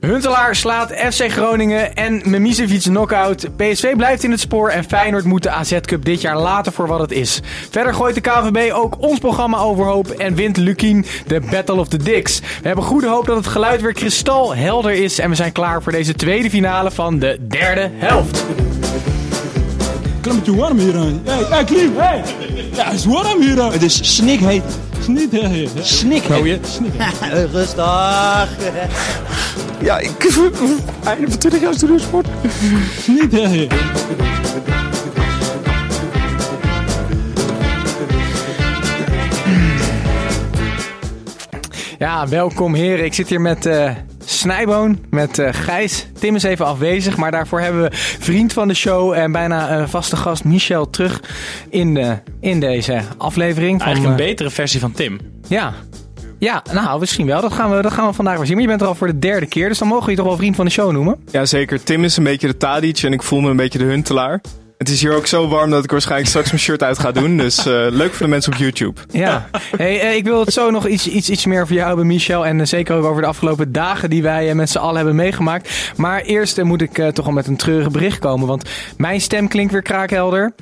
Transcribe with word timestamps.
Huntelaar 0.00 0.56
slaat 0.56 0.92
FC 0.92 1.30
Groningen 1.30 1.94
en 1.94 2.22
Memisevic 2.24 2.82
knockout. 2.82 3.48
PSV 3.56 3.96
blijft 3.96 4.24
in 4.24 4.30
het 4.30 4.40
spoor 4.40 4.68
en 4.68 4.84
Feyenoord 4.84 5.24
moet 5.24 5.42
de 5.42 5.50
AZ 5.50 5.80
Cup 5.80 6.04
dit 6.04 6.20
jaar 6.20 6.38
laten 6.38 6.72
voor 6.72 6.86
wat 6.86 7.00
het 7.00 7.12
is. 7.12 7.40
Verder 7.70 7.94
gooit 7.94 8.14
de 8.14 8.20
KVB 8.20 8.72
ook 8.72 8.96
ons 8.98 9.18
programma 9.18 9.58
overhoop 9.58 10.08
en 10.08 10.34
wint 10.34 10.56
Lukien 10.56 11.06
de 11.26 11.40
Battle 11.50 11.74
of 11.74 11.88
the 11.88 11.96
Dicks. 11.96 12.40
We 12.40 12.66
hebben 12.66 12.84
goede 12.84 13.08
hoop 13.08 13.26
dat 13.26 13.36
het 13.36 13.46
geluid 13.46 13.80
weer 13.80 13.92
kristalhelder 13.92 14.92
is 14.92 15.18
en 15.18 15.28
we 15.28 15.36
zijn 15.36 15.52
klaar 15.52 15.82
voor 15.82 15.92
deze 15.92 16.14
tweede 16.14 16.50
finale 16.50 16.90
van 16.90 17.18
de 17.18 17.38
derde 17.48 17.90
helft. 17.92 18.44
Klimmetje 20.20 20.56
warm 20.56 20.78
hier 20.78 20.96
aan. 20.96 21.20
Hey, 21.24 21.44
hey 21.48 21.64
Klim, 21.64 21.96
hey. 21.96 22.22
Ja, 22.72 22.84
het 22.84 22.94
is 22.94 23.04
warm 23.04 23.40
hier 23.40 23.60
aan. 23.60 23.72
Het 23.72 23.82
is 23.82 24.14
snikheet. 24.16 24.89
Niet 25.12 25.32
hè. 25.32 25.66
Snikheet. 25.82 26.80
Rustig. 27.52 28.48
Ja, 29.80 29.98
ik... 29.98 30.10
Einde 31.04 31.30
van 31.30 31.38
20 31.38 31.60
jaar 31.60 31.74
studiosport. 31.74 32.26
Niet 33.06 33.32
hè. 33.32 33.66
Ja, 41.98 42.28
welkom 42.28 42.74
heren. 42.74 43.04
Ik 43.04 43.14
zit 43.14 43.28
hier 43.28 43.40
met 43.40 43.66
eh 43.66 43.90
Snijboon, 44.30 44.98
met 45.10 45.38
eh, 45.38 45.48
Gijs. 45.52 46.06
Tim 46.18 46.34
is 46.34 46.42
even 46.42 46.66
afwezig, 46.66 47.16
maar 47.16 47.30
daarvoor 47.30 47.60
hebben 47.60 47.82
we 47.82 47.88
vriend 48.20 48.52
van 48.52 48.68
de 48.68 48.74
show 48.74 49.12
en 49.12 49.32
bijna 49.32 49.68
eh, 49.68 49.86
vaste 49.86 50.16
gast 50.16 50.44
Michel 50.44 50.90
terug 50.90 51.22
in, 51.70 51.94
de, 51.94 52.16
in 52.40 52.60
deze 52.60 53.00
aflevering. 53.18 53.78
Van, 53.78 53.86
Eigenlijk 53.86 54.18
een 54.18 54.24
eh, 54.24 54.30
betere 54.30 54.50
versie 54.50 54.80
van 54.80 54.92
Tim. 54.92 55.20
Ja. 55.48 55.74
Ja, 56.38 56.62
nou, 56.72 57.00
misschien 57.00 57.26
wel. 57.26 57.40
Dat 57.40 57.52
gaan, 57.52 57.76
we, 57.76 57.82
dat 57.82 57.92
gaan 57.92 58.06
we 58.06 58.12
vandaag 58.12 58.36
weer 58.36 58.46
zien. 58.46 58.54
Maar 58.54 58.64
je 58.64 58.70
bent 58.70 58.80
er 58.80 58.86
al 58.86 58.94
voor 58.94 59.06
de 59.06 59.18
derde 59.18 59.46
keer, 59.46 59.68
dus 59.68 59.78
dan 59.78 59.88
mogen 59.88 60.04
we 60.04 60.10
je 60.10 60.16
toch 60.16 60.26
wel 60.26 60.36
vriend 60.36 60.56
van 60.56 60.64
de 60.64 60.70
show 60.70 60.92
noemen. 60.92 61.16
Ja, 61.30 61.44
zeker. 61.44 61.82
Tim 61.82 62.04
is 62.04 62.16
een 62.16 62.24
beetje 62.24 62.46
de 62.46 62.56
Tadic 62.56 62.98
en 62.98 63.12
ik 63.12 63.22
voel 63.22 63.40
me 63.40 63.50
een 63.50 63.56
beetje 63.56 63.78
de 63.78 63.84
Huntelaar. 63.84 64.40
Het 64.80 64.88
is 64.88 65.00
hier 65.00 65.14
ook 65.14 65.26
zo 65.26 65.48
warm 65.48 65.70
dat 65.70 65.84
ik 65.84 65.90
waarschijnlijk 65.90 66.28
straks 66.28 66.48
mijn 66.48 66.60
shirt 66.60 66.82
uit 66.82 66.98
ga 66.98 67.12
doen. 67.12 67.36
Dus 67.36 67.58
eh, 67.58 67.86
leuk 67.90 68.14
voor 68.14 68.26
de 68.26 68.32
mensen 68.32 68.52
op 68.52 68.58
YouTube. 68.58 69.00
Ja. 69.10 69.48
Hey, 69.76 70.00
eh, 70.00 70.16
ik 70.16 70.24
wil 70.24 70.40
het 70.40 70.52
zo 70.52 70.70
nog 70.70 70.86
iets, 70.86 71.08
iets, 71.08 71.30
iets 71.30 71.46
meer 71.46 71.62
over 71.62 71.74
jou 71.74 71.86
hebben, 71.86 72.06
Michel. 72.06 72.46
En 72.46 72.60
eh, 72.60 72.66
zeker 72.66 72.94
ook 72.96 73.04
over 73.04 73.22
de 73.22 73.28
afgelopen 73.28 73.72
dagen 73.72 74.10
die 74.10 74.22
wij 74.22 74.54
met 74.54 74.70
z'n 74.70 74.78
allen 74.78 74.96
hebben 74.96 75.14
meegemaakt. 75.14 75.92
Maar 75.96 76.20
eerst 76.20 76.62
moet 76.62 76.82
ik 76.82 77.12
toch 77.12 77.26
al 77.26 77.32
met 77.32 77.46
een 77.46 77.56
treurig 77.56 77.90
bericht 77.90 78.18
komen. 78.18 78.46
Want 78.46 78.70
mijn 78.96 79.20
stem 79.20 79.48
klinkt 79.48 79.72
weer 79.72 79.82
kraakhelder. 79.82 80.52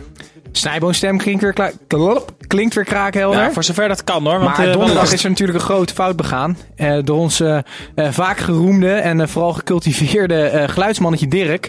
Snijboons 0.58 0.96
stem 0.96 1.18
klinkt 1.18 1.42
weer, 1.42 1.52
kla- 1.52 1.70
klop, 1.86 2.32
klinkt 2.46 2.74
weer 2.74 2.84
kraakhelder. 2.84 3.40
Ja, 3.40 3.50
voor 3.50 3.64
zover 3.64 3.88
dat 3.88 4.04
kan 4.04 4.24
hoor. 4.24 4.38
Want, 4.40 4.56
maar 4.56 4.66
eh, 4.66 4.72
donderdag 4.72 5.12
is 5.12 5.24
er 5.24 5.30
natuurlijk 5.30 5.58
een 5.58 5.64
grote 5.64 5.94
fout 5.94 6.16
begaan. 6.16 6.56
eh, 6.76 6.98
door 7.04 7.18
ons 7.18 7.40
eh, 7.40 7.58
vaak 7.96 8.38
geroemde 8.38 8.90
en 8.92 9.28
vooral 9.28 9.52
gecultiveerde 9.52 10.64
geluidsmannetje 10.66 11.28
Dirk. 11.28 11.68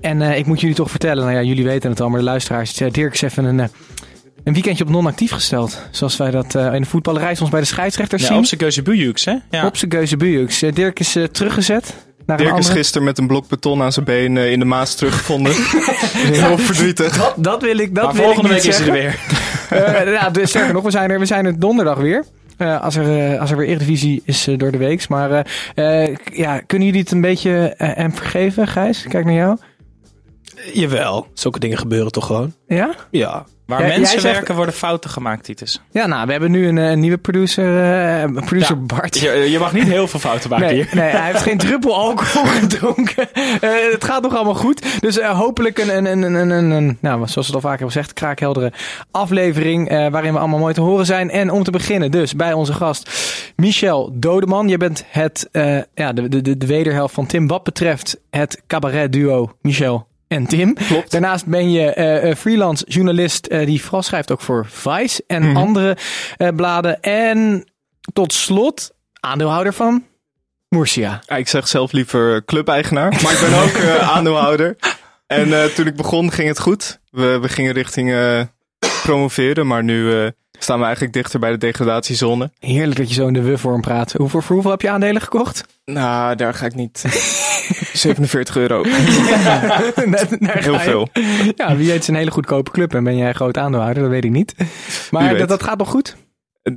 En 0.00 0.22
ik 0.22 0.46
moet 0.46 0.60
jullie 0.60 0.76
toch 0.76 0.90
vertellen, 0.90 1.24
nou 1.24 1.36
ja, 1.36 1.42
jullie 1.42 1.64
weten 1.64 1.90
het 1.90 2.00
al, 2.00 2.08
maar 2.08 2.18
de 2.18 2.24
luisteraars. 2.24 2.72
Dirk 2.74 3.14
is 3.14 3.22
even 3.22 3.44
een, 3.44 3.58
een 4.44 4.52
weekendje 4.52 4.84
op 4.84 4.90
non-actief 4.90 5.30
gesteld. 5.32 5.82
Zoals 5.90 6.16
wij 6.16 6.30
dat 6.30 6.54
in 6.54 6.80
de 6.82 6.88
voetballerij 6.88 7.34
soms 7.34 7.50
bij 7.50 7.60
de 7.60 7.66
scheidsrechters 7.66 8.22
Ja, 8.22 8.28
zien. 8.28 8.36
op 8.38 8.44
zijn 8.44 8.60
keuze 8.60 8.82
Bujux, 8.82 9.24
hè? 9.24 9.34
Ja. 9.50 9.66
Op 9.66 9.76
zijn 9.76 9.90
keuze 9.90 10.16
Bujux. 10.16 10.58
Dirk 10.74 11.00
is 11.00 11.16
teruggezet. 11.32 11.94
Naar 12.28 12.40
een 12.40 12.44
Dirk 12.46 12.58
is 12.58 12.68
gisteren 12.68 13.04
met 13.04 13.18
een 13.18 13.26
blok 13.26 13.48
beton 13.48 13.82
aan 13.82 13.92
zijn 13.92 14.04
been 14.04 14.36
eh, 14.36 14.52
in 14.52 14.58
de 14.58 14.64
Maas 14.64 14.94
teruggevonden. 14.94 15.52
Heel 16.42 16.58
verdrietig. 16.58 17.16
Dat, 17.16 17.34
dat 17.36 17.62
wil 17.62 17.78
ik, 17.78 17.94
dat 17.94 18.04
maar 18.04 18.14
wil 18.14 18.24
volgende 18.24 18.48
ik 18.48 18.54
week 18.54 18.64
is 18.64 18.78
hij 18.78 18.86
er 18.86 18.92
weer. 18.92 19.18
Eh, 19.68 20.12
ja, 20.12 20.30
dus 20.30 20.48
sterker 20.48 20.72
nog, 20.72 20.82
we 20.82 20.90
zijn 20.90 21.10
er, 21.10 21.18
we 21.18 21.26
zijn 21.26 21.46
er 21.46 21.58
donderdag 21.60 21.98
weer. 21.98 22.24
Eh, 22.56 22.82
als, 22.82 22.96
er, 22.96 23.32
eh, 23.32 23.40
als 23.40 23.50
er 23.50 23.56
weer 23.56 23.66
Eredivisie 23.66 24.22
is 24.24 24.48
door 24.56 24.70
de 24.70 24.78
week. 24.78 25.08
Maar 25.08 25.30
eh, 25.74 26.04
eh, 26.04 26.16
ja, 26.32 26.60
kunnen 26.60 26.86
jullie 26.86 27.02
het 27.02 27.10
een 27.10 27.20
beetje 27.20 27.74
eh, 27.76 27.90
hem 27.94 28.12
vergeven, 28.14 28.66
Gijs? 28.68 29.06
Kijk 29.08 29.24
naar 29.24 29.34
jou. 29.34 29.58
Jawel, 30.72 31.26
zulke 31.34 31.58
dingen 31.58 31.78
gebeuren 31.78 32.12
toch 32.12 32.26
gewoon? 32.26 32.54
Ja? 32.66 32.94
Ja. 33.10 33.44
Waar 33.68 33.80
Ja, 33.80 33.86
mensen 33.86 34.20
zegt- 34.20 34.34
werken 34.34 34.54
worden 34.54 34.74
fouten 34.74 35.10
gemaakt, 35.10 35.44
Titus. 35.44 35.80
Ja, 35.90 36.06
nou, 36.06 36.26
we 36.26 36.32
hebben 36.32 36.50
nu 36.50 36.66
een, 36.68 36.78
eh, 36.78 36.90
een 36.90 37.00
nieuwe 37.00 37.18
producer, 37.18 37.82
eh, 38.22 38.32
producer 38.44 38.84
Bart. 38.84 39.18
Je, 39.18 39.30
je 39.50 39.58
mag 39.58 39.72
niet 39.72 39.82
heel 39.88 40.08
veel 40.08 40.20
fouten 40.20 40.50
maken 40.50 40.66
Nee, 40.66 40.74
hier. 40.74 40.88
nee, 40.94 41.10
hij 41.10 41.30
heeft 41.30 41.42
geen 41.42 41.58
druppel 41.58 41.94
alcohol 41.94 42.44
gedronken. 42.60 43.32
Eh, 43.60 43.70
het 43.92 44.04
gaat 44.04 44.22
nog 44.22 44.34
allemaal 44.34 44.54
goed. 44.54 45.00
Dus 45.00 45.18
eh, 45.18 45.38
hopelijk 45.38 45.78
een, 45.78 45.96
een, 45.96 46.06
een, 46.06 46.22
een, 46.34 46.50
een, 46.50 46.70
een, 46.70 46.98
nou, 47.00 47.16
zoals 47.16 47.34
we 47.34 47.40
het 47.40 47.54
al 47.54 47.60
vaker 47.60 47.78
hebben 47.78 47.90
gezegd, 47.90 48.12
kraakheldere 48.12 48.72
aflevering. 49.10 49.88
eh, 49.88 50.08
waarin 50.08 50.32
we 50.32 50.38
allemaal 50.38 50.58
mooi 50.58 50.74
te 50.74 50.80
horen 50.80 51.06
zijn. 51.06 51.30
En 51.30 51.50
om 51.50 51.62
te 51.62 51.70
beginnen 51.70 52.10
dus 52.10 52.36
bij 52.36 52.52
onze 52.52 52.72
gast 52.72 53.10
Michel 53.56 54.10
Dodeman. 54.14 54.68
Je 54.68 54.76
bent 54.76 55.04
het, 55.08 55.48
eh, 55.52 55.78
ja, 55.94 56.12
de, 56.12 56.28
de, 56.28 56.42
de, 56.42 56.56
de 56.58 56.66
wederhelft 56.66 57.14
van 57.14 57.26
Tim 57.26 57.46
wat 57.46 57.62
betreft 57.64 58.18
het 58.30 58.62
cabaret 58.66 59.12
duo 59.12 59.52
Michel 59.62 60.06
en 60.28 60.46
Tim. 60.46 60.74
Klopt. 60.74 61.10
Daarnaast 61.10 61.46
ben 61.46 61.70
je 61.70 61.92
eh, 61.92 62.30
eh, 62.30 62.36
freelance 62.36 62.84
journalist 62.88 63.46
eh, 63.46 63.66
die 63.66 63.82
vooral 63.82 64.02
schrijft 64.02 64.30
ook 64.32 64.40
voor 64.40 64.66
Vice 64.70 65.24
en 65.26 65.42
Mhm. 65.48 65.56
andere 65.56 65.96
bladen. 66.56 67.00
En 67.00 67.64
tot 68.12 68.32
slot 68.32 68.90
aandeelhouder 69.20 69.72
van 69.72 70.04
Murcia. 70.68 71.20
Ik 71.36 71.48
zeg 71.48 71.68
zelf 71.68 71.92
liever 71.92 72.44
clubeigenaar, 72.44 73.18
maar 73.22 73.32
ik 73.32 73.40
ben 73.40 73.58
ook 73.62 73.98
aandeelhouder. 74.16 74.76
En 75.26 75.74
toen 75.74 75.86
ik 75.86 75.96
begon 75.96 76.32
ging 76.32 76.48
het 76.48 76.58
goed. 76.60 77.00
We, 77.10 77.38
we 77.40 77.48
gingen 77.48 77.72
richting 77.72 78.14
promoveren, 79.02 79.66
maar 79.66 79.84
nu 79.84 80.30
staan 80.58 80.78
we 80.78 80.84
eigenlijk 80.84 81.14
dichter 81.14 81.40
bij 81.40 81.50
de 81.50 81.58
degradatiezone. 81.58 82.50
Heerlijk 82.58 82.96
dat 82.98 83.08
je 83.08 83.14
zo 83.14 83.26
in 83.26 83.32
de 83.32 83.42
we-vorm 83.42 83.80
praat. 83.80 84.12
Hoeveel, 84.12 84.40
voor 84.40 84.54
hoeveel 84.54 84.70
heb 84.70 84.80
je 84.80 84.90
aandelen 84.90 85.22
gekocht? 85.22 85.64
Nou, 85.84 86.34
daar 86.36 86.54
ga 86.54 86.66
ik 86.66 86.74
niet. 86.74 87.04
47 87.92 88.56
euro. 88.56 88.82
Heel 90.42 90.78
veel. 90.78 91.08
Ja, 91.56 91.76
wie 91.76 91.86
weet 91.90 92.00
is 92.00 92.08
een 92.08 92.14
hele 92.14 92.30
goedkope 92.30 92.70
club 92.70 92.94
en 92.94 93.04
ben 93.04 93.16
jij 93.16 93.32
groot 93.32 93.56
aandeelhouder, 93.58 94.02
dat 94.02 94.12
weet 94.12 94.24
ik 94.24 94.30
niet. 94.30 94.54
Maar 95.10 95.38
dat, 95.38 95.48
dat 95.48 95.62
gaat 95.62 95.78
nog 95.78 95.88
goed? 95.88 96.16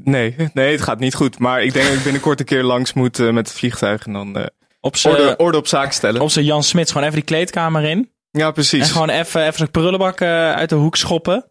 Nee, 0.03 0.35
nee, 0.53 0.71
het 0.71 0.81
gaat 0.81 0.99
niet 0.99 1.13
goed. 1.15 1.39
Maar 1.39 1.63
ik 1.63 1.73
denk 1.73 1.85
dat 1.87 1.95
ik 1.95 2.03
binnenkort 2.03 2.39
een 2.39 2.45
keer 2.45 2.63
langs 2.63 2.93
moet 2.93 3.19
eh, 3.19 3.29
met 3.29 3.47
het 3.47 3.57
vliegtuig 3.57 4.05
en 4.05 4.13
dan 4.13 4.37
eh, 4.37 4.45
Op 4.79 4.95
orde, 5.03 5.35
orde 5.37 5.57
op 5.57 5.67
zaken 5.67 5.93
stellen. 5.93 6.21
op 6.21 6.29
zijn 6.29 6.45
Jan 6.45 6.63
Smits 6.63 6.91
gewoon 6.91 7.03
even 7.07 7.19
die 7.19 7.27
kleedkamer 7.27 7.83
in. 7.83 8.09
Ja, 8.31 8.51
precies. 8.51 8.81
En 8.81 8.87
gewoon 8.89 9.09
even, 9.09 9.41
even 9.41 9.57
zijn 9.57 9.71
prullenbak 9.71 10.21
eh, 10.21 10.51
uit 10.51 10.69
de 10.69 10.75
hoek 10.75 10.95
schoppen. 10.95 11.49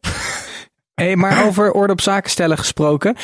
Hey, 0.94 1.16
maar 1.16 1.46
over 1.46 1.72
orde 1.72 1.92
op 1.92 2.00
zaken 2.00 2.30
stellen 2.30 2.58
gesproken. 2.58 3.16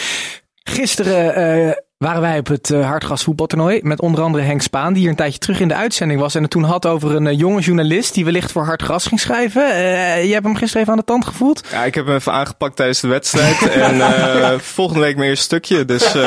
Gisteren 0.54 1.34
eh, 1.34 1.72
waren 1.99 2.21
wij 2.21 2.39
op 2.39 2.47
het 2.47 2.71
uh, 2.71 2.87
Hartgas 2.87 3.23
voetbaltoernooi 3.25 3.81
met 3.83 4.01
onder 4.01 4.23
andere 4.23 4.45
Henk 4.45 4.62
Spaan, 4.62 4.93
die 4.93 5.01
hier 5.03 5.11
een 5.11 5.17
tijdje 5.17 5.39
terug 5.39 5.61
in 5.61 5.69
de 5.69 5.75
uitzending 5.75 6.21
was 6.21 6.34
en 6.34 6.43
het 6.43 6.51
toen 6.51 6.62
had 6.62 6.87
over 6.87 7.15
een 7.15 7.27
eh, 7.27 7.39
jonge 7.39 7.61
journalist 7.61 8.15
die 8.15 8.25
wellicht 8.25 8.53
voor 8.53 8.65
Hartgas 8.65 9.07
ging 9.07 9.21
schrijven. 9.21 9.71
Eh, 9.75 10.25
je 10.25 10.33
hebt 10.33 10.45
hem 10.45 10.57
gisteren 10.57 10.81
even 10.83 10.93
aan 10.93 10.99
de 10.99 11.05
tand 11.05 11.27
gevoeld. 11.27 11.67
Ja, 11.71 11.84
ik 11.84 11.95
heb 11.95 12.07
hem 12.07 12.15
even 12.15 12.33
aangepakt 12.33 12.77
tijdens 12.77 13.01
de 13.01 13.09
wedstrijd. 13.09 13.69
en 13.71 14.01
eh, 14.01 14.59
volgende 14.59 15.01
week 15.01 15.17
mijn 15.17 15.29
eerste 15.29 15.45
stukje. 15.45 15.84
Dus 15.84 16.15
eh, 16.15 16.23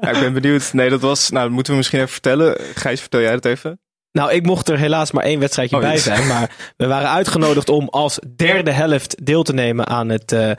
ja, 0.00 0.10
ik 0.10 0.20
ben 0.20 0.32
benieuwd. 0.32 0.72
Nee, 0.72 0.90
dat 0.90 1.00
was. 1.00 1.30
Nou, 1.30 1.44
dat 1.44 1.52
moeten 1.54 1.72
we 1.72 1.78
misschien 1.78 1.98
even 1.98 2.12
vertellen. 2.12 2.56
Gijs, 2.74 3.00
vertel 3.00 3.20
jij 3.20 3.32
dat 3.32 3.44
even? 3.44 3.80
Nou, 4.12 4.32
ik 4.32 4.46
mocht 4.46 4.68
er 4.68 4.78
helaas 4.78 5.10
maar 5.12 5.24
één 5.24 5.40
wedstrijdje 5.40 5.76
Oh, 5.76 5.82
bij 5.82 5.96
zijn. 5.96 6.26
Maar 6.26 6.50
we 6.76 6.86
waren 6.86 7.08
uitgenodigd 7.10 7.68
om 7.68 7.88
als 7.88 8.18
derde 8.36 8.70
helft 8.70 9.26
deel 9.26 9.42
te 9.42 9.52
nemen 9.52 9.86
aan 9.86 10.08
het... 10.08 10.32
eh, 10.32 10.50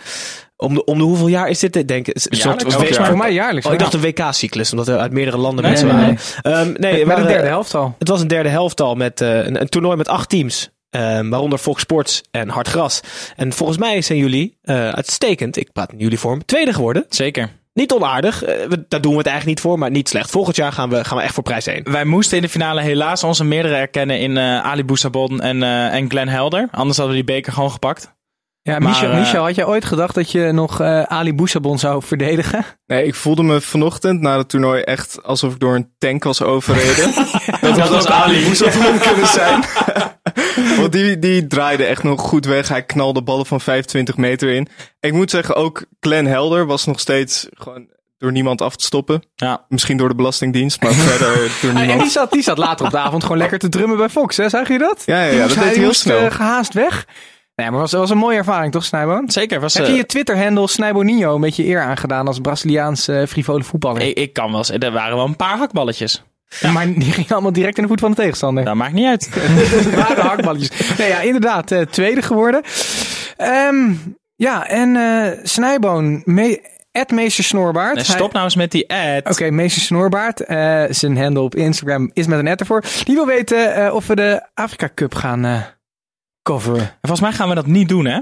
om, 0.63 0.73
de, 0.73 0.85
om 0.85 0.97
de 0.97 1.03
hoeveel 1.03 1.27
jaar 1.27 1.49
is 1.49 1.59
dit? 1.59 1.75
Ik 1.75 1.87
denk, 1.87 2.07
jaar. 2.29 3.05
Voor 3.05 3.17
mij 3.17 3.33
jaarlijks. 3.33 3.67
Oh, 3.67 3.73
ik 3.73 3.79
dacht 3.79 3.93
een 3.93 4.01
WK-cyclus, 4.01 4.71
omdat 4.71 4.87
er 4.87 4.97
uit 4.97 5.11
meerdere 5.11 5.37
landen 5.37 5.63
Nee, 5.63 5.71
mensen 5.71 5.87
nee, 5.89 5.97
waren. 5.97 6.17
nee. 6.43 6.53
Ehm, 6.53 6.95
we 6.95 7.01
een 7.01 7.07
waren- 7.07 7.27
derde 7.27 7.47
helft 7.47 7.75
al. 7.75 7.95
Het 7.99 8.07
was 8.07 8.21
een 8.21 8.27
derde 8.27 8.49
helftal 8.49 8.95
met 8.95 9.21
eh, 9.21 9.45
een, 9.45 9.61
een 9.61 9.69
toernooi 9.69 9.97
met 9.97 10.07
acht 10.07 10.29
teams. 10.29 10.69
ehm, 10.89 11.29
waaronder 11.29 11.59
Fox 11.59 11.81
Sports 11.81 12.21
en 12.31 12.49
Hartgras. 12.49 12.99
En 13.35 13.53
volgens 13.53 13.77
mij 13.77 14.01
zijn 14.01 14.17
jullie 14.19 14.57
eh, 14.61 14.89
uitstekend, 14.89 15.57
ik 15.57 15.71
praat 15.71 15.91
in 15.91 15.97
jullie 15.97 16.19
vorm, 16.19 16.45
tweede 16.45 16.73
geworden. 16.73 17.05
Zeker. 17.09 17.49
Niet 17.73 17.91
onaardig, 17.91 18.39
we- 18.39 18.85
daar 18.87 19.01
doen 19.01 19.11
we 19.11 19.17
het 19.17 19.27
eigenlijk 19.27 19.45
niet 19.57 19.59
voor, 19.67 19.79
maar 19.79 19.91
niet 19.91 20.09
slecht. 20.09 20.29
Volgend 20.31 20.55
jaar 20.55 20.71
gaan 20.71 20.89
we, 20.89 21.03
gaan 21.03 21.17
we 21.17 21.23
echt 21.23 21.33
voor 21.33 21.43
prijs 21.43 21.65
1. 21.67 21.91
Wij 21.91 22.05
moesten 22.05 22.37
in 22.37 22.43
de 22.43 22.49
finale 22.49 22.81
helaas 22.81 23.23
onze 23.23 23.43
meerdere 23.43 23.75
erkennen 23.75 24.19
in 24.19 24.37
eh, 24.37 24.59
Ali 24.63 24.83
Boussabon 24.85 25.41
en, 25.41 25.63
eh, 25.63 25.93
en 25.93 26.09
Glenn 26.09 26.29
Helder. 26.29 26.67
Anders 26.71 26.97
hadden 26.97 27.15
we 27.17 27.23
die 27.25 27.33
beker 27.35 27.53
gewoon 27.53 27.71
gepakt. 27.71 28.13
Ja, 28.63 28.79
Maar, 28.79 28.89
Michel, 28.89 29.11
eh, 29.11 29.19
Michel, 29.19 29.43
had 29.45 29.55
jij 29.55 29.65
ooit 29.65 29.85
gedacht 29.85 30.15
dat 30.15 30.31
je 30.31 30.51
nog 30.51 30.79
eh, 30.81 31.01
Ali 31.03 31.33
Boussabon 31.33 31.79
zou 31.79 32.03
verdedigen? 32.03 32.65
Nee, 32.85 33.05
ik 33.05 33.15
voelde 33.15 33.43
me 33.43 33.61
vanochtend 33.61 34.21
na 34.21 34.37
het 34.37 34.49
toernooi 34.49 34.81
echt 34.81 35.23
alsof 35.23 35.53
ik 35.53 35.59
door 35.59 35.75
een 35.75 35.89
tank 35.97 36.23
was 36.23 36.41
overreden. 36.41 37.13
dat 37.61 37.79
had 37.79 37.89
was 37.89 38.05
ook 38.05 38.11
Ali. 38.11 38.43
Boussabon 38.45 38.99
kunnen 38.99 39.27
zijn. 39.27 39.63
Want 40.79 40.91
die, 40.91 41.19
die 41.19 41.47
draaide 41.47 41.85
echt 41.85 42.03
nog 42.03 42.21
goed 42.21 42.45
weg. 42.45 42.67
Hij 42.67 42.83
knalde 42.83 43.23
ballen 43.23 43.45
van 43.45 43.61
25 43.61 44.17
meter 44.17 44.49
in. 44.49 44.67
Ik 44.99 45.13
moet 45.13 45.29
zeggen, 45.29 45.55
ook 45.55 45.85
Glenn 45.99 46.27
Helder 46.27 46.65
was 46.65 46.85
nog 46.85 46.99
steeds 46.99 47.47
gewoon 47.53 47.87
door 48.17 48.31
niemand 48.31 48.61
af 48.61 48.75
te 48.75 48.83
stoppen. 48.85 49.23
Ja. 49.35 49.65
Misschien 49.67 49.97
door 49.97 50.09
de 50.09 50.15
Belastingdienst, 50.15 50.81
maar 50.81 50.93
verder 50.93 51.51
door 51.61 51.69
Ah, 51.71 51.75
en 51.75 51.75
niemand. 51.75 52.01
die 52.01 52.09
zat, 52.11 52.31
die 52.31 52.43
zat 52.43 52.57
later 52.57 52.85
op 52.85 52.91
de 52.91 52.97
avond 52.97 53.23
gewoon 53.23 53.37
lekker 53.37 53.59
te 53.59 53.69
drummen 53.69 53.97
bij 53.97 54.09
Fox, 54.09 54.37
hè? 54.37 54.49
Zag 54.49 54.67
je 54.67 54.77
dat? 54.77 55.03
Ja, 55.05 55.23
ja, 55.23 55.31
ja, 55.31 55.39
dat 55.39 55.47
deed 55.47 55.57
hij 55.57 55.67
die 55.69 55.77
heel 55.77 55.87
moest, 55.87 55.99
snel. 56.01 56.19
eh, 56.19 56.31
gehaast 56.31 56.73
weg. 56.73 57.05
Nee, 57.55 57.71
maar 57.71 57.81
het 57.81 57.91
was, 57.91 57.99
was 57.99 58.09
een 58.09 58.17
mooie 58.17 58.37
ervaring, 58.37 58.71
toch, 58.71 58.83
Snijboon? 58.85 59.29
Zeker. 59.31 59.59
Was, 59.59 59.73
Heb 59.73 59.83
eh, 59.83 59.89
je 59.91 59.95
je 59.97 60.05
Twitter-handle 60.05 60.67
Snijboninho 60.67 61.35
een 61.35 61.41
beetje 61.41 61.65
eer 61.65 61.81
aangedaan 61.81 62.27
als 62.27 62.39
Braziliaans 62.39 63.07
eh, 63.07 63.25
frivole 63.25 63.63
voetballer? 63.63 64.01
ik, 64.01 64.17
ik 64.17 64.33
kan 64.33 64.51
wel. 64.51 64.65
Er 64.79 64.91
waren 64.91 65.15
wel 65.15 65.25
een 65.25 65.35
paar 65.35 65.57
hakballetjes. 65.57 66.23
Maar 66.73 66.93
die 66.93 67.11
gingen 67.11 67.29
allemaal 67.29 67.51
direct 67.53 67.77
in 67.77 67.83
de 67.83 67.89
voet 67.89 67.99
van 67.99 68.09
de 68.09 68.15
tegenstander. 68.17 68.63
Dat 68.65 68.75
maakt 68.75 68.93
niet 68.93 69.05
uit. 69.05 69.29
Het 69.33 69.95
waren 70.07 70.23
hakballetjes. 70.25 70.97
Nee, 70.97 71.07
ja, 71.07 71.19
inderdaad, 71.19 71.71
eh, 71.71 71.81
tweede 71.81 72.21
geworden. 72.21 72.61
Ehm, 73.37 73.91
ja, 74.35 74.67
en 74.67 74.95
eh 74.95 75.39
Snijboon, 75.43 76.21
me 76.25 76.71
Ed 76.91 77.11
Meester 77.11 77.43
Snorbaard. 77.43 77.95
Nee, 77.95 78.03
stop 78.03 78.33
nou 78.33 78.43
eens 78.45 78.55
met 78.55 78.71
die 78.71 78.93
ad. 78.93 79.29
Oké, 79.29 79.49
Meester 79.49 79.81
Snorbaard. 79.81 80.41
eh, 80.41 80.83
zijn 80.89 81.17
handle 81.17 81.43
op 81.43 81.55
Instagram 81.55 82.09
is 82.13 82.27
met 82.27 82.39
een 82.39 82.47
ad 82.47 82.59
ervoor. 82.59 82.83
Die 83.03 83.15
wil 83.15 83.25
weten 83.25 83.93
of 83.93 84.07
we 84.07 84.15
de 84.15 84.47
Afrika 84.53 84.89
Cup 84.95 85.15
gaan 85.15 85.65
coveren. 86.43 86.79
En 86.81 86.97
Volgens 87.01 87.21
mij 87.21 87.31
gaan 87.31 87.49
we 87.49 87.55
dat 87.55 87.65
niet 87.67 87.89
doen, 87.89 88.05
hè? 88.05 88.19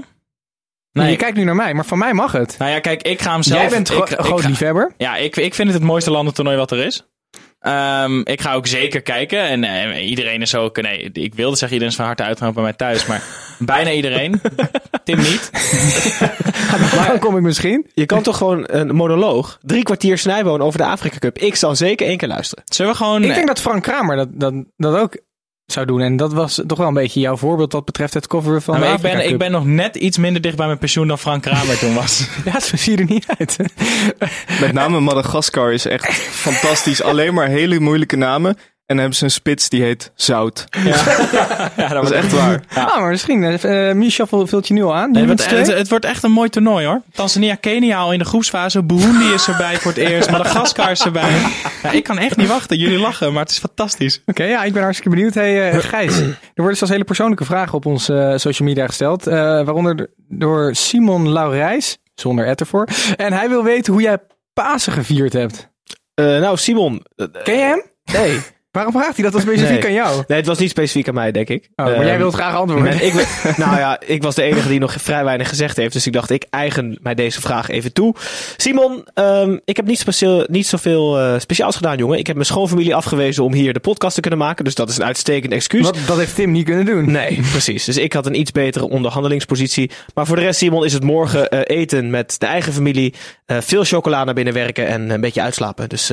Nee. 0.92 1.10
Je 1.10 1.16
kijkt 1.16 1.36
nu 1.36 1.44
naar 1.44 1.56
mij, 1.56 1.74
maar 1.74 1.84
van 1.86 1.98
mij 1.98 2.12
mag 2.14 2.32
het. 2.32 2.54
Nou 2.58 2.70
ja, 2.70 2.80
kijk, 2.80 3.02
ik 3.02 3.22
ga 3.22 3.32
hem 3.32 3.42
zelf... 3.42 3.60
Jij 3.60 3.70
bent 3.70 3.90
ik, 3.90 3.94
gro- 3.96 4.04
ik 4.04 4.20
groot 4.24 4.40
ga- 4.40 4.48
liefhebber. 4.48 4.92
Ja, 4.96 5.16
ik, 5.16 5.36
ik 5.36 5.54
vind 5.54 5.68
het 5.68 5.76
het 5.78 5.86
mooiste 5.86 6.10
landentoernooi 6.10 6.56
wat 6.56 6.70
er 6.70 6.78
is. 6.84 7.06
Ehm, 7.58 8.20
ik 8.20 8.40
ga 8.40 8.54
ook 8.54 8.66
zeker 8.66 9.02
kijken. 9.02 9.40
En 9.40 9.64
eh, 9.64 10.08
iedereen 10.08 10.42
is 10.42 10.54
ook... 10.54 10.82
Nee, 10.82 11.10
ik 11.12 11.34
wilde 11.34 11.56
zeggen 11.56 11.72
iedereen 11.72 11.88
is 11.88 11.96
van 11.96 12.04
harte 12.06 12.22
uitgenodigd 12.22 12.54
bij 12.60 12.64
mij 12.68 12.76
thuis. 12.76 13.06
Maar 13.06 13.22
bijna 13.74 13.90
iedereen. 13.92 14.40
Tim 15.04 15.18
niet. 15.18 15.50
Dan 17.08 17.18
kom 17.18 17.36
ik 17.36 17.42
misschien. 17.42 17.86
Je 17.94 18.06
kan 18.06 18.22
toch 18.22 18.36
gewoon 18.36 18.64
een 18.66 18.94
monoloog, 18.94 19.58
drie 19.62 19.82
kwartier 19.82 20.18
snijboon 20.18 20.60
over 20.62 20.78
de 20.78 20.84
Afrika 20.86 21.18
Cup. 21.18 21.38
Ik 21.38 21.54
zal 21.54 21.76
zeker 21.76 22.06
één 22.06 22.16
keer 22.16 22.28
luisteren. 22.28 22.64
Zullen 22.66 22.90
we 22.92 22.96
gewoon... 22.98 23.24
Ik 23.24 23.34
denk 23.34 23.46
dat 23.46 23.60
Frank 23.60 23.82
Kramer 23.82 24.16
dat, 24.16 24.28
dat, 24.32 24.54
dat 24.76 24.96
ook 24.98 25.16
zou 25.72 25.86
doen. 25.86 26.00
En 26.00 26.16
dat 26.16 26.32
was 26.32 26.62
toch 26.66 26.78
wel 26.78 26.88
een 26.88 26.94
beetje 26.94 27.20
jouw 27.20 27.36
voorbeeld 27.36 27.72
wat 27.72 27.84
betreft 27.84 28.14
het 28.14 28.26
coveren 28.26 28.62
van 28.62 28.80
Nou, 28.80 28.86
de 28.86 28.96
ik, 28.96 29.02
ben, 29.02 29.20
Cup. 29.20 29.30
ik 29.30 29.38
ben 29.38 29.50
nog 29.50 29.64
net 29.64 29.96
iets 29.96 30.18
minder 30.18 30.42
dicht 30.42 30.56
bij 30.56 30.66
mijn 30.66 30.78
pensioen 30.78 31.08
dan 31.08 31.18
Frank 31.18 31.42
Kramer 31.42 31.78
toen 31.78 31.94
was. 31.94 32.28
Ja, 32.44 32.60
zo 32.60 32.76
zie 32.76 32.92
je 32.92 32.98
er 32.98 33.08
niet 33.08 33.26
uit. 33.38 33.56
Met 34.60 34.72
name 34.72 35.00
Madagaskar 35.00 35.72
is 35.72 35.86
echt 35.86 36.12
fantastisch. 36.14 37.02
Alleen 37.02 37.34
maar 37.34 37.46
hele 37.48 37.80
moeilijke 37.80 38.16
namen. 38.16 38.56
En 38.86 38.98
dan 38.98 39.06
hebben 39.06 39.16
ze 39.16 39.24
een 39.24 39.30
spits 39.30 39.68
die 39.68 39.82
heet 39.82 40.12
Zout. 40.14 40.64
ja, 41.76 41.88
Dat 41.94 42.04
is 42.04 42.10
echt 42.10 42.32
waar. 42.32 42.62
Ah, 42.74 42.98
maar 43.00 43.10
misschien. 43.10 43.44
eh 43.44 43.88
eh, 43.90 43.96
Michel 43.96 44.26
vult 44.26 44.68
je 44.68 44.74
nu 44.74 44.82
al 44.82 44.94
aan. 44.94 45.10
Nee, 45.10 45.26
het, 45.26 45.50
het, 45.50 45.66
het 45.66 45.88
wordt 45.88 46.04
echt 46.04 46.22
een 46.22 46.30
mooi 46.30 46.48
toernooi 46.48 46.86
hoor. 46.86 47.02
Tanzania, 47.12 47.54
Kenia 47.54 47.98
al 47.98 48.12
in 48.12 48.18
de 48.18 48.24
groepsfase. 48.24 48.82
Burundi 48.84 49.32
is 49.32 49.48
erbij 49.48 49.76
voor 49.76 49.90
het 49.92 50.00
eerst. 50.00 50.30
Madagaskar 50.30 50.90
is 50.90 51.04
erbij. 51.04 51.30
Ja, 51.82 51.90
ik 51.90 52.04
kan 52.04 52.18
echt 52.18 52.36
niet 52.36 52.48
wachten. 52.48 52.78
Jullie 52.78 52.98
lachen, 52.98 53.32
maar 53.32 53.42
het 53.42 53.50
is 53.50 53.58
fantastisch. 53.58 54.22
Oké, 54.26 54.44
ja, 54.44 54.64
ik 54.64 54.72
ben 54.72 54.82
hartstikke 54.82 55.16
benieuwd. 55.16 55.34
Hey, 55.34 55.70
eh, 55.70 55.78
Gijs, 55.78 56.18
er 56.20 56.36
worden 56.54 56.76
zelfs 56.76 56.92
hele 56.92 57.04
persoonlijke 57.04 57.44
vragen 57.44 57.74
op 57.74 57.86
onze 57.86 58.18
eh, 58.18 58.38
social 58.38 58.68
media 58.68 58.86
gesteld. 58.86 59.26
eh, 59.26 59.34
waaronder 59.36 60.10
door 60.28 60.74
Simon 60.74 61.32
Laurijs, 61.32 61.98
zonder 62.14 62.46
et 62.46 62.60
ervoor. 62.60 62.88
En 63.16 63.32
hij 63.32 63.48
wil 63.48 63.64
weten 63.64 63.92
hoe 63.92 64.02
jij 64.02 64.18
Pasen 64.52 64.92
gevierd 64.92 65.32
hebt. 65.32 65.68
Eh, 66.14 66.24
nou, 66.24 66.56
Simon. 66.56 67.02
Ken 67.44 67.54
je 67.54 67.60
hem? 67.60 67.82
nee. 68.12 68.40
Waarom 68.72 68.92
vraagt 68.92 69.14
hij 69.14 69.24
dat 69.24 69.32
dan 69.32 69.40
specifiek 69.40 69.72
Nee. 69.82 69.84
aan 69.86 69.92
jou? 69.92 70.22
nee, 70.26 70.38
het 70.38 70.46
was 70.46 70.58
niet 70.58 70.70
specifiek 70.70 71.08
aan 71.08 71.14
mij, 71.14 71.30
denk 71.32 71.48
ik. 71.48 71.68
Oh, 71.76 71.84
maar 71.86 71.94
Ehm, 71.94 72.04
jij 72.04 72.18
wilt 72.18 72.34
graag 72.34 72.54
antwoorden. 72.54 73.04
Ik, 73.04 73.12
nou 73.56 73.76
ja, 73.78 74.00
ik 74.06 74.22
was 74.22 74.34
de 74.34 74.42
enige 74.42 74.68
die 74.68 74.78
nog 74.78 74.94
vrij 74.98 75.24
weinig 75.24 75.48
gezegd 75.48 75.76
heeft. 75.76 75.92
Dus 75.92 76.06
ik 76.06 76.12
dacht, 76.12 76.30
ik 76.30 76.46
eigen 76.50 76.98
mij 77.02 77.14
deze 77.14 77.40
vraag 77.40 77.68
even 77.68 77.92
toe. 77.92 78.14
Simon, 78.56 79.04
ehm, 79.14 79.58
ik 79.64 79.76
heb 79.76 79.86
niet, 79.86 79.98
speciaal, 79.98 80.44
niet 80.48 80.66
zoveel 80.66 81.18
eh, 81.18 81.38
speciaals 81.38 81.76
gedaan, 81.76 81.96
jongen. 81.96 82.18
Ik 82.18 82.26
heb 82.26 82.36
mijn 82.36 82.46
schoonfamilie 82.48 82.94
afgewezen 82.94 83.44
om 83.44 83.52
hier 83.52 83.72
de 83.72 83.80
podcast 83.80 84.14
te 84.14 84.20
kunnen 84.20 84.38
maken. 84.38 84.64
Dus 84.64 84.74
dat 84.74 84.88
is 84.88 84.96
een 84.96 85.04
uitstekend 85.04 85.52
excuus. 85.52 85.82
Wat, 85.82 85.96
dat 86.06 86.18
heeft 86.18 86.34
Tim 86.34 86.50
niet 86.50 86.64
kunnen 86.64 86.84
doen. 86.84 87.10
Nee, 87.10 87.40
precies. 87.50 87.84
Dus 87.84 87.96
ik 87.96 88.12
had 88.12 88.26
een 88.26 88.38
iets 88.40 88.50
betere 88.52 88.88
onderhandelingspositie. 88.88 89.90
Maar 90.14 90.26
voor 90.26 90.36
de 90.36 90.42
rest, 90.42 90.58
Simon, 90.58 90.84
is 90.84 90.92
het 90.92 91.04
morgen 91.04 91.48
eh, 91.48 91.76
eten 91.78 92.10
met 92.10 92.34
de 92.38 92.46
eigen 92.46 92.72
familie. 92.72 93.14
eh, 93.46 93.56
veel 93.60 93.84
chocola 93.84 94.24
naar 94.24 94.34
binnen 94.34 94.54
werken 94.54 94.86
en 94.86 95.10
een 95.10 95.20
beetje 95.20 95.42
uitslapen. 95.42 95.88
Dus 95.88 96.12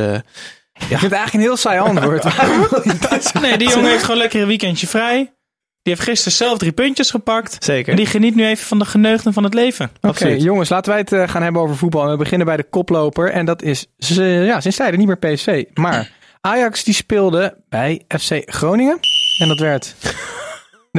eh, 0.79 0.91
Ik 0.91 0.97
vind 0.97 1.01
het 1.01 1.11
eigenlijk 1.11 1.33
een 1.33 1.39
heel 1.39 1.57
saai 1.57 1.79
antwoord. 1.79 2.23
Nee, 3.41 3.57
die 3.57 3.69
jongen 3.73 3.89
heeft 3.89 4.03
gewoon 4.03 4.19
lekker 4.19 4.41
een 4.41 4.47
weekendje 4.47 4.87
vrij. 4.87 5.33
Die 5.81 5.93
heeft 5.93 6.07
gisteren 6.07 6.33
zelf 6.37 6.57
drie 6.57 6.71
puntjes 6.71 7.11
gepakt. 7.11 7.63
zeker. 7.63 7.89
En 7.91 7.95
die 7.95 8.05
geniet 8.05 8.35
nu 8.35 8.45
even 8.45 8.65
van 8.65 8.79
de 8.79 8.85
geneugden 8.85 9.33
van 9.33 9.43
het 9.43 9.53
leven. 9.53 9.91
Oké, 10.01 10.27
jongens, 10.27 10.69
laten 10.69 10.91
wij 10.91 11.01
het 11.01 11.11
eh, 11.11 11.27
gaan 11.27 11.43
hebben 11.43 11.61
over 11.61 11.77
voetbal. 11.77 12.03
En 12.03 12.09
we 12.11 12.17
beginnen 12.17 12.47
bij 12.47 12.57
de 12.57 12.63
koploper. 12.63 13.31
En 13.31 13.45
dat 13.45 13.61
is 13.61 13.85
ja, 13.97 14.59
sinds 14.61 14.77
tijden 14.77 14.99
niet 14.99 15.07
meer 15.07 15.33
PSV. 15.33 15.63
Maar 15.73 16.11
Ajax 16.41 16.83
die 16.83 16.93
speelde 16.93 17.57
bij 17.69 18.01
FC 18.07 18.41
Groningen. 18.45 18.99
En 19.41 19.47
dat 19.47 19.59
werd 19.59 19.95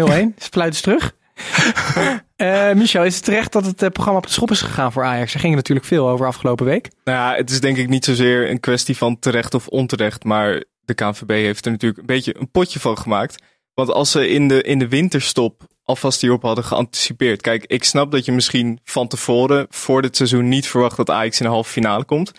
0-1. 0.01 0.35
Fluit 0.51 0.69
eens 0.73 0.81
terug. 0.81 1.15
Eh, 2.41 2.73
Michel, 2.73 3.05
is 3.05 3.15
het 3.15 3.25
terecht 3.25 3.53
dat 3.53 3.67
het 3.67 3.83
eh, 3.83 3.89
programma 3.89 4.19
op 4.19 4.27
de 4.27 4.33
schop 4.33 4.51
is 4.51 4.61
gegaan 4.61 4.93
voor 4.93 5.05
Ajax? 5.05 5.35
Er 5.35 5.41
ging 5.41 5.55
natuurlijk 5.55 5.87
veel 5.87 6.09
over 6.09 6.27
afgelopen 6.27 6.67
week. 6.67 6.91
Nou 7.05 7.19
ja, 7.19 7.37
het 7.37 7.51
is 7.51 7.61
denk 7.61 7.77
ik 7.77 7.89
niet 7.89 8.05
zozeer 8.05 8.51
een 8.51 8.61
kwestie 8.61 8.97
van 8.97 9.19
terecht 9.19 9.55
of 9.55 9.69
onterecht. 9.69 10.25
Maar 10.25 10.65
de 10.81 10.95
KNVB 10.95 11.31
heeft 11.31 11.65
er 11.65 11.71
natuurlijk 11.71 12.01
een 12.01 12.07
beetje 12.07 12.37
een 12.39 12.51
potje 12.51 12.81
van 12.81 12.99
gemaakt. 12.99 13.43
Want 13.75 13.91
als 13.91 14.11
ze 14.11 14.29
in 14.29 14.49
de, 14.49 14.63
in 14.63 14.79
de 14.79 14.89
winterstop 14.89 15.69
alvast 15.85 16.21
hierop 16.21 16.43
hadden 16.43 16.65
geanticipeerd. 16.65 17.41
Kijk, 17.41 17.65
ik 17.67 17.85
snap 17.85 18.11
dat 18.11 18.25
je 18.25 18.33
misschien 18.33 18.81
van 18.85 19.09
tevoren 19.09 19.67
voor 19.71 20.03
dit 20.03 20.17
seizoen 20.17 20.49
niet 20.49 20.67
verwacht 20.67 20.97
dat 20.97 21.11
Ajax 21.11 21.41
in 21.41 21.47
de 21.47 21.53
halve 21.53 21.71
finale 21.71 22.05
komt. 22.05 22.33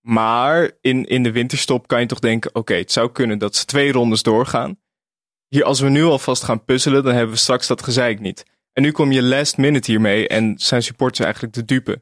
Maar 0.00 0.70
in, 0.80 1.04
in 1.04 1.22
de 1.22 1.32
winterstop 1.32 1.86
kan 1.86 2.00
je 2.00 2.06
toch 2.06 2.18
denken, 2.18 2.54
oké, 2.54 2.74
het 2.74 2.92
zou 2.92 3.12
kunnen 3.12 3.38
dat 3.38 3.56
ze 3.56 3.64
twee 3.64 3.92
rondes 3.92 4.22
doorgaan. 4.22 4.78
Hier, 5.48 5.64
als 5.64 5.80
we 5.80 5.88
nu 5.88 6.04
alvast 6.04 6.44
gaan 6.44 6.64
puzzelen, 6.64 7.04
dan 7.04 7.14
hebben 7.14 7.34
we 7.34 7.40
straks 7.40 7.66
dat 7.66 7.82
gezeik 7.82 8.20
niet. 8.20 8.44
En 8.72 8.82
nu 8.82 8.90
kom 8.92 9.12
je 9.12 9.22
last 9.22 9.56
minute 9.56 9.90
hiermee 9.90 10.28
en 10.28 10.54
zijn 10.56 10.82
supporters 10.82 11.20
eigenlijk 11.20 11.54
de 11.54 11.64
dupe. 11.64 12.00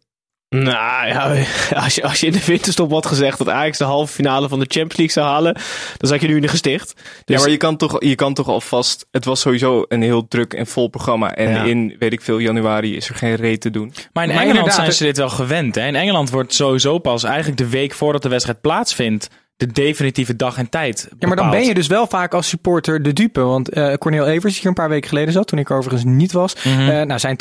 Nou 0.48 1.06
ja, 1.06 1.44
als 1.84 1.94
je, 1.94 2.02
als 2.02 2.20
je 2.20 2.26
in 2.26 2.32
de 2.32 2.44
winterstop 2.44 2.90
had 2.90 3.06
gezegd 3.06 3.38
dat 3.38 3.48
Ajax 3.48 3.78
de 3.78 3.84
halve 3.84 4.12
finale 4.12 4.48
van 4.48 4.58
de 4.58 4.64
Champions 4.68 4.96
League 4.96 5.14
zou 5.14 5.26
halen, 5.26 5.52
dan 5.96 6.08
zat 6.08 6.20
je 6.20 6.26
nu 6.28 6.34
in 6.36 6.42
de 6.42 6.48
gesticht. 6.48 6.92
Ja, 6.96 7.02
Dus- 7.24 7.40
maar 7.40 7.50
je 7.50 7.56
kan, 7.56 7.76
toch, 7.76 8.04
je 8.04 8.14
kan 8.14 8.34
toch 8.34 8.48
alvast. 8.48 9.06
Het 9.10 9.24
was 9.24 9.40
sowieso 9.40 9.84
een 9.88 10.02
heel 10.02 10.28
druk 10.28 10.52
en 10.54 10.66
vol 10.66 10.88
programma. 10.88 11.34
En 11.34 11.50
Ja. 11.50 11.62
in, 11.62 11.96
weet 11.98 12.12
ik 12.12 12.20
veel, 12.20 12.38
januari 12.38 12.96
is 12.96 13.08
er 13.08 13.14
geen 13.14 13.34
reet 13.34 13.60
te 13.60 13.70
doen. 13.70 13.92
Maar 14.12 14.24
in 14.28 14.34
Maar 14.34 14.44
Engeland 14.44 14.74
zijn 14.74 14.92
ze 14.92 15.04
dit 15.04 15.16
wel 15.16 15.28
gewend. 15.30 15.74
Hè? 15.74 15.86
In 15.86 15.94
Engeland 15.94 16.30
wordt 16.30 16.54
sowieso 16.54 16.98
pas 16.98 17.24
eigenlijk 17.24 17.56
de 17.56 17.68
week 17.68 17.92
voordat 17.92 18.22
de 18.22 18.28
wedstrijd 18.28 18.60
plaatsvindt... 18.60 19.28
de 19.56 19.66
definitieve 19.66 20.36
dag 20.36 20.58
en 20.58 20.68
tijd 20.68 21.08
Ja, 21.18 21.28
maar 21.28 21.36
dan 21.36 21.50
ben 21.50 21.64
je 21.64 21.74
dus 21.74 21.86
wel 21.86 22.06
vaak 22.06 22.34
als 22.34 22.48
supporter 22.48 23.02
de 23.02 23.12
dupe. 23.12 23.40
Want 23.40 23.70
Cornel 23.98 24.26
Evers, 24.26 24.52
die 24.52 24.60
hier 24.60 24.66
een 24.68 24.74
paar 24.74 24.88
weken 24.88 25.08
geleden 25.08 25.32
zat, 25.32 25.46
toen 25.46 25.58
ik 25.58 25.70
er 25.70 25.76
overigens 25.76 26.04
niet 26.04 26.32
was. 26.32 26.54
Mhm. 26.64 26.88
eh, 26.88 27.06
nou, 27.06 27.18
zijn 27.18 27.36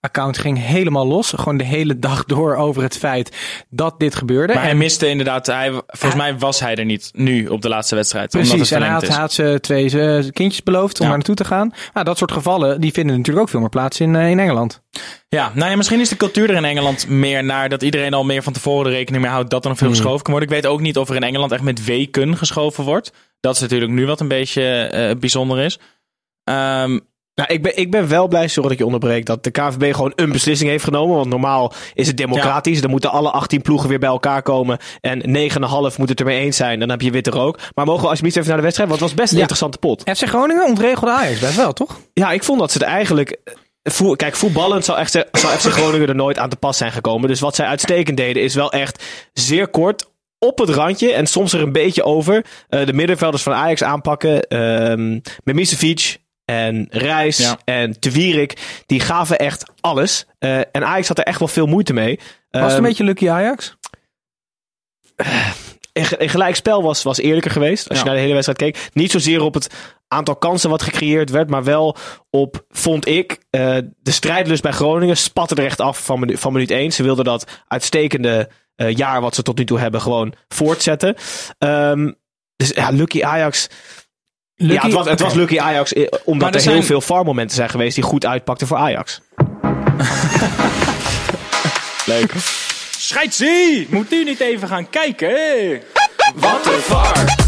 Twitter-account 0.00 0.38
ging 0.38 0.66
helemaal 0.66 1.06
los. 1.06 1.32
Gewoon 1.36 1.56
de 1.56 1.64
hele 1.64 1.98
dag 1.98 2.24
door 2.24 2.54
over 2.56 2.82
het 2.82 2.96
feit 2.96 3.36
dat 3.70 3.98
dit 4.00 4.14
gebeurde. 4.14 4.54
Maar 4.54 4.62
hij 4.62 4.74
miste 4.74 5.08
inderdaad... 5.08 5.46
Hij, 5.46 5.70
volgens 5.86 6.14
mij 6.22 6.38
was 6.38 6.60
hij 6.60 6.74
er 6.74 6.84
niet 6.84 7.10
nu 7.12 7.46
op 7.46 7.62
de 7.62 7.68
laatste 7.68 7.94
wedstrijd. 7.94 8.34
omdat 8.34 8.48
Precies, 8.48 8.70
het 8.70 8.78
en 8.82 8.84
hij 8.90 9.16
had, 9.16 9.32
ze 9.32 9.58
twee 9.60 9.90
kindjes 10.32 10.62
beloofd 10.62 10.94
om 11.00 11.04
Ja. 11.04 11.08
daar 11.08 11.16
naartoe 11.18 11.34
te 11.34 11.44
gaan. 11.44 11.72
Nou, 11.94 12.04
dat 12.04 12.18
soort 12.18 12.32
gevallen, 12.32 12.80
die 12.80 12.92
vinden 12.92 13.16
natuurlijk 13.16 13.44
ook 13.44 13.50
veel 13.50 13.60
meer 13.60 13.68
plaats 13.68 14.00
in, 14.00 14.16
eh, 14.16 14.30
in 14.30 14.38
Engeland. 14.38 14.82
Ja, 15.28 15.52
nou 15.54 15.70
ja, 15.70 15.76
misschien 15.76 16.00
is 16.00 16.08
de 16.08 16.16
cultuur 16.16 16.50
er 16.50 16.56
in 16.56 16.64
Engeland 16.64 17.08
meer 17.08 17.44
naar 17.44 17.68
dat 17.68 17.82
iedereen 17.82 18.14
al 18.14 18.24
meer 18.24 18.42
van 18.42 18.52
tevoren 18.52 18.90
de 18.90 18.96
rekening 18.96 19.22
mee 19.22 19.32
houdt 19.32 19.50
dat 19.50 19.62
er 19.62 19.68
nog 19.68 19.78
veel 19.78 19.86
Hmm. 19.86 19.96
geschoven 19.96 20.22
kan 20.22 20.32
worden. 20.32 20.50
Ik 20.50 20.62
weet 20.62 20.72
ook 20.72 20.80
niet 20.80 20.96
of 20.98 21.08
er 21.08 21.16
in 21.16 21.22
Engeland 21.22 21.52
echt 21.52 21.62
met 21.62 21.84
weken 21.84 22.36
geschoven 22.36 22.84
wordt. 22.84 23.12
Dat 23.40 23.54
is 23.54 23.60
natuurlijk 23.60 23.92
nu 23.92 24.06
wat 24.06 24.20
een 24.20 24.28
beetje 24.28 24.62
eh, 24.82 25.16
bijzonder 25.16 25.58
is. 25.58 25.78
Ehm, 26.44 26.98
Nou, 27.40 27.52
ik 27.52 27.62
ben, 27.62 27.76
ik 27.76 27.90
ben 27.90 28.08
wel 28.08 28.28
blij, 28.28 28.48
sorry 28.48 28.62
dat 28.62 28.72
ik 28.72 28.78
je 28.78 28.84
onderbreek, 28.84 29.26
dat 29.26 29.44
de 29.44 29.50
KVB 29.50 29.94
gewoon 29.94 30.12
een 30.16 30.32
beslissing 30.32 30.70
heeft 30.70 30.84
genomen. 30.84 31.16
Want 31.16 31.28
normaal 31.28 31.72
is 31.94 32.06
het 32.06 32.16
democratisch. 32.16 32.80
Dan 32.80 32.90
moeten 32.90 33.10
alle 33.10 33.30
18 33.30 33.62
ploegen 33.62 33.88
weer 33.88 33.98
bij 33.98 34.08
elkaar 34.08 34.42
komen. 34.42 34.78
En 35.00 35.22
9,5 35.92 35.96
moet 35.98 36.08
het 36.08 36.18
ermee 36.20 36.40
eens 36.40 36.56
zijn. 36.56 36.78
Dan 36.78 36.90
heb 36.90 37.00
je 37.00 37.10
witte 37.10 37.30
rook. 37.30 37.58
Maar 37.74 37.84
mogen 37.84 38.02
we 38.02 38.08
alsjeblieft 38.08 38.36
even 38.36 38.48
naar 38.48 38.56
de 38.56 38.62
wedstrijd? 38.62 38.88
Want 38.90 39.00
het 39.00 39.10
was 39.10 39.18
best 39.18 39.30
een 39.30 39.36
Ja. 39.36 39.42
interessante 39.42 39.78
pot. 39.78 40.02
FC 40.16 40.28
Groningen 40.28 40.66
ontregelde 40.66 41.12
Ajax 41.12 41.38
best 41.40 41.56
wel, 41.56 41.72
toch? 41.72 42.00
Ja, 42.12 42.32
ik 42.32 42.44
vond 42.44 42.58
dat 42.60 42.72
ze 42.72 42.78
het 42.78 42.86
eigenlijk. 42.86 43.36
eh, 43.82 44.12
Kijk, 44.16 44.36
voetballend 44.36 44.84
zal, 44.84 44.98
echt, 44.98 45.10
zal 45.32 45.50
FC 45.50 45.66
Groningen 45.70 46.08
er 46.08 46.14
nooit 46.14 46.38
aan 46.38 46.48
te 46.48 46.56
pas 46.56 46.76
zijn 46.76 46.92
gekomen. 46.92 47.28
Dus 47.28 47.40
wat 47.40 47.54
zij 47.54 47.66
uitstekend 47.66 48.16
deden 48.16 48.42
is 48.42 48.54
wel 48.54 48.72
echt 48.72 49.04
zeer 49.32 49.68
kort 49.68 50.08
op 50.38 50.58
het 50.58 50.68
randje 50.68 51.12
en 51.12 51.26
soms 51.26 51.52
er 51.52 51.60
een 51.62 51.72
beetje 51.72 52.02
over. 52.04 52.44
eh, 52.68 52.86
de 52.86 52.92
middenvelders 52.92 53.42
van 53.42 53.52
Ajax 53.52 53.82
aanpakken. 53.82 54.42
ehm 54.48 55.18
Memisevic 55.44 56.18
en 56.50 56.86
Reis 56.90 57.36
Ja. 57.38 57.58
en 57.64 58.00
Te 58.00 58.10
Wierik. 58.10 58.82
Die 58.86 59.00
gaven 59.00 59.38
echt 59.38 59.70
alles. 59.80 60.26
Eh, 60.38 60.58
en 60.58 60.84
Ajax 60.84 61.08
had 61.08 61.18
er 61.18 61.24
echt 61.24 61.38
wel 61.38 61.48
veel 61.48 61.66
moeite 61.66 61.92
mee. 61.92 62.16
Was 62.16 62.24
het 62.62 62.62
een 62.70 62.76
Ehm, 62.76 62.82
beetje 62.82 63.04
lucky 63.04 63.28
Ajax? 63.28 63.76
een, 65.92 66.04
ge- 66.04 66.22
een 66.22 66.28
gelijkspel 66.28 66.82
was, 66.82 67.02
was 67.02 67.18
eerlijker 67.18 67.50
geweest. 67.50 67.88
Als 67.88 67.98
Ja. 67.98 68.04
je 68.04 68.08
naar 68.10 68.14
de 68.18 68.20
hele 68.28 68.40
wedstrijd 68.40 68.58
keek. 68.76 68.88
Niet 68.92 69.10
zozeer 69.10 69.40
op 69.42 69.54
het 69.54 69.74
aantal 70.08 70.36
kansen 70.36 70.70
wat 70.70 70.82
gecreëerd 70.82 71.30
werd. 71.30 71.50
Maar 71.50 71.64
wel 71.64 71.96
op, 72.30 72.64
vond 72.68 73.06
ik, 73.06 73.38
eh, 73.50 73.76
de 74.02 74.10
strijdlust 74.10 74.62
bij 74.62 74.72
Groningen 74.72 75.16
spatte 75.16 75.54
er 75.54 75.64
echt 75.64 75.80
af 75.80 76.04
van, 76.04 76.20
minu- 76.20 76.36
van 76.36 76.52
minuut 76.52 76.70
1. 76.70 76.92
Ze 76.92 77.02
wilden 77.02 77.24
dat 77.24 77.62
uitstekende 77.66 78.48
eh, 78.74 78.96
jaar 78.96 79.20
wat 79.20 79.34
ze 79.34 79.42
tot 79.42 79.58
nu 79.58 79.64
toe 79.64 79.78
hebben 79.78 80.00
gewoon 80.00 80.34
voortzetten. 80.48 81.14
Ehm, 81.58 82.12
dus 82.56 82.68
ja, 82.68 82.90
Lucky 82.90 83.22
Ajax. 83.22 83.68
Ja, 84.68 85.04
het 85.04 85.20
was, 85.20 85.34
Lucky 85.34 85.58
Ajax, 85.58 85.92
eh, 85.92 86.06
omdat 86.24 86.54
er, 86.54 86.60
heel 86.60 86.82
veel 86.82 87.00
VAR-momenten 87.00 87.56
zijn 87.56 87.70
geweest 87.70 87.94
die 87.94 88.04
goed 88.04 88.26
uitpakten 88.26 88.66
voor 88.66 88.76
Ajax. 88.76 89.20
Leuk. 92.06 92.34
Scheidsie! 92.90 93.86
Moet 93.90 94.12
u 94.12 94.24
niet 94.24 94.40
even 94.40 94.68
gaan 94.68 94.90
kijken? 94.90 95.30
Wat 96.34 96.66
een 96.66 96.80
far! 96.80 97.38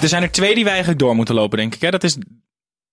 Er 0.00 0.08
zijn 0.08 0.22
er 0.22 0.30
twee 0.30 0.54
die 0.54 0.62
wij 0.62 0.72
eigenlijk 0.72 1.02
door 1.02 1.16
moeten 1.16 1.34
lopen, 1.34 1.58
denk 1.58 1.74
ik. 1.74 1.80
Hè? 1.80 1.90
Dat 1.90 2.04
is 2.04 2.16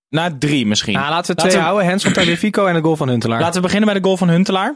na 0.10 0.36
drie 0.40 0.66
misschien. 0.66 0.94
Nou, 0.94 1.10
laten 1.10 1.36
we 1.36 1.42
twee 1.42 1.58
houden. 1.58 1.86
Hens 1.86 2.04
van 2.04 2.14
Tagliafico 2.14 2.66
en 2.66 2.74
de 2.74 2.82
goal 2.82 2.96
van 2.96 3.10
Huntelaar. 3.10 3.40
Laten 3.40 3.56
we 3.56 3.62
beginnen 3.62 3.90
bij 3.90 4.00
de 4.00 4.06
goal 4.06 4.18
van 4.18 4.30
Huntelaar. 4.30 4.76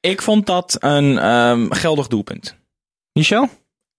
Ik 0.00 0.22
vond 0.22 0.46
dat 0.46 0.76
een 0.80 1.18
ehm, 1.18 1.70
geldig 1.70 2.06
doelpunt. 2.06 2.56
Michel? 3.12 3.48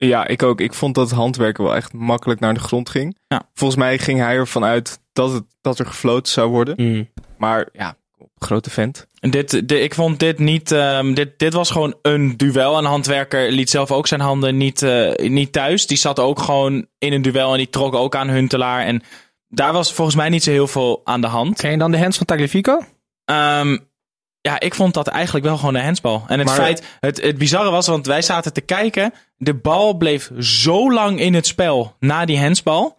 Ja, 0.08 0.26
ik 0.26 0.42
ook. 0.42 0.60
Ik 0.60 0.74
vond 0.74 0.94
dat 0.94 1.08
het 1.08 1.18
handwerken 1.18 1.64
wel 1.64 1.76
echt 1.76 1.92
makkelijk 1.92 2.40
naar 2.40 2.54
de 2.54 2.60
grond 2.60 2.88
ging. 2.88 3.16
Ja. 3.28 3.42
Volgens 3.54 3.78
mij 3.80 3.98
ging 3.98 4.18
hij 4.18 4.34
ervan 4.34 4.64
uit 4.64 5.00
dat, 5.12 5.32
het, 5.32 5.44
dat 5.60 5.78
er 5.78 5.86
gefloten 5.86 6.32
zou 6.32 6.50
worden. 6.50 6.74
Mm. 6.78 7.08
Maar 7.38 7.68
ja, 7.72 7.96
grote 8.38 8.70
vent. 8.70 9.06
En 9.20 9.30
Dit, 9.30 9.68
de, 9.68 9.80
ik 9.80 9.94
vond 9.94 10.18
dit 10.18 10.38
niet. 10.38 10.72
ehm, 10.72 11.14
dit, 11.14 11.38
dit 11.38 11.52
was 11.52 11.70
gewoon 11.70 11.94
een 12.02 12.36
duel. 12.36 12.78
En 12.78 12.84
Handwerker 12.84 13.52
liet 13.52 13.70
zelf 13.70 13.90
ook 13.90 14.06
zijn 14.06 14.20
handen 14.20 14.56
niet, 14.56 14.82
eh, 14.82 15.28
niet 15.28 15.52
thuis. 15.52 15.86
Die 15.86 15.96
zat 15.96 16.18
ook 16.18 16.38
gewoon 16.40 16.86
in 16.98 17.12
een 17.12 17.22
duel 17.22 17.52
en 17.52 17.58
die 17.58 17.70
trok 17.70 17.94
ook 17.94 18.14
aan 18.16 18.28
Huntelaar. 18.28 18.84
En 18.84 19.02
daar 19.48 19.72
was 19.72 19.92
volgens 19.92 20.16
mij 20.16 20.28
niet 20.28 20.42
zo 20.42 20.50
heel 20.50 20.66
veel 20.66 21.00
aan 21.04 21.20
de 21.20 21.26
hand. 21.26 21.50
Oké, 21.50 21.68
en 21.68 21.78
dan 21.78 21.90
de 21.90 21.96
Hens 21.96 22.16
van 22.16 22.26
Tagliafico? 22.26 22.78
Ehm, 23.24 23.78
ja, 24.40 24.60
ik 24.60 24.74
vond 24.74 24.94
dat 24.94 25.06
eigenlijk 25.06 25.44
wel 25.46 25.56
gewoon 25.56 25.74
een 25.74 25.84
handsbal. 25.84 26.24
En 26.28 26.38
het 26.38 26.48
Maar- 26.48 26.56
feit, 26.56 26.84
het, 27.00 27.22
het 27.22 27.38
bizarre 27.38 27.70
was, 27.70 27.86
want 27.86 28.06
wij 28.06 28.22
zaten 28.22 28.52
te 28.52 28.60
kijken. 28.60 29.12
De 29.36 29.54
bal 29.54 29.94
bleef 29.94 30.30
zo 30.38 30.92
lang 30.92 31.20
in 31.20 31.34
het 31.34 31.46
spel 31.46 31.96
na 31.98 32.24
die 32.24 32.40
handsbal. 32.40 32.98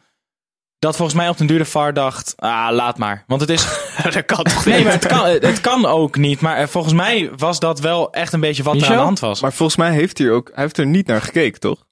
Dat 0.80 0.96
volgens 0.96 1.18
mij 1.18 1.30
op 1.30 1.38
den 1.38 1.48
duur 1.48 1.58
de 1.58 1.66
VAR 1.66 1.94
dacht, 1.94 2.34
ah, 2.38 2.68
laat 2.72 2.98
maar. 2.98 3.24
Want 3.28 3.42
het 3.42 3.50
is, 3.50 3.64
dat 4.04 4.26
kan 4.26 4.44
toch 4.44 4.66
nee, 4.66 4.84
maar 4.84 4.92
het 4.94 5.06
kan, 5.06 5.26
het 5.26 5.62
kan 5.62 5.86
ook 5.86 6.18
niet. 6.18 6.42
Maar 6.42 6.58
eh, 6.58 6.68
volgens 6.68 6.94
mij 6.94 7.32
was 7.38 7.60
dat 7.60 7.80
wel 7.80 8.12
echt 8.14 8.34
een 8.34 8.40
beetje 8.40 8.64
wat 8.64 8.74
er 8.74 8.80
Michel? 8.80 8.94
aan 8.96 9.00
de 9.00 9.06
hand 9.06 9.20
was. 9.20 9.42
Maar 9.42 9.54
volgens 9.54 9.78
mij 9.78 9.92
heeft 9.92 10.18
hij, 10.18 10.32
ook, 10.32 10.52
hij 10.54 10.64
heeft 10.64 10.78
er 10.78 10.86
niet 10.86 11.08
naar 11.08 11.22
gekeken, 11.22 11.60
toch? 11.60 11.86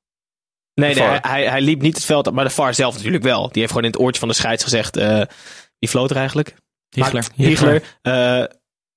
Nee, 0.74 0.96
nee 0.96 1.08
hij, 1.22 1.44
hij 1.50 1.62
liep 1.62 1.82
niet 1.82 1.96
het 1.96 2.06
veld 2.06 2.28
op, 2.28 2.34
maar 2.34 2.44
de 2.46 2.50
VAR 2.50 2.74
zelf 2.74 2.96
natuurlijk 2.96 3.24
wel. 3.24 3.42
Die 3.42 3.52
heeft 3.62 3.68
gewoon 3.68 3.84
in 3.86 3.92
het 3.92 4.00
oortje 4.02 4.20
van 4.20 4.30
de 4.30 4.36
scheids 4.36 4.64
gezegd, 4.64 4.98
eh 4.98 5.22
wie 5.80 5.90
floot 5.90 6.10
er 6.10 6.18
eigenlijk? 6.18 6.56
Hiegler. 6.90 7.28
Hiegler. 7.36 7.84
eh, 8.02 8.44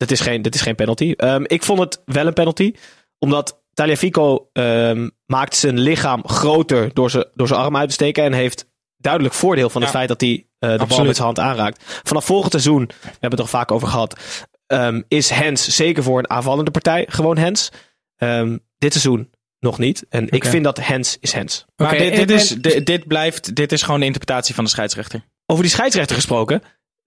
dat, 0.09 0.11
is 0.11 0.21
geen, 0.21 0.43
dat 0.43 0.55
is 0.55 0.61
geen 0.61 0.75
penalty. 0.75 1.15
Ehm, 1.17 1.43
ik 1.47 1.63
vond 1.63 1.79
het 1.79 2.03
wel 2.05 2.27
een 2.27 2.33
penalty, 2.33 2.75
omdat 3.19 3.63
Taliafico 3.75 4.49
ehm 4.53 5.09
maakt 5.27 5.57
zijn 5.57 5.79
lichaam 5.79 6.29
groter 6.29 6.91
door 6.95 7.11
zijn, 7.11 7.25
door 7.35 7.47
zijn 7.49 7.61
arm 7.61 7.77
uit 7.77 7.89
te 7.89 7.95
steken 7.95 8.25
en 8.25 8.33
heeft 8.33 8.67
duidelijk 8.97 9.35
voordeel 9.35 9.71
van 9.71 9.81
het 9.83 9.91
Ja. 9.91 9.97
feit 9.97 10.09
dat 10.09 10.21
hij 10.21 10.47
eh, 10.59 10.79
de 10.79 10.87
bal 10.87 11.05
met 11.05 11.15
zijn 11.17 11.27
hand 11.27 11.39
aanraakt. 11.39 12.01
Vanaf 12.03 12.25
volgend 12.25 12.53
seizoen, 12.53 12.87
we 12.87 13.09
hebben 13.11 13.31
het 13.31 13.39
er 13.39 13.47
vaak 13.49 13.71
over 13.73 13.89
gehad, 13.89 14.21
ehm, 14.67 15.03
is 15.09 15.31
Hens 15.31 15.69
zeker 15.77 16.03
voor 16.03 16.19
een 16.19 16.31
aanvallende 16.31 16.71
partij 16.71 17.07
gewoon 17.09 17.37
Hens. 17.37 17.71
Ehm, 18.17 18.59
dit 18.79 18.93
seizoen 18.93 19.31
nog 19.59 19.79
niet. 19.79 20.07
En 20.09 20.29
ik 20.31 20.45
vind 20.45 20.65
dat 20.65 20.79
Hens 20.81 21.17
is 21.21 21.33
Hens. 21.33 21.65
Maar 21.77 21.97
dit, 21.97 22.31
is, 22.31 22.49
dit, 22.49 22.87
dit 22.87 23.07
blijft, 23.07 23.55
dit 23.55 23.73
is 23.73 23.83
gewoon 23.83 24.01
de 24.01 24.07
interpretatie 24.07 24.55
van 24.55 24.65
de 24.65 24.71
scheidsrechter. 24.71 25.25
Over 25.47 25.63
die 25.63 25.73
scheidsrechter 25.73 26.17
gesproken. 26.17 26.63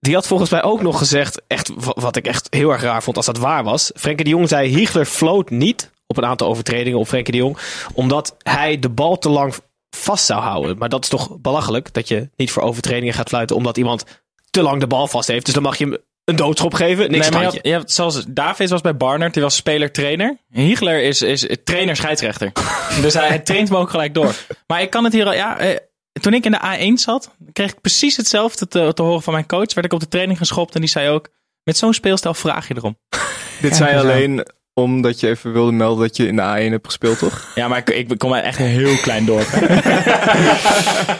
Die 0.05 0.13
had 0.13 0.27
volgens 0.27 0.49
mij 0.49 0.63
ook 0.63 0.81
nog 0.81 0.97
gezegd, 0.97 1.41
echt, 1.47 1.69
wa- 1.75 1.93
wat 1.95 2.15
ik 2.15 2.25
echt 2.27 2.47
heel 2.49 2.71
erg 2.71 2.81
raar 2.81 3.03
vond 3.03 3.17
als 3.17 3.25
dat 3.25 3.37
waar 3.37 3.63
was. 3.63 3.91
Frenkie 3.95 4.23
de 4.23 4.29
Jong 4.31 4.47
zei, 4.49 4.67
Hiegler 4.75 5.05
floot 5.05 5.49
niet 5.49 5.91
op 6.07 6.17
een 6.17 6.25
aantal 6.25 6.47
overtredingen 6.47 6.99
op 6.99 7.07
Frenkie 7.07 7.31
de 7.33 7.39
Jong. 7.39 7.57
Omdat 7.93 8.35
hij 8.43 8.79
de 8.79 8.89
bal 8.89 9.17
te 9.17 9.29
lang 9.29 9.53
vast 9.95 10.25
zou 10.25 10.41
houden. 10.41 10.77
Maar 10.77 10.89
dat 10.89 11.03
is 11.03 11.09
toch 11.09 11.37
belachelijk 11.39 11.93
dat 11.93 12.07
je 12.07 12.29
niet 12.35 12.51
voor 12.51 12.63
overtredingen 12.63 13.13
gaat 13.13 13.27
fluiten 13.29 13.55
omdat 13.55 13.77
iemand 13.77 14.03
te 14.49 14.61
lang 14.61 14.79
de 14.79 14.87
bal 14.87 15.07
vast 15.07 15.27
heeft. 15.27 15.45
Dus 15.45 15.53
dan 15.53 15.63
mag 15.63 15.77
je 15.77 15.85
hem 15.85 15.97
een 16.23 16.35
doodschop 16.35 16.73
geven. 16.73 17.11
Niks 17.11 17.29
Nee, 17.29 17.39
maar 17.41 17.57
je 17.61 17.73
had- 17.73 17.91
zoals 17.91 18.23
David 18.27 18.69
was 18.69 18.81
bij 18.81 18.97
Barnard, 18.97 19.33
die 19.33 19.43
was 19.43 19.55
speler-trainer. 19.55 20.37
Hiegler 20.51 21.03
is, 21.03 21.21
is 21.21 21.47
trainer-scheidsrechter. 21.63 22.51
dus 23.01 23.13
hij, 23.13 23.27
hij 23.27 23.39
traint 23.39 23.69
me 23.69 23.77
ook 23.77 23.89
gelijk 23.89 24.13
door. 24.13 24.35
Maar 24.67 24.81
ik 24.81 24.89
kan 24.89 25.03
het 25.03 25.13
hier 25.13 25.25
al, 25.25 25.33
ja, 25.33 25.57
eh, 25.57 25.75
toen 26.21 26.33
ik 26.33 26.45
in 26.45 26.51
de 26.51 26.77
A1 26.89 26.93
zat, 26.93 27.31
kreeg 27.53 27.71
ik 27.71 27.81
precies 27.81 28.17
hetzelfde 28.17 28.67
te, 28.67 28.91
te 28.93 29.01
horen 29.01 29.21
van 29.21 29.33
mijn 29.33 29.47
coach. 29.47 29.73
Werd 29.73 29.85
ik 29.85 29.93
op 29.93 29.99
de 29.99 30.07
training 30.07 30.37
geschopt 30.37 30.75
en 30.75 30.81
die 30.81 30.89
zei 30.89 31.09
ook, 31.09 31.29
met 31.63 31.77
zo'n 31.77 31.93
speelstijl 31.93 32.33
vraag 32.33 32.67
je 32.67 32.73
erom. 32.77 32.97
Dit 33.61 33.75
zei 33.75 33.97
alleen 33.97 34.45
omdat 34.73 35.19
je 35.19 35.27
even 35.27 35.53
wilde 35.53 35.71
melden 35.71 36.07
dat 36.07 36.17
je 36.17 36.27
in 36.27 36.35
de 36.35 36.41
A1 36.41 36.71
hebt 36.71 36.85
gespeeld, 36.85 37.19
toch? 37.19 37.47
Ja, 37.55 37.67
maar 37.67 37.77
ik, 37.77 37.89
ik 37.89 38.17
kom 38.17 38.33
uit 38.33 38.43
echt 38.43 38.59
een 38.59 38.65
heel 38.65 38.97
klein 38.97 39.25
dorp. 39.25 39.47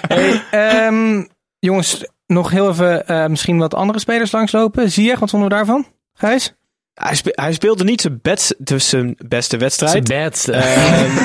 Hey, 0.07 0.43
ehm, 0.51 1.23
jongens, 1.59 2.05
nog 2.27 2.49
heel 2.51 2.69
even 2.69 3.07
eh, 3.07 3.25
misschien 3.25 3.57
wat 3.57 3.73
andere 3.73 3.99
spelers 3.99 4.31
langslopen. 4.31 4.91
Ziyech, 4.91 5.19
wat 5.19 5.29
vonden 5.29 5.49
we 5.49 5.55
daarvan? 5.55 5.87
Gijs? 6.13 6.53
Hij, 6.93 7.15
spe- 7.15 7.31
hij 7.35 7.53
speelde 7.53 7.83
niet 7.83 8.01
zijn, 8.01 8.19
best, 8.21 8.55
dus 8.57 8.89
zijn 8.89 9.17
beste 9.27 9.57
wedstrijd. 9.57 10.07
bed. 10.07 10.49
Ehm, 10.49 11.21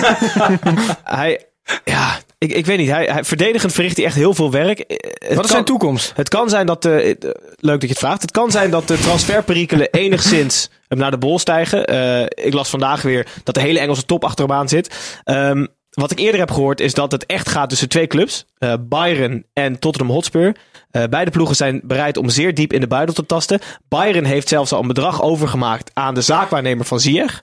hij, 1.04 1.46
ja, 1.84 2.18
ik, 2.40 2.52
ik 2.52 2.66
weet 2.66 2.78
niet. 2.78 2.88
Hij, 2.90 3.04
hij, 3.04 3.24
verdedigend 3.24 3.72
verricht 3.72 3.96
hij 3.96 4.06
echt 4.06 4.14
heel 4.14 4.34
veel 4.34 4.50
werk. 4.50 4.78
Eh, 4.78 4.96
het 5.00 5.20
wat 5.20 5.30
is 5.30 5.36
kan- 5.36 5.46
zijn 5.48 5.64
toekomst? 5.64 6.12
Het 6.16 6.28
kan 6.28 6.48
zijn 6.48 6.66
dat 6.66 6.82
de. 6.82 7.16
eh, 7.20 7.30
Leuk 7.56 7.72
dat 7.80 7.82
je 7.82 7.88
het 7.88 7.98
vraagt. 7.98 8.22
Het 8.22 8.30
kan 8.30 8.50
zijn 8.50 8.70
dat 8.70 8.88
de 8.88 8.98
transferperikelen 8.98 9.88
enigszins 10.04 10.70
hem 10.88 10.98
naar 10.98 11.10
de 11.10 11.18
bol 11.18 11.38
stijgen. 11.38 11.86
Eh, 11.86 12.44
ik 12.46 12.52
las 12.52 12.68
vandaag 12.70 13.02
weer 13.02 13.26
dat 13.44 13.54
de 13.54 13.60
hele 13.60 13.78
Engelse 13.78 14.04
top 14.06 14.24
achter 14.24 14.46
hem 14.46 14.56
aan 14.56 14.68
zit. 14.68 15.18
Ehm, 15.24 15.66
wat 15.90 16.10
ik 16.10 16.18
eerder 16.18 16.40
heb 16.40 16.50
gehoord 16.50 16.80
is 16.80 16.94
dat 16.94 17.12
het 17.12 17.26
echt 17.26 17.48
gaat 17.48 17.68
tussen 17.68 17.88
twee 17.88 18.06
clubs: 18.06 18.46
eh, 18.58 18.74
Bayern 18.80 19.44
en 19.52 19.78
Tottenham 19.78 20.14
Hotspur. 20.14 20.56
Eh, 20.90 21.04
beide 21.10 21.30
ploegen 21.30 21.56
zijn 21.56 21.80
bereid 21.84 22.16
om 22.16 22.28
zeer 22.28 22.54
diep 22.54 22.72
in 22.72 22.80
de 22.80 22.86
buidel 22.86 23.14
te 23.14 23.26
tasten. 23.26 23.60
Bayern 23.88 24.24
heeft 24.24 24.48
zelfs 24.48 24.72
al 24.72 24.80
een 24.80 24.86
bedrag 24.86 25.22
overgemaakt 25.22 25.90
aan 25.94 26.14
de 26.14 26.20
zaakwaarnemer 26.22 26.84
van 26.84 27.00
Ziyech. 27.00 27.42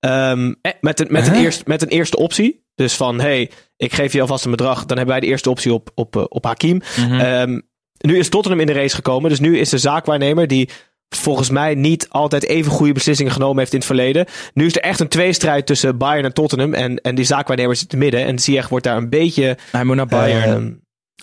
Ehm, 0.00 0.54
met, 0.80 1.00
een, 1.00 1.06
met, 1.10 1.26
een 1.26 1.34
eerst, 1.34 1.66
met 1.66 1.82
een 1.82 1.88
eerste 1.88 2.16
optie. 2.16 2.66
Dus 2.78 2.94
van, 2.94 3.20
hey, 3.20 3.50
ik 3.76 3.92
geef 3.94 4.12
je 4.12 4.20
alvast 4.20 4.44
een 4.44 4.50
bedrag. 4.50 4.78
Dan 4.86 4.96
hebben 4.96 5.14
wij 5.14 5.20
de 5.24 5.30
eerste 5.30 5.50
optie 5.50 5.72
op, 5.72 5.90
op, 5.94 6.16
eh, 6.16 6.24
op 6.28 6.44
Hakim. 6.44 6.82
Ehm, 6.96 7.60
nu 7.98 8.18
is 8.18 8.28
Tottenham 8.28 8.60
in 8.60 8.66
de 8.66 8.72
race 8.72 8.94
gekomen. 8.94 9.30
Dus 9.30 9.40
nu 9.40 9.58
is 9.58 9.68
de 9.68 9.78
zaakwaarnemer 9.78 10.46
die 10.46 10.68
volgens 11.08 11.50
mij 11.50 11.74
niet 11.74 12.08
altijd 12.08 12.44
even 12.44 12.72
goede 12.72 12.92
beslissingen 12.92 13.32
genomen 13.32 13.58
heeft 13.58 13.72
in 13.72 13.78
het 13.78 13.86
verleden. 13.86 14.26
Nu 14.54 14.66
is 14.66 14.76
er 14.76 14.82
echt 14.82 15.00
een 15.00 15.08
tweestrijd 15.08 15.66
tussen 15.66 15.98
Bayern 15.98 16.24
en 16.24 16.32
Tottenham. 16.34 16.74
En, 16.74 16.96
en 17.00 17.14
die 17.14 17.24
zaakwaarnemer 17.24 17.76
zit 17.76 17.92
in 17.92 18.00
het 18.00 18.10
midden. 18.10 18.28
En 18.30 18.38
Ziyech 18.38 18.68
wordt 18.68 18.84
daar 18.84 18.96
een 18.96 19.08
beetje 19.08 19.56
Hij 19.72 19.84
moet 19.84 19.96
naar 19.96 20.06
Bayern. 20.06 20.42
ehm, 20.54 20.72